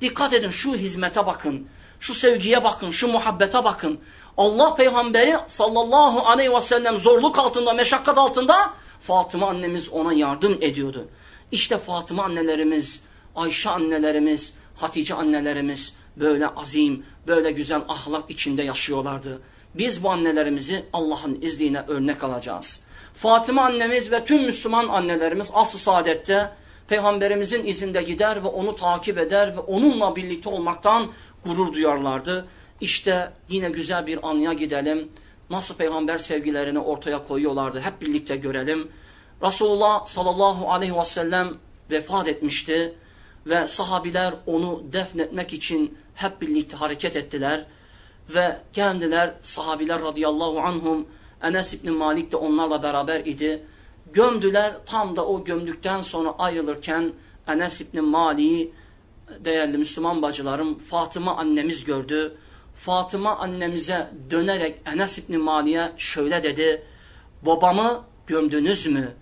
Dikkat 0.00 0.32
edin 0.32 0.50
şu 0.50 0.74
hizmete 0.74 1.26
bakın, 1.26 1.68
şu 2.00 2.14
sevgiye 2.14 2.64
bakın, 2.64 2.90
şu 2.90 3.08
muhabbete 3.08 3.64
bakın. 3.64 4.00
Allah 4.36 4.74
peygamberi 4.74 5.36
sallallahu 5.46 6.26
aleyhi 6.26 6.54
ve 6.54 6.60
sellem 6.60 6.98
zorluk 6.98 7.38
altında, 7.38 7.72
meşakkat 7.72 8.18
altında 8.18 8.74
Fatıma 9.00 9.48
annemiz 9.48 9.88
ona 9.88 10.12
yardım 10.12 10.58
ediyordu. 10.60 11.08
İşte 11.52 11.78
Fatıma 11.78 12.24
annelerimiz, 12.24 13.02
Ayşe 13.36 13.70
annelerimiz, 13.70 14.54
Hatice 14.76 15.14
annelerimiz 15.14 15.94
böyle 16.16 16.48
azim, 16.48 17.06
böyle 17.26 17.50
güzel 17.50 17.82
ahlak 17.88 18.30
içinde 18.30 18.62
yaşıyorlardı. 18.62 19.40
Biz 19.74 20.02
bu 20.02 20.10
annelerimizi 20.10 20.84
Allah'ın 20.92 21.38
izniyle 21.42 21.84
örnek 21.88 22.24
alacağız. 22.24 22.80
Fatıma 23.14 23.62
annemiz 23.62 24.12
ve 24.12 24.24
tüm 24.24 24.42
Müslüman 24.42 24.88
annelerimiz 24.88 25.50
asıl 25.54 25.78
saadette 25.78 26.50
Peygamberimizin 26.88 27.66
izinde 27.66 28.02
gider 28.02 28.44
ve 28.44 28.48
onu 28.48 28.76
takip 28.76 29.18
eder 29.18 29.56
ve 29.56 29.60
onunla 29.60 30.16
birlikte 30.16 30.48
olmaktan 30.48 31.06
gurur 31.44 31.72
duyarlardı. 31.74 32.46
İşte 32.80 33.32
yine 33.48 33.70
güzel 33.70 34.06
bir 34.06 34.28
anıya 34.30 34.52
gidelim. 34.52 35.08
Nasıl 35.50 35.74
peygamber 35.74 36.18
sevgilerini 36.18 36.78
ortaya 36.78 37.26
koyuyorlardı 37.26 37.80
hep 37.80 38.00
birlikte 38.00 38.36
görelim. 38.36 38.88
Resulullah 39.42 40.06
sallallahu 40.06 40.70
aleyhi 40.70 40.96
ve 40.96 41.04
sellem 41.04 41.54
vefat 41.90 42.28
etmişti 42.28 42.94
ve 43.46 43.68
sahabiler 43.68 44.34
onu 44.46 44.82
defnetmek 44.92 45.52
için 45.52 45.98
hep 46.14 46.40
birlikte 46.40 46.76
hareket 46.76 47.16
ettiler 47.16 47.64
ve 48.28 48.56
geldiler 48.72 49.34
sahabiler 49.42 50.02
radıyallahu 50.02 50.60
anhum 50.60 51.06
Enes 51.42 51.74
İbni 51.74 51.90
Malik 51.90 52.32
de 52.32 52.36
onlarla 52.36 52.82
beraber 52.82 53.20
idi. 53.20 53.62
Gömdüler 54.12 54.76
tam 54.86 55.16
da 55.16 55.26
o 55.26 55.44
gömdükten 55.44 56.02
sonra 56.02 56.34
ayrılırken 56.38 57.12
Enes 57.46 57.80
İbni 57.80 58.00
Malik'i 58.00 58.72
değerli 59.44 59.78
Müslüman 59.78 60.22
bacılarım 60.22 60.78
Fatıma 60.78 61.36
annemiz 61.36 61.84
gördü. 61.84 62.36
Fatıma 62.74 63.36
annemize 63.36 64.10
dönerek 64.30 64.80
Enes 64.86 65.18
İbni 65.18 65.38
Malik'e 65.38 65.92
şöyle 65.96 66.42
dedi. 66.42 66.82
Babamı 67.42 68.04
gömdünüz 68.26 68.86
mü? 68.86 69.14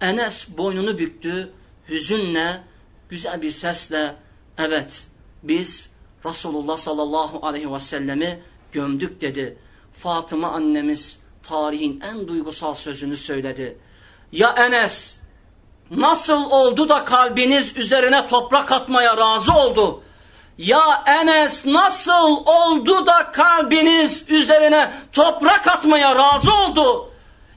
Enes 0.00 0.48
boynunu 0.58 0.98
büktü. 0.98 1.52
Hüzünle, 1.88 2.60
güzel 3.08 3.42
bir 3.42 3.50
sesle 3.50 4.14
evet 4.58 5.08
biz 5.42 5.90
Resulullah 6.24 6.76
sallallahu 6.76 7.46
aleyhi 7.46 7.72
ve 7.72 7.80
sellemi 7.80 8.42
gömdük 8.72 9.20
dedi. 9.20 9.58
Fatıma 9.92 10.48
annemiz 10.48 11.18
tarihin 11.42 12.00
en 12.00 12.28
duygusal 12.28 12.74
sözünü 12.74 13.16
söyledi. 13.16 13.78
Ya 14.32 14.54
Enes 14.56 15.16
nasıl 15.90 16.50
oldu 16.50 16.88
da 16.88 17.04
kalbiniz 17.04 17.76
üzerine 17.76 18.28
toprak 18.28 18.72
atmaya 18.72 19.16
razı 19.16 19.52
oldu? 19.52 20.02
Ya 20.58 21.02
Enes 21.06 21.66
nasıl 21.66 22.36
oldu 22.46 23.06
da 23.06 23.30
kalbiniz 23.32 24.24
üzerine 24.28 24.92
toprak 25.12 25.68
atmaya 25.68 26.14
razı 26.14 26.54
oldu? 26.54 27.10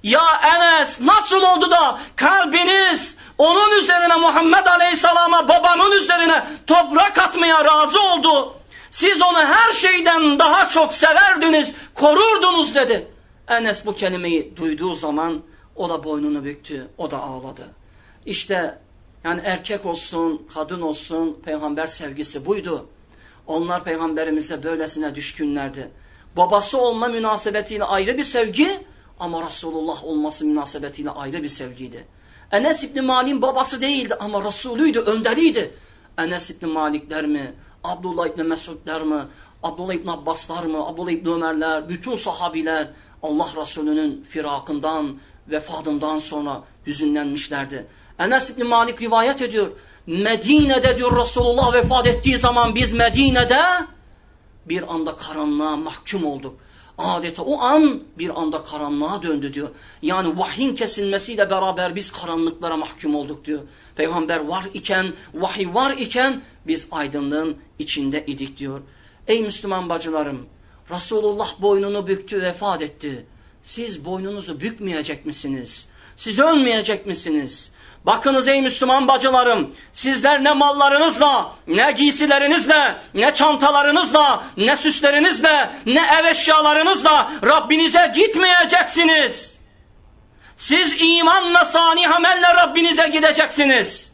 Ya 0.03 0.23
Enes 0.55 1.01
nasıl 1.01 1.41
oldu 1.41 1.71
da 1.71 1.99
kalbiniz 2.15 3.17
onun 3.37 3.81
üzerine 3.81 4.15
Muhammed 4.15 4.65
Aleyhisselam'a 4.65 5.47
babamın 5.47 5.91
üzerine 5.91 6.43
toprak 6.67 7.17
atmaya 7.17 7.65
razı 7.65 8.01
oldu? 8.01 8.55
Siz 8.91 9.21
onu 9.21 9.39
her 9.39 9.73
şeyden 9.73 10.39
daha 10.39 10.69
çok 10.69 10.93
severdiniz, 10.93 11.73
korurdunuz 11.93 12.75
dedi. 12.75 13.07
Enes 13.47 13.85
bu 13.85 13.95
kelimeyi 13.95 14.57
duyduğu 14.57 14.93
zaman 14.93 15.43
o 15.75 15.89
da 15.89 16.03
boynunu 16.03 16.43
büktü, 16.43 16.87
o 16.97 17.11
da 17.11 17.23
ağladı. 17.23 17.69
İşte 18.25 18.79
yani 19.23 19.41
erkek 19.43 19.85
olsun, 19.85 20.47
kadın 20.53 20.81
olsun 20.81 21.39
peygamber 21.45 21.87
sevgisi 21.87 22.45
buydu. 22.45 22.87
Onlar 23.47 23.83
peygamberimize 23.83 24.63
böylesine 24.63 25.15
düşkünlerdi. 25.15 25.91
Babası 26.37 26.77
olma 26.77 27.07
münasebetiyle 27.07 27.83
ayrı 27.83 28.17
bir 28.17 28.23
sevgi 28.23 28.79
ama 29.19 29.47
Resulullah 29.47 30.03
olması 30.03 30.45
münasebetiyle 30.45 31.09
ayrı 31.09 31.43
bir 31.43 31.49
sevgiydi. 31.49 32.07
Enes 32.51 32.83
İbni 32.83 33.01
Malik'in 33.01 33.41
babası 33.41 33.81
değildi 33.81 34.15
ama 34.15 34.43
Resulüydü, 34.43 34.99
önderiydi. 34.99 35.73
Enes 36.17 36.51
İbni 36.51 36.67
Malikler 36.67 37.25
mi, 37.25 37.53
Abdullah 37.83 38.27
İbni 38.27 38.43
Mesudler 38.43 39.03
mi, 39.03 39.21
Abdullah 39.63 39.93
İbni 39.93 40.11
Abbaslar 40.11 40.63
mı, 40.63 40.87
Abdullah 40.87 41.11
İbni 41.11 41.31
Ömerler, 41.31 41.89
bütün 41.89 42.15
sahabiler 42.15 42.87
Allah 43.23 43.47
Resulü'nün 43.61 44.23
firakından, 44.29 45.17
vefatından 45.47 46.19
sonra 46.19 46.63
hüzünlenmişlerdi. 46.87 47.87
Enes 48.19 48.49
İbni 48.49 48.63
Malik 48.63 49.01
rivayet 49.01 49.41
ediyor. 49.41 49.67
Medine'de 50.07 50.97
diyor 50.97 51.21
Resulullah 51.21 51.73
vefat 51.73 52.07
ettiği 52.07 52.37
zaman 52.37 52.75
biz 52.75 52.93
Medine'de 52.93 53.63
bir 54.65 54.93
anda 54.93 55.15
karanlığa 55.15 55.75
mahkum 55.75 56.25
olduk. 56.25 56.55
adeta 56.97 57.43
o 57.43 57.59
an 57.59 58.03
bir 58.17 58.41
anda 58.41 58.63
karanlığa 58.63 59.23
döndü 59.23 59.53
diyor. 59.53 59.69
Yani 60.01 60.37
vahyin 60.37 60.75
kesilmesiyle 60.75 61.49
beraber 61.49 61.95
biz 61.95 62.11
karanlıklara 62.11 62.77
mahkum 62.77 63.15
olduk 63.15 63.45
diyor. 63.45 63.59
Peygamber 63.95 64.39
var 64.39 64.65
iken, 64.73 65.13
vahiy 65.33 65.73
var 65.73 65.91
iken 65.97 66.41
biz 66.67 66.87
aydınlığın 66.91 67.57
içinde 67.79 68.25
idik 68.25 68.57
diyor. 68.57 68.81
Ey 69.27 69.41
Müslüman 69.43 69.89
bacılarım, 69.89 70.45
Resulullah 70.91 71.61
boynunu 71.61 72.07
büktü, 72.07 72.41
vefat 72.41 72.81
etti. 72.81 73.25
Siz 73.63 74.05
boynunuzu 74.05 74.61
bükmeyecek 74.61 75.25
misiniz? 75.25 75.87
Siz 76.17 76.39
ölmeyecek 76.39 77.05
misiniz? 77.05 77.71
Bakınız 78.05 78.47
ey 78.47 78.61
Müslüman 78.61 79.07
bacılarım, 79.07 79.75
sizler 79.93 80.43
ne 80.43 80.53
mallarınızla, 80.53 81.55
ne 81.67 81.91
giysilerinizle, 81.91 82.95
ne 83.13 83.35
çantalarınızla, 83.35 84.43
ne 84.57 84.77
süslerinizle, 84.77 85.69
ne 85.85 86.01
ev 86.19 86.25
eşyalarınızla 86.25 87.31
Rabbinize 87.45 88.11
gitmeyeceksiniz. 88.15 89.57
Siz 90.57 90.95
imanla, 91.01 91.65
salih 91.65 92.15
amelle 92.15 92.53
Rabbinize 92.55 93.07
gideceksiniz. 93.07 94.12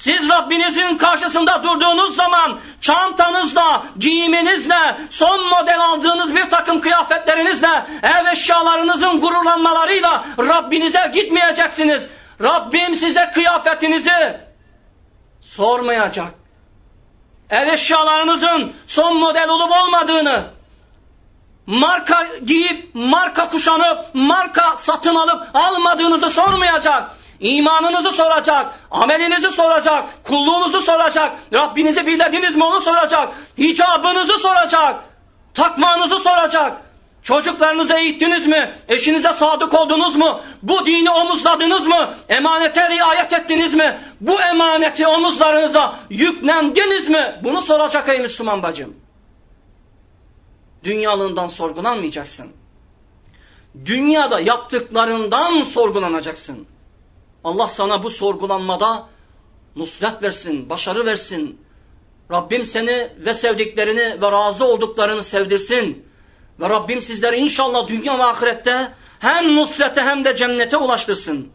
Siz 0.00 0.28
Rabbinizin 0.28 0.96
karşısında 0.96 1.62
durduğunuz 1.62 2.16
zaman 2.16 2.60
çantanızla, 2.80 3.82
giyiminizle, 3.98 4.98
son 5.10 5.48
model 5.48 5.84
aldığınız 5.84 6.34
bir 6.34 6.50
takım 6.50 6.80
kıyafetlerinizle, 6.80 7.86
ev 8.02 8.26
eşyalarınızın 8.32 9.20
gururlanmalarıyla 9.20 10.24
Rabbinize 10.38 11.10
gitmeyeceksiniz. 11.14 12.08
Rabbim 12.42 12.94
size 12.94 13.30
kıyafetinizi 13.34 14.40
sormayacak. 15.40 16.34
Ev 17.50 17.68
eşyalarınızın 17.68 18.72
son 18.86 19.16
model 19.16 19.48
olup 19.48 19.72
olmadığını, 19.72 20.44
marka 21.66 22.26
giyip, 22.44 22.94
marka 22.94 23.48
kuşanıp, 23.48 24.14
marka 24.14 24.76
satın 24.76 25.14
alıp 25.14 25.56
almadığınızı 25.56 26.30
sormayacak. 26.30 27.19
İmanınızı 27.40 28.12
soracak, 28.12 28.72
amelinizi 28.90 29.50
soracak, 29.50 30.24
kulluğunuzu 30.24 30.82
soracak, 30.82 31.32
Rabbinizi 31.52 32.06
bildirdiniz 32.06 32.56
mi 32.56 32.64
onu 32.64 32.80
soracak, 32.80 33.28
hicabınızı 33.58 34.38
soracak, 34.38 35.04
takvanızı 35.54 36.18
soracak. 36.18 36.82
Çocuklarınızı 37.22 37.94
eğittiniz 37.94 38.46
mi? 38.46 38.74
Eşinize 38.88 39.32
sadık 39.32 39.74
oldunuz 39.74 40.16
mu? 40.16 40.40
Bu 40.62 40.86
dini 40.86 41.10
omuzladınız 41.10 41.86
mı? 41.86 42.14
Emanete 42.28 42.88
riayet 42.88 43.32
ettiniz 43.32 43.74
mi? 43.74 44.00
Bu 44.20 44.40
emaneti 44.40 45.06
omuzlarınıza 45.06 45.96
yüklendiniz 46.10 47.08
mi? 47.08 47.40
Bunu 47.44 47.62
soracak 47.62 48.08
ey 48.08 48.20
Müslüman 48.20 48.62
bacım. 48.62 48.96
Dünyalığından 50.84 51.46
sorgulanmayacaksın. 51.46 52.52
Dünyada 53.84 54.40
yaptıklarından 54.40 55.62
sorgulanacaksın. 55.62 56.66
Allah 57.44 57.68
sana 57.68 58.02
bu 58.02 58.10
sorgulanmada 58.10 59.06
nusret 59.76 60.22
versin, 60.22 60.70
başarı 60.70 61.06
versin. 61.06 61.60
Rabbim 62.32 62.66
seni 62.66 63.08
ve 63.18 63.34
sevdiklerini 63.34 64.22
ve 64.22 64.32
razı 64.32 64.64
olduklarını 64.64 65.24
sevdirsin. 65.24 66.06
Ve 66.60 66.68
Rabbim 66.68 67.02
sizleri 67.02 67.36
inşallah 67.36 67.88
dünya 67.88 68.18
ve 68.18 68.24
ahirette 68.24 68.92
hem 69.18 69.56
nusrete 69.56 70.02
hem 70.02 70.24
de 70.24 70.36
cennete 70.36 70.76
ulaştırsın. 70.76 71.48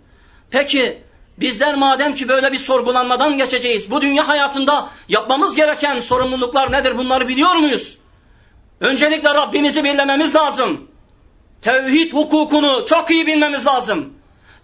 Peki 0.52 1.02
bizler 1.38 1.76
madem 1.76 2.16
ki 2.16 2.28
böyle 2.28 2.52
bir 2.52 2.58
sorgulanmadan 2.58 3.38
geçeceğiz, 3.38 3.92
bu 3.92 4.02
dünya 4.02 4.28
hayatında 4.28 4.90
yapmamız 5.10 5.56
gereken 5.56 6.00
sorumluluklar 6.00 6.72
nedir 6.72 6.98
bunları 6.98 7.28
biliyor 7.28 7.56
muyuz? 7.56 7.98
Öncelikle 8.80 9.34
Rabbimizi 9.34 9.84
bilmemiz 9.84 10.36
lazım. 10.36 10.88
Tevhid 11.62 12.14
hukukunu 12.14 12.86
çok 12.86 13.12
iyi 13.12 13.28
bilmemiz 13.28 13.68
lazım. 13.68 14.14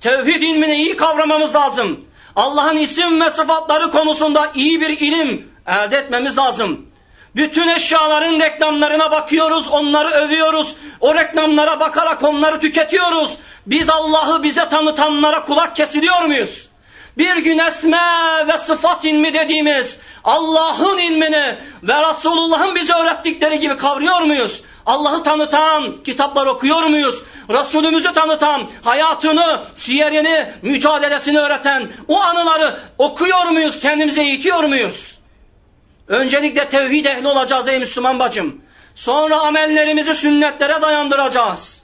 Tevhid 0.02 0.42
ilmini 0.42 0.76
iyi 0.76 0.98
kavramamız 0.98 1.56
lazım. 1.56 2.06
Allah'ın 2.36 2.78
isim 2.78 3.22
ve 3.22 3.30
sıfatları 3.30 3.92
konusunda 3.92 4.52
iyi 4.56 4.82
bir 4.82 4.90
ilim 4.90 5.52
elde 5.68 5.98
etmemiz 5.98 6.38
lazım. 6.38 6.86
Bütün 7.36 7.68
eşyaların 7.68 8.40
reklamlarına 8.40 9.12
bakıyoruz, 9.12 9.68
onları 9.68 10.10
övüyoruz. 10.10 10.76
O 11.00 11.16
reklamlara 11.16 11.80
bakarak 11.80 12.24
onları 12.24 12.60
tüketiyoruz. 12.60 13.38
Biz 13.66 13.90
Allah'ı 13.90 14.44
bize 14.44 14.70
tanıtanlara 14.70 15.46
kulak 15.46 15.76
kesiliyor 15.76 16.22
muyuz? 16.22 16.68
Bir 17.18 17.36
gün 17.38 17.58
esme 17.58 18.02
ve 18.48 18.58
sıfat 18.58 19.06
ilmi 19.06 19.34
dediğimiz 19.34 19.98
Allah'ın 20.24 20.98
ilmini 20.98 21.58
ve 21.84 21.94
Resulullah'ın 22.10 22.76
bize 22.76 22.94
öğrettikleri 22.94 23.60
gibi 23.60 23.78
kavruyor 23.78 24.22
muyuz? 24.22 24.62
Allah'ı 24.86 25.24
tanıtan 25.24 26.02
kitaplar 26.04 26.46
okuyor 26.46 26.84
muyuz? 26.84 27.24
Resulümüzü 27.50 28.14
tanıtan, 28.14 28.70
hayatını, 28.84 29.62
siyerini, 29.76 30.52
mücadelesini 30.62 31.40
öğreten 31.40 31.90
o 32.08 32.22
anıları 32.22 32.78
okuyor 32.98 33.46
muyuz? 33.46 33.80
Kendimize 33.80 34.24
eğitiyor 34.24 34.64
muyuz? 34.64 35.18
Öncelikle 36.08 36.70
tevhid 36.70 37.06
ehli 37.06 37.28
olacağız 37.28 37.68
ey 37.68 37.80
Müslüman 37.80 38.20
bacım. 38.20 38.62
Sonra 38.96 39.40
amellerimizi 39.40 40.16
sünnetlere 40.16 40.82
dayandıracağız. 40.82 41.84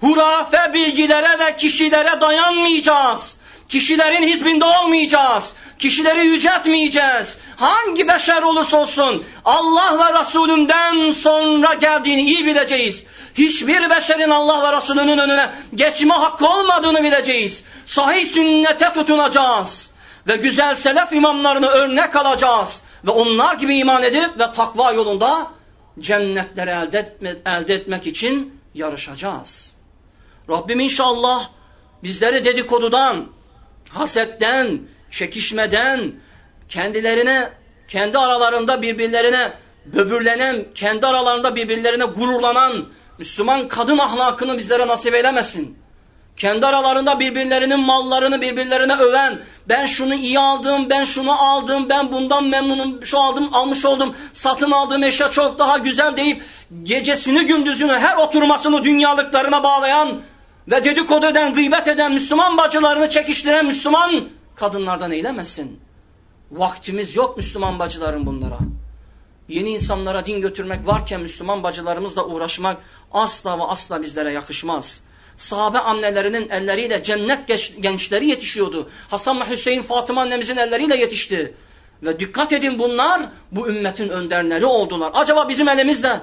Hurafe 0.00 0.72
bilgilere 0.74 1.38
ve 1.38 1.56
kişilere 1.56 2.20
dayanmayacağız. 2.20 3.38
Kişilerin 3.68 4.28
hizbinde 4.28 4.64
olmayacağız. 4.64 5.54
Kişileri 5.78 6.26
yüceltmeyeceğiz. 6.26 7.38
Hangi 7.56 8.08
beşer 8.08 8.42
olursa 8.42 8.76
olsun 8.76 9.24
Allah 9.44 9.98
ve 9.98 10.20
Resulünden 10.20 11.10
sonra 11.10 11.74
geldiğini 11.74 12.22
iyi 12.22 12.46
bileceğiz. 12.46 13.06
Hiçbir 13.34 13.90
beşerin 13.90 14.30
Allah 14.30 14.62
ve 14.62 14.76
Resulünün 14.76 15.18
önüne 15.18 15.50
geçme 15.74 16.14
hakkı 16.14 16.48
olmadığını 16.48 17.02
bileceğiz. 17.02 17.64
Sahih 17.86 18.26
sünnete 18.26 18.92
tutunacağız. 18.92 19.90
Ve 20.28 20.36
güzel 20.36 20.74
selef 20.74 21.12
imamlarını 21.12 21.66
örnek 21.66 22.16
alacağız. 22.16 22.82
Ve 23.06 23.10
onlar 23.10 23.54
gibi 23.54 23.76
iman 23.76 24.02
edip 24.02 24.40
ve 24.40 24.52
takva 24.52 24.92
yolunda 24.92 25.46
cennetleri 26.00 26.70
elde, 26.70 26.98
etme, 26.98 27.36
elde 27.46 27.74
etmek 27.74 28.06
için 28.06 28.60
yarışacağız. 28.74 29.74
Rabbim 30.50 30.80
inşallah 30.80 31.48
bizleri 32.02 32.44
dedikodudan, 32.44 33.26
hasetten, 33.88 34.80
çekişmeden, 35.16 36.12
kendilerine, 36.68 37.50
kendi 37.88 38.18
aralarında 38.18 38.82
birbirlerine 38.82 39.52
böbürlenen, 39.86 40.64
kendi 40.74 41.06
aralarında 41.06 41.56
birbirlerine 41.56 42.04
gururlanan 42.04 42.72
Müslüman 43.18 43.68
kadın 43.68 43.98
ahlakını 43.98 44.58
bizlere 44.58 44.86
nasip 44.88 45.14
eylemesin. 45.14 45.78
Kendi 46.36 46.66
aralarında 46.66 47.20
birbirlerinin 47.20 47.80
mallarını 47.80 48.40
birbirlerine 48.40 48.94
öven, 48.94 49.40
ben 49.68 49.86
şunu 49.86 50.14
iyi 50.14 50.38
aldım, 50.38 50.90
ben 50.90 51.04
şunu 51.04 51.42
aldım, 51.42 51.88
ben 51.88 52.12
bundan 52.12 52.44
memnunum, 52.44 53.06
şu 53.06 53.18
aldım, 53.18 53.48
almış 53.52 53.84
oldum, 53.84 54.16
satın 54.32 54.70
aldığım 54.70 55.04
eşya 55.04 55.30
çok 55.30 55.58
daha 55.58 55.78
güzel 55.78 56.16
deyip 56.16 56.42
gecesini 56.82 57.46
gündüzünü 57.46 57.98
her 57.98 58.16
oturmasını 58.16 58.84
dünyalıklarına 58.84 59.62
bağlayan 59.62 60.08
ve 60.68 60.84
dedikodu 60.84 61.26
eden, 61.26 61.54
gıybet 61.54 61.88
eden, 61.88 62.12
Müslüman 62.12 62.56
bacılarını 62.56 63.10
çekiştiren 63.10 63.66
Müslüman 63.66 64.12
kadınlardan 64.56 65.12
eylemesin. 65.12 65.80
Vaktimiz 66.50 67.16
yok 67.16 67.36
Müslüman 67.36 67.78
bacıların 67.78 68.26
bunlara. 68.26 68.58
Yeni 69.48 69.70
insanlara 69.70 70.26
din 70.26 70.40
götürmek 70.40 70.86
varken 70.86 71.20
Müslüman 71.20 71.62
bacılarımızla 71.62 72.24
uğraşmak 72.24 72.76
asla 73.12 73.58
ve 73.58 73.62
asla 73.62 74.02
bizlere 74.02 74.32
yakışmaz. 74.32 75.02
Sahabe 75.36 75.78
annelerinin 75.78 76.48
elleriyle 76.48 77.02
cennet 77.02 77.48
gençleri 77.80 78.26
yetişiyordu. 78.26 78.90
Hasan 79.08 79.40
ve 79.40 79.50
Hüseyin 79.50 79.82
Fatıma 79.82 80.22
annemizin 80.22 80.56
elleriyle 80.56 80.96
yetişti. 80.96 81.54
Ve 82.02 82.20
dikkat 82.20 82.52
edin 82.52 82.78
bunlar 82.78 83.22
bu 83.52 83.68
ümmetin 83.68 84.08
önderleri 84.08 84.66
oldular. 84.66 85.10
Acaba 85.14 85.48
bizim 85.48 85.68
elimizde 85.68 86.20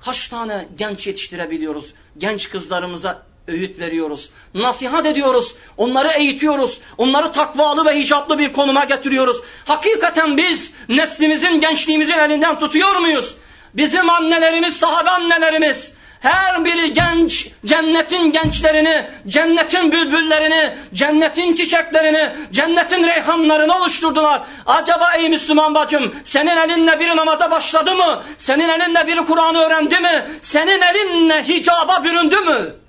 kaç 0.00 0.28
tane 0.28 0.68
genç 0.78 1.06
yetiştirebiliyoruz? 1.06 1.94
Genç 2.18 2.50
kızlarımıza 2.50 3.22
öğüt 3.50 3.80
veriyoruz. 3.80 4.30
Nasihat 4.54 5.06
ediyoruz. 5.06 5.54
Onları 5.76 6.08
eğitiyoruz. 6.08 6.80
Onları 6.98 7.32
takvalı 7.32 7.84
ve 7.84 7.98
hicaplı 7.98 8.38
bir 8.38 8.52
konuma 8.52 8.84
getiriyoruz. 8.84 9.36
Hakikaten 9.64 10.36
biz 10.36 10.72
neslimizin, 10.88 11.60
gençliğimizin 11.60 12.18
elinden 12.18 12.58
tutuyor 12.58 12.96
muyuz? 12.96 13.34
Bizim 13.74 14.10
annelerimiz, 14.10 14.76
sahabe 14.76 15.10
annelerimiz 15.10 15.92
her 16.20 16.64
biri 16.64 16.92
genç, 16.92 17.48
cennetin 17.66 18.32
gençlerini, 18.32 19.06
cennetin 19.28 19.92
bülbüllerini, 19.92 20.74
cennetin 20.94 21.54
çiçeklerini, 21.54 22.32
cennetin 22.52 23.04
reyhanlarını 23.04 23.76
oluşturdular. 23.76 24.42
Acaba 24.66 25.12
ey 25.14 25.28
Müslüman 25.28 25.74
bacım, 25.74 26.14
senin 26.24 26.56
elinle 26.56 27.00
biri 27.00 27.16
namaza 27.16 27.50
başladı 27.50 27.94
mı? 27.94 28.22
Senin 28.38 28.68
elinle 28.68 29.06
biri 29.06 29.24
Kur'an'ı 29.26 29.58
öğrendi 29.58 30.00
mi? 30.00 30.24
Senin 30.40 30.80
elinle 30.80 31.48
hicaba 31.48 32.04
büründü 32.04 32.36
mü? 32.36 32.79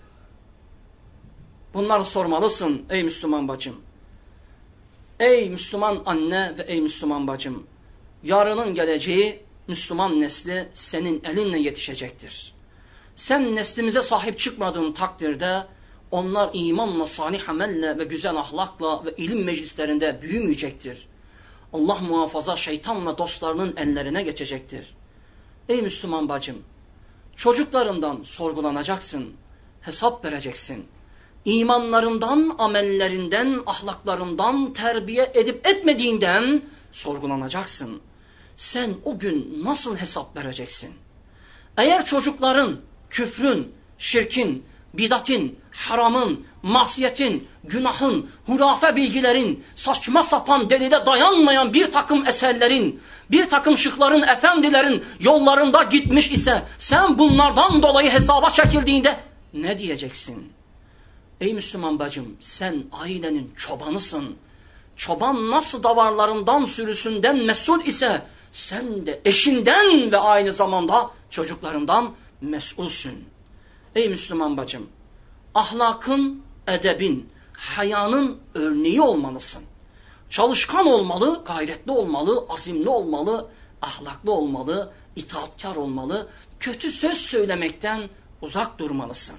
Bunları 1.74 2.06
sormalısın 2.06 2.86
ey 2.90 3.04
Müslüman 3.04 3.48
bacım. 3.48 3.76
Ey 5.20 5.50
Müslüman 5.50 6.02
anne 6.06 6.54
ve 6.58 6.64
ey 6.64 6.82
Müslüman 6.82 7.28
bacım. 7.28 7.64
Yarının 8.24 8.76
geleceği 8.76 9.44
Müslüman 9.68 10.22
nesli 10.22 10.70
senin 10.74 11.24
elinle 11.24 11.60
yetişecektir. 11.60 12.54
Sen 13.16 13.56
neslimize 13.56 14.02
sahip 14.02 14.40
çıkmadığın 14.40 14.92
takdirde 14.92 15.66
onlar 16.12 16.50
imanla, 16.54 17.06
salih 17.06 17.50
amelle 17.50 17.98
ve 17.98 18.04
güzel 18.04 18.36
ahlakla 18.36 19.06
ve 19.06 19.14
ilim 19.18 19.46
meclislerinde 19.46 20.22
büyümeyecektir. 20.22 21.08
Allah 21.74 21.96
muhafaza 21.96 22.56
şeytan 22.56 23.08
ve 23.08 23.18
dostlarının 23.18 23.76
ellerine 23.78 24.24
geçecektir. 24.24 24.96
Ey 25.70 25.82
Müslüman 25.82 26.30
bacım, 26.30 26.58
çocuklarından 27.36 28.24
sorgulanacaksın, 28.24 29.34
hesap 29.82 30.26
vereceksin. 30.26 30.86
İmanlarından, 31.46 32.56
amellerinden, 32.58 33.60
ahlaklarından, 33.66 34.74
terbiye 34.74 35.32
edip 35.36 35.68
etmediğinden 35.68 36.62
sorgulanacaksın. 36.92 38.02
Sen 38.58 38.94
o 39.04 39.20
gün 39.20 39.62
nasıl 39.64 39.98
hesap 39.98 40.38
vereceksin? 40.38 40.94
Eğer 41.78 42.06
çocukların 42.06 42.80
küfrün, 43.10 43.74
şirkin, 43.98 44.66
bidatin, 44.94 45.60
haramın, 45.72 46.46
masiyetin, 46.64 47.48
günahın, 47.64 48.30
hurafe 48.46 48.96
bilgilerin, 48.96 49.64
saçma 49.76 50.24
sapan 50.24 50.70
delile 50.70 51.06
dayanmayan 51.06 51.74
bir 51.74 51.92
takım 51.92 52.28
eserlerin, 52.28 53.02
bir 53.32 53.50
takım 53.50 53.78
şıkların, 53.78 54.22
efendilerin 54.22 55.04
yollarında 55.20 55.84
gitmiş 55.84 56.32
ise 56.32 56.64
sen 56.78 57.18
bunlardan 57.18 57.84
dolayı 57.84 58.10
hesaba 58.10 58.50
çekildiğinde 58.50 59.20
ne 59.54 59.78
diyeceksin? 59.78 60.61
Ey 61.42 61.54
Müslüman 61.54 62.00
bacım 62.00 62.38
sen 62.40 62.84
ailenin 62.92 63.54
çobanısın. 63.58 64.36
Çoban 64.96 65.52
nasıl 65.52 65.84
davarlarından 65.84 66.66
sürüsünden 66.66 67.46
mesul 67.46 67.86
ise 67.86 68.26
sen 68.52 69.06
de 69.06 69.22
eşinden 69.26 70.12
ve 70.12 70.18
aynı 70.18 70.52
zamanda 70.52 71.12
çocuklarından 71.30 72.14
mesulsün. 72.42 73.26
Ey 73.96 74.10
Müslüman 74.10 74.58
bacım, 74.58 74.90
ahlakın, 75.56 76.44
edebin, 76.68 77.30
hayanın 77.54 78.38
örneği 78.56 79.02
olmalısın. 79.02 79.64
Çalışkan 80.30 80.88
olmalı, 80.88 81.42
gayretli 81.46 81.92
olmalı, 81.92 82.46
azimli 82.50 82.90
olmalı, 82.90 83.48
ahlaklı 83.82 84.32
olmalı, 84.32 84.94
itaatkar 85.16 85.76
olmalı, 85.76 86.28
kötü 86.60 86.92
söz 86.92 87.18
söylemekten 87.18 88.10
uzak 88.42 88.80
durmalısın. 88.80 89.36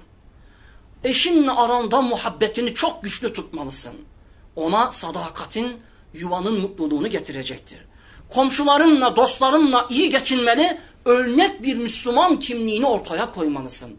Eşinle 1.03 1.51
aranda 1.51 2.01
muhabbetini 2.01 2.73
çok 2.73 3.03
güçlü 3.03 3.33
tutmalısın. 3.33 3.93
Ona 4.55 4.91
sadakatin 4.91 5.77
yuvanın 6.13 6.61
mutluluğunu 6.61 7.07
getirecektir. 7.07 7.79
Komşularınla, 8.29 9.15
dostlarınla 9.15 9.87
iyi 9.89 10.09
geçinmeli, 10.09 10.79
örnek 11.05 11.63
bir 11.63 11.75
Müslüman 11.75 12.39
kimliğini 12.39 12.85
ortaya 12.85 13.31
koymalısın. 13.31 13.95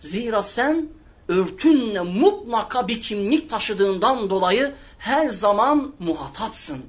Zira 0.00 0.42
sen 0.42 0.88
örtünle 1.28 2.00
mutlaka 2.00 2.88
bir 2.88 3.00
kimlik 3.00 3.50
taşıdığından 3.50 4.30
dolayı 4.30 4.74
her 4.98 5.28
zaman 5.28 5.94
muhatapsın. 5.98 6.84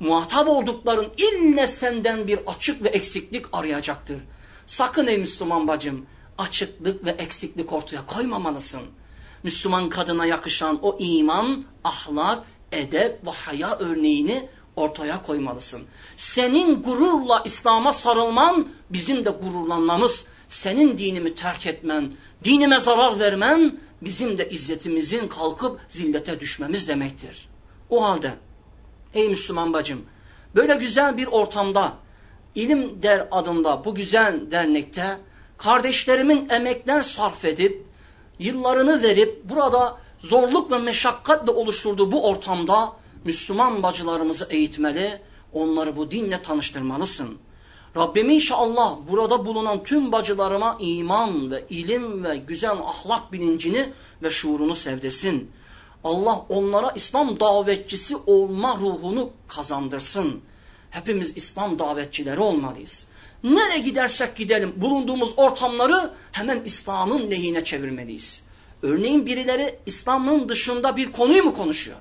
Muhatap 0.00 0.48
oldukların 0.48 1.08
ille 1.16 1.66
senden 1.66 2.28
bir 2.28 2.38
açık 2.46 2.82
ve 2.82 2.88
eksiklik 2.88 3.46
arayacaktır. 3.52 4.18
Sakın 4.66 5.06
ey 5.06 5.18
Müslüman 5.18 5.68
bacım 5.68 6.06
açıklık 6.40 7.04
ve 7.04 7.10
eksiklik 7.10 7.72
ortaya 7.72 8.06
koymamalısın. 8.06 8.82
Müslüman 9.42 9.88
kadına 9.88 10.26
yakışan 10.26 10.78
o 10.82 10.96
iman, 10.98 11.64
ahlak, 11.84 12.44
edep 12.72 13.26
ve 13.26 13.30
haya 13.30 13.78
örneğini 13.78 14.48
ortaya 14.76 15.22
koymalısın. 15.22 15.82
Senin 16.16 16.82
gururla 16.82 17.42
İslam'a 17.44 17.92
sarılman 17.92 18.68
bizim 18.90 19.24
de 19.24 19.30
gururlanmamız, 19.30 20.24
senin 20.48 20.98
dinimi 20.98 21.34
terk 21.34 21.66
etmen, 21.66 22.12
dinime 22.44 22.80
zarar 22.80 23.18
vermen 23.18 23.78
bizim 24.02 24.38
de 24.38 24.48
izzetimizin 24.48 25.28
kalkıp 25.28 25.80
zillete 25.88 26.40
düşmemiz 26.40 26.88
demektir. 26.88 27.48
O 27.90 28.04
halde 28.04 28.34
ey 29.14 29.28
Müslüman 29.28 29.72
bacım 29.72 30.04
böyle 30.54 30.74
güzel 30.74 31.16
bir 31.16 31.26
ortamda 31.26 31.94
ilim 32.54 33.02
der 33.02 33.28
adında 33.30 33.84
bu 33.84 33.94
güzel 33.94 34.50
dernekte 34.50 35.18
kardeşlerimin 35.62 36.48
emekler 36.48 37.02
sarf 37.02 37.44
edip 37.44 37.84
yıllarını 38.38 39.02
verip 39.02 39.44
burada 39.44 39.98
zorluk 40.20 40.70
ve 40.70 40.78
meşakkatle 40.78 41.50
oluşturduğu 41.52 42.12
bu 42.12 42.26
ortamda 42.26 42.92
Müslüman 43.24 43.82
bacılarımızı 43.82 44.46
eğitmeli, 44.50 45.20
onları 45.52 45.96
bu 45.96 46.10
dinle 46.10 46.42
tanıştırmalısın. 46.42 47.38
Rabbim 47.96 48.30
inşallah 48.30 48.96
burada 49.10 49.46
bulunan 49.46 49.84
tüm 49.84 50.12
bacılarıma 50.12 50.76
iman 50.80 51.50
ve 51.50 51.64
ilim 51.70 52.24
ve 52.24 52.36
güzel 52.36 52.70
ahlak 52.70 53.32
bilincini 53.32 53.92
ve 54.22 54.30
şuurunu 54.30 54.74
sevdirsin. 54.74 55.50
Allah 56.04 56.46
onlara 56.48 56.90
İslam 56.90 57.40
davetçisi 57.40 58.16
olma 58.16 58.76
ruhunu 58.76 59.30
kazandırsın. 59.48 60.40
Hepimiz 60.90 61.36
İslam 61.36 61.78
davetçileri 61.78 62.40
olmalıyız. 62.40 63.06
Nereye 63.44 63.78
gidersek 63.78 64.36
gidelim 64.36 64.72
bulunduğumuz 64.76 65.32
ortamları 65.36 66.10
hemen 66.32 66.62
İslam'ın 66.64 67.30
lehine 67.30 67.64
çevirmeliyiz. 67.64 68.42
Örneğin 68.82 69.26
birileri 69.26 69.78
İslam'ın 69.86 70.48
dışında 70.48 70.96
bir 70.96 71.12
konuyu 71.12 71.44
mu 71.44 71.54
konuşuyor? 71.54 71.96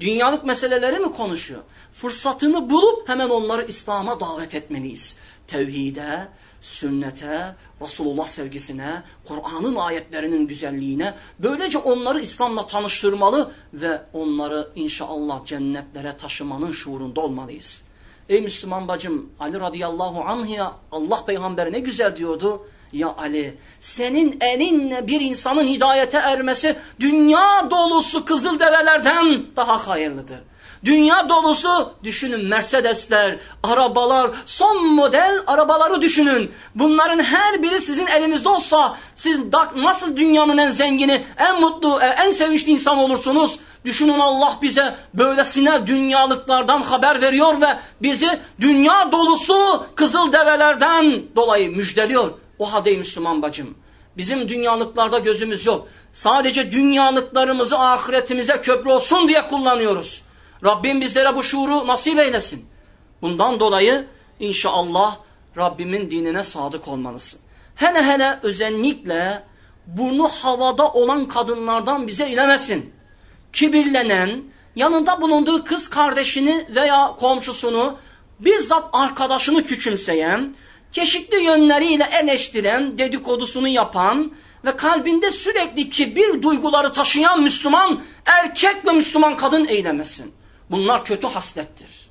Dünyalık 0.00 0.44
meseleleri 0.44 0.98
mi 0.98 1.12
konuşuyor? 1.12 1.60
Fırsatını 1.92 2.70
bulup 2.70 3.08
hemen 3.08 3.28
onları 3.28 3.64
İslam'a 3.64 4.20
davet 4.20 4.54
etmeliyiz. 4.54 5.16
Tevhide, 5.46 6.28
sünnete, 6.62 7.54
Resulullah 7.80 8.26
sevgisine, 8.26 9.02
Kur'an'ın 9.28 9.76
ayetlerinin 9.76 10.46
güzelliğine, 10.46 11.14
böylece 11.38 11.78
onları 11.78 12.20
İslam'la 12.20 12.66
tanıştırmalı 12.66 13.52
ve 13.72 14.02
onları 14.12 14.68
inşallah 14.74 15.46
cennetlere 15.46 16.16
taşımanın 16.16 16.72
şuurunda 16.72 17.20
olmalıyız. 17.20 17.85
Ey 18.28 18.40
Müslüman 18.40 18.88
bacım 18.88 19.30
Ali 19.40 19.60
radıyallahu 19.60 20.24
anh 20.26 20.50
ya 20.50 20.72
Allah 20.92 21.24
peygamberi 21.24 21.72
ne 21.72 21.78
güzel 21.78 22.16
diyordu. 22.16 22.66
Ya 22.92 23.14
Ali 23.18 23.58
senin 23.80 24.38
elinle 24.40 25.06
bir 25.06 25.20
insanın 25.20 25.64
hidayete 25.64 26.16
ermesi 26.16 26.76
dünya 27.00 27.70
dolusu 27.70 28.24
kızıl 28.24 28.58
develerden 28.58 29.42
daha 29.56 29.88
hayırlıdır. 29.88 30.38
Dünya 30.84 31.28
dolusu 31.28 31.92
düşünün 32.04 32.48
Mercedesler, 32.48 33.36
arabalar, 33.62 34.30
son 34.46 34.86
model 34.86 35.42
arabaları 35.46 36.02
düşünün. 36.02 36.52
Bunların 36.74 37.22
her 37.22 37.62
biri 37.62 37.80
sizin 37.80 38.06
elinizde 38.06 38.48
olsa 38.48 38.96
siz 39.14 39.40
nasıl 39.76 40.16
dünyanın 40.16 40.58
en 40.58 40.68
zengini, 40.68 41.22
en 41.38 41.60
mutlu, 41.60 42.00
e, 42.00 42.06
en 42.06 42.30
sevinçli 42.30 42.72
insan 42.72 42.98
olursunuz. 42.98 43.58
Düşünün 43.86 44.18
Allah 44.18 44.58
bize 44.62 44.96
böylesine 45.14 45.86
dünyalıklardan 45.86 46.82
haber 46.82 47.22
veriyor 47.22 47.60
ve 47.60 47.78
bizi 48.02 48.40
dünya 48.60 49.12
dolusu 49.12 49.86
kızıl 49.94 50.32
develerden 50.32 51.22
dolayı 51.36 51.76
müjdeliyor. 51.76 52.30
O 52.58 52.72
halde 52.72 52.96
Müslüman 52.96 53.42
bacım 53.42 53.74
bizim 54.16 54.48
dünyalıklarda 54.48 55.18
gözümüz 55.18 55.66
yok. 55.66 55.88
Sadece 56.12 56.72
dünyalıklarımızı 56.72 57.78
ahiretimize 57.78 58.60
köprü 58.60 58.90
olsun 58.90 59.28
diye 59.28 59.46
kullanıyoruz. 59.46 60.22
Rabbim 60.64 61.00
bizlere 61.00 61.36
bu 61.36 61.42
şuuru 61.42 61.86
nasip 61.86 62.18
eylesin. 62.18 62.66
Bundan 63.22 63.60
dolayı 63.60 64.06
inşallah 64.40 65.16
Rabbimin 65.56 66.10
dinine 66.10 66.42
sadık 66.42 66.88
olmalısın. 66.88 67.40
Hele 67.74 68.02
hele 68.02 68.38
özellikle 68.42 69.42
burnu 69.86 70.28
havada 70.28 70.92
olan 70.92 71.28
kadınlardan 71.28 72.06
bize 72.06 72.28
ilemesin. 72.28 72.95
Kibirlenen, 73.56 74.42
yanında 74.76 75.20
bulunduğu 75.20 75.64
kız 75.64 75.90
kardeşini 75.90 76.66
veya 76.74 77.14
komşusunu, 77.20 77.98
bizzat 78.40 78.84
arkadaşını 78.92 79.64
küçümseyen, 79.64 80.54
çeşitli 80.92 81.42
yönleriyle 81.42 82.08
eleştiren, 82.22 82.98
dedikodusunu 82.98 83.68
yapan 83.68 84.32
ve 84.64 84.76
kalbinde 84.76 85.30
sürekli 85.30 85.90
kibir 85.90 86.42
duyguları 86.42 86.92
taşıyan 86.92 87.42
Müslüman 87.42 88.00
erkek 88.26 88.86
ve 88.86 88.92
Müslüman 88.92 89.36
kadın 89.36 89.64
eylemesin. 89.64 90.34
Bunlar 90.70 91.04
kötü 91.04 91.26
haslettir. 91.26 92.08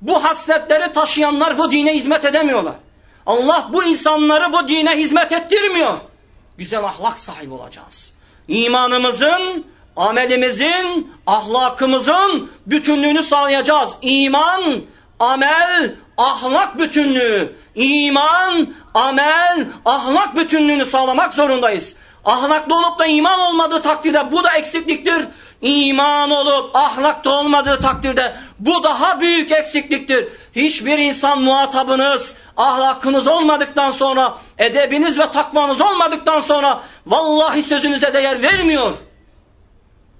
Bu 0.00 0.24
hasletleri 0.24 0.92
taşıyanlar 0.92 1.58
bu 1.58 1.70
dine 1.70 1.94
hizmet 1.94 2.24
edemiyorlar. 2.24 2.74
Allah 3.26 3.68
bu 3.72 3.84
insanları 3.84 4.52
bu 4.52 4.68
dine 4.68 4.96
hizmet 4.96 5.32
ettirmiyor. 5.32 5.94
Güzel 6.58 6.84
ahlak 6.84 7.18
sahibi 7.18 7.54
olacağız. 7.54 8.12
İmanımızın, 8.48 9.64
amelimizin, 9.96 11.12
ahlakımızın 11.26 12.50
bütünlüğünü 12.66 13.22
sağlayacağız. 13.22 13.94
İman, 14.02 14.62
amel, 15.20 15.94
ahlak 16.18 16.78
bütünlüğü. 16.78 17.56
İman, 17.74 18.74
amel, 18.94 19.66
ahlak 19.84 20.36
bütünlüğünü 20.36 20.84
sağlamak 20.84 21.34
zorundayız. 21.34 21.96
Ahlaklı 22.24 22.74
olup 22.74 22.98
da 22.98 23.06
iman 23.06 23.40
olmadığı 23.40 23.82
takdirde 23.82 24.32
bu 24.32 24.44
da 24.44 24.52
eksikliktir 24.52 25.22
iman 25.62 26.30
olup 26.30 26.76
ahlakta 26.76 27.30
olmadığı 27.30 27.80
takdirde 27.80 28.36
bu 28.58 28.82
daha 28.82 29.20
büyük 29.20 29.52
eksikliktir. 29.52 30.28
Hiçbir 30.56 30.98
insan 30.98 31.42
muhatabınız 31.42 32.36
ahlakınız 32.56 33.28
olmadıktan 33.28 33.90
sonra, 33.90 34.34
edebiniz 34.58 35.18
ve 35.18 35.30
takvanız 35.30 35.80
olmadıktan 35.80 36.40
sonra 36.40 36.82
vallahi 37.06 37.62
sözünüze 37.62 38.12
değer 38.12 38.42
vermiyor. 38.42 38.92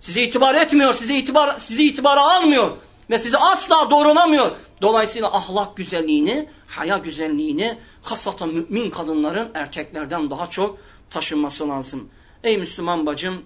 Sizi 0.06 0.22
itibar 0.22 0.54
etmiyor, 0.54 0.94
sizi 0.94 1.16
itibar 1.18 1.58
sizi 1.58 1.84
itibara 1.86 2.36
almıyor 2.36 2.70
ve 3.10 3.18
sizi 3.18 3.38
asla 3.38 3.90
doğrulamıyor. 3.90 4.50
Dolayısıyla 4.82 5.36
ahlak 5.36 5.76
güzelliğini, 5.76 6.48
haya 6.66 6.98
güzelliğini 6.98 7.78
hasata 8.02 8.46
mümin 8.46 8.90
kadınların 8.90 9.48
erkeklerden 9.54 10.30
daha 10.30 10.50
çok 10.50 10.78
taşınması 11.10 11.68
lazım. 11.68 12.08
Ey 12.44 12.58
Müslüman 12.58 13.06
bacım, 13.06 13.42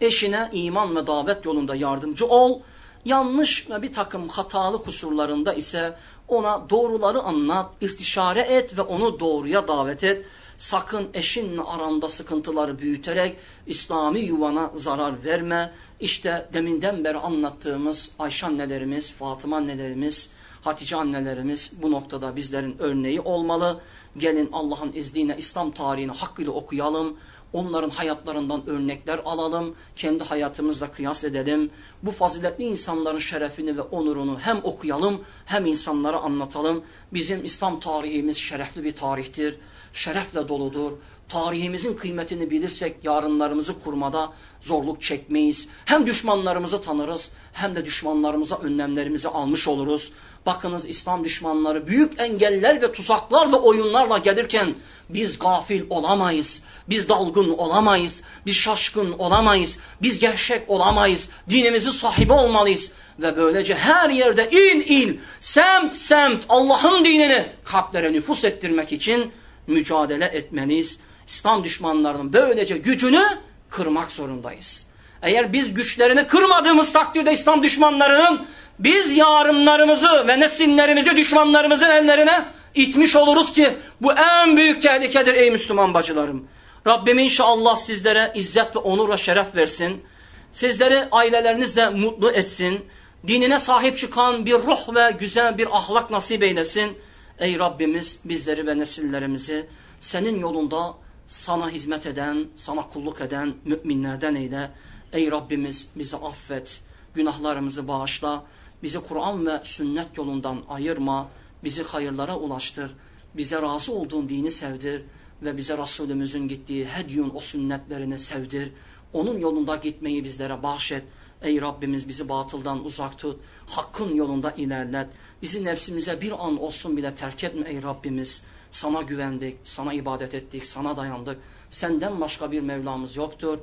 eşine 0.00 0.48
iman 0.52 0.96
ve 0.96 1.06
davet 1.06 1.44
yolunda 1.44 1.74
yardımcı 1.74 2.26
ol. 2.26 2.60
Yanlış 3.04 3.70
ve 3.70 3.82
bir 3.82 3.92
takım 3.92 4.28
hatalı 4.28 4.82
kusurlarında 4.82 5.54
ise 5.54 5.96
ona 6.28 6.70
doğruları 6.70 7.20
anlat, 7.20 7.70
istişare 7.80 8.40
et 8.40 8.78
ve 8.78 8.82
onu 8.82 9.20
doğruya 9.20 9.68
davet 9.68 10.04
et. 10.04 10.26
Sakın 10.58 11.08
eşinle 11.14 11.62
aranda 11.62 12.08
sıkıntıları 12.08 12.78
büyüterek 12.78 13.36
İslami 13.66 14.20
yuvana 14.20 14.70
zarar 14.74 15.24
verme. 15.24 15.72
İşte 16.00 16.48
deminden 16.52 17.04
beri 17.04 17.18
anlattığımız 17.18 18.10
Ayşe 18.18 18.46
annelerimiz, 18.46 19.12
Fatıma 19.12 19.56
annelerimiz, 19.56 20.30
Hatice 20.62 20.96
annelerimiz 20.96 21.72
bu 21.82 21.90
noktada 21.90 22.36
bizlerin 22.36 22.76
örneği 22.78 23.20
olmalı. 23.20 23.80
Gelin 24.16 24.48
Allah'ın 24.52 24.92
izniyle 24.92 25.36
İslam 25.38 25.70
tarihini 25.70 26.12
hakkıyla 26.12 26.52
okuyalım. 26.52 27.16
Onların 27.52 27.90
hayatlarından 27.90 28.66
örnekler 28.66 29.20
alalım. 29.24 29.74
Kendi 29.96 30.24
hayatımızla 30.24 30.92
kıyas 30.92 31.24
edelim. 31.24 31.70
Bu 32.02 32.10
faziletli 32.10 32.64
insanların 32.64 33.18
şerefini 33.18 33.76
ve 33.76 33.82
onurunu 33.82 34.38
hem 34.40 34.60
okuyalım 34.62 35.20
hem 35.44 35.66
insanlara 35.66 36.18
anlatalım. 36.18 36.84
Bizim 37.12 37.44
İslam 37.44 37.80
tarihimiz 37.80 38.36
şerefli 38.36 38.84
bir 38.84 38.92
tarihtir. 38.92 39.58
Şerefle 39.92 40.48
doludur. 40.48 40.92
Tarihimizin 41.28 41.94
kıymetini 41.94 42.50
bilirsek 42.50 43.04
yarınlarımızı 43.04 43.80
kurmada 43.80 44.32
zorluk 44.60 45.02
çekmeyiz. 45.02 45.68
Hem 45.84 46.06
düşmanlarımızı 46.06 46.82
tanırız 46.82 47.30
hem 47.52 47.76
de 47.76 47.86
düşmanlarımıza 47.86 48.56
önlemlerimizi 48.56 49.28
almış 49.28 49.68
oluruz. 49.68 50.12
Bakınız 50.46 50.88
İslam 50.88 51.24
düşmanları 51.24 51.86
büyük 51.86 52.20
engeller 52.20 52.82
ve 52.82 52.92
tuzaklarla 52.92 53.56
oyunlarla 53.56 54.18
gelirken 54.18 54.74
biz 55.08 55.38
gafil 55.38 55.82
olamayız. 55.90 56.62
Biz 56.88 57.08
dalgın 57.08 57.50
olamayız. 57.50 58.22
Biz 58.46 58.54
şaşkın 58.54 59.12
olamayız. 59.12 59.78
Biz 60.02 60.18
gerçek 60.18 60.70
olamayız. 60.70 61.28
Dinimizin 61.50 61.90
sahibi 61.90 62.32
olmalıyız. 62.32 62.92
Ve 63.18 63.36
böylece 63.36 63.74
her 63.74 64.10
yerde 64.10 64.50
il 64.50 64.88
il, 64.88 65.18
semt 65.40 65.94
semt 65.94 66.44
Allah'ın 66.48 67.04
dinini 67.04 67.46
kalplere 67.64 68.12
nüfus 68.12 68.44
ettirmek 68.44 68.92
için 68.92 69.32
mücadele 69.68 70.24
etmeniz, 70.24 70.98
İslam 71.26 71.64
düşmanlarının 71.64 72.32
böylece 72.32 72.78
gücünü 72.78 73.24
kırmak 73.70 74.10
zorundayız. 74.10 74.86
Eğer 75.22 75.52
biz 75.52 75.74
güçlerini 75.74 76.26
kırmadığımız 76.26 76.92
takdirde 76.92 77.32
İslam 77.32 77.62
düşmanlarının 77.62 78.46
biz 78.78 79.16
yarınlarımızı 79.16 80.28
ve 80.28 80.40
nesillerimizi 80.40 81.16
düşmanlarımızın 81.16 81.86
ellerine 81.90 82.44
itmiş 82.74 83.16
oluruz 83.16 83.52
ki 83.52 83.76
bu 84.00 84.12
en 84.12 84.56
büyük 84.56 84.82
tehlikedir 84.82 85.34
ey 85.34 85.50
Müslüman 85.50 85.94
bacılarım. 85.94 86.48
Rabbim 86.86 87.18
inşallah 87.18 87.76
sizlere 87.76 88.32
izzet 88.34 88.76
ve 88.76 88.78
onur 88.78 89.08
ve 89.08 89.16
şeref 89.16 89.56
versin. 89.56 90.04
Sizleri 90.52 91.08
ailelerinizle 91.12 91.90
mutlu 91.90 92.30
etsin. 92.30 92.84
Dinine 93.26 93.58
sahip 93.58 93.98
çıkan 93.98 94.46
bir 94.46 94.54
ruh 94.54 94.94
ve 94.94 95.16
güzel 95.20 95.58
bir 95.58 95.76
ahlak 95.76 96.10
nasip 96.10 96.42
eylesin. 96.42 96.98
Ey 97.38 97.58
Rabbimiz 97.58 98.20
bizleri 98.24 98.66
ve 98.66 98.78
nesillerimizi 98.78 99.66
senin 100.00 100.40
yolunda 100.40 100.94
sana 101.26 101.70
hizmet 101.70 102.06
eden, 102.06 102.46
sana 102.56 102.88
kulluk 102.88 103.20
eden 103.20 103.54
müminlerden 103.64 104.34
eyle. 104.34 104.70
Ey 105.12 105.30
Rabbimiz 105.30 105.88
bizi 105.96 106.16
affet, 106.16 106.80
günahlarımızı 107.14 107.88
bağışla, 107.88 108.44
bizi 108.82 109.00
Kur'an 109.00 109.46
ve 109.46 109.60
sünnet 109.62 110.16
yolundan 110.16 110.62
ayırma, 110.68 111.28
bizi 111.64 111.82
hayırlara 111.82 112.38
ulaştır, 112.38 112.90
bize 113.34 113.62
razı 113.62 113.92
olduğun 113.92 114.28
dini 114.28 114.50
sevdir 114.50 115.02
ve 115.42 115.56
bize 115.56 115.78
Resulümüzün 115.78 116.48
gittiği 116.48 116.86
hedyun 116.86 117.32
o 117.34 117.40
sünnetlerini 117.40 118.18
sevdir. 118.18 118.72
Onun 119.12 119.38
yolunda 119.38 119.76
gitmeyi 119.76 120.24
bizlere 120.24 120.62
bahşet. 120.62 121.02
Ey 121.42 121.60
Rabbimiz 121.60 122.08
bizi 122.08 122.28
batıldan 122.28 122.84
uzak 122.84 123.18
tut, 123.18 123.40
hakkın 123.66 124.14
yolunda 124.14 124.50
ilerlet. 124.50 125.08
Bizi 125.42 125.64
nefsimize 125.64 126.20
bir 126.20 126.46
an 126.46 126.62
olsun 126.62 126.96
bile 126.96 127.14
terk 127.14 127.44
etme 127.44 127.68
ey 127.68 127.82
Rabbimiz. 127.82 128.42
Sana 128.70 129.02
güvendik, 129.02 129.56
sana 129.64 129.92
ibadet 129.92 130.34
ettik, 130.34 130.66
sana 130.66 130.96
dayandık. 130.96 131.38
Senden 131.70 132.20
başka 132.20 132.52
bir 132.52 132.60
Mevlamız 132.60 133.16
yoktur. 133.16 133.58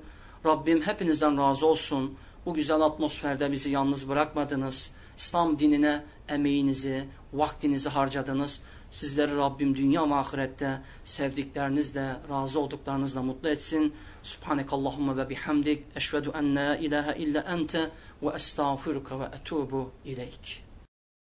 Rabbim 0.45 0.81
hepinizden 0.81 1.37
razı 1.37 1.65
olsun. 1.65 2.17
Bu 2.45 2.53
güzel 2.53 2.81
atmosferde 2.81 3.51
bizi 3.51 3.69
yalnız 3.69 4.09
bırakmadınız. 4.09 4.91
İslam 5.17 5.59
dinine 5.59 6.03
emeğinizi, 6.27 7.05
vaktinizi 7.33 7.89
harcadınız. 7.89 8.61
Sizleri 8.91 9.37
Rabbim 9.37 9.75
dünya 9.75 10.09
ve 10.09 10.15
ahirette 10.15 10.81
sevdiklerinizle, 11.03 12.15
razı 12.29 12.59
olduklarınızla 12.59 13.21
mutlu 13.21 13.49
etsin. 13.49 13.93
Subhanekallahumma 14.23 15.17
ve 15.17 15.29
bihamdik. 15.29 15.83
Eşvedü 15.95 16.31
en 16.35 16.55
la 16.55 16.75
ilahe 16.75 17.19
illa 17.19 17.41
ente 17.41 17.89
ve 18.21 18.29
estağfiruka 18.35 19.19
ve 19.19 19.23
etubu 19.23 19.91
ileyk. 20.05 20.64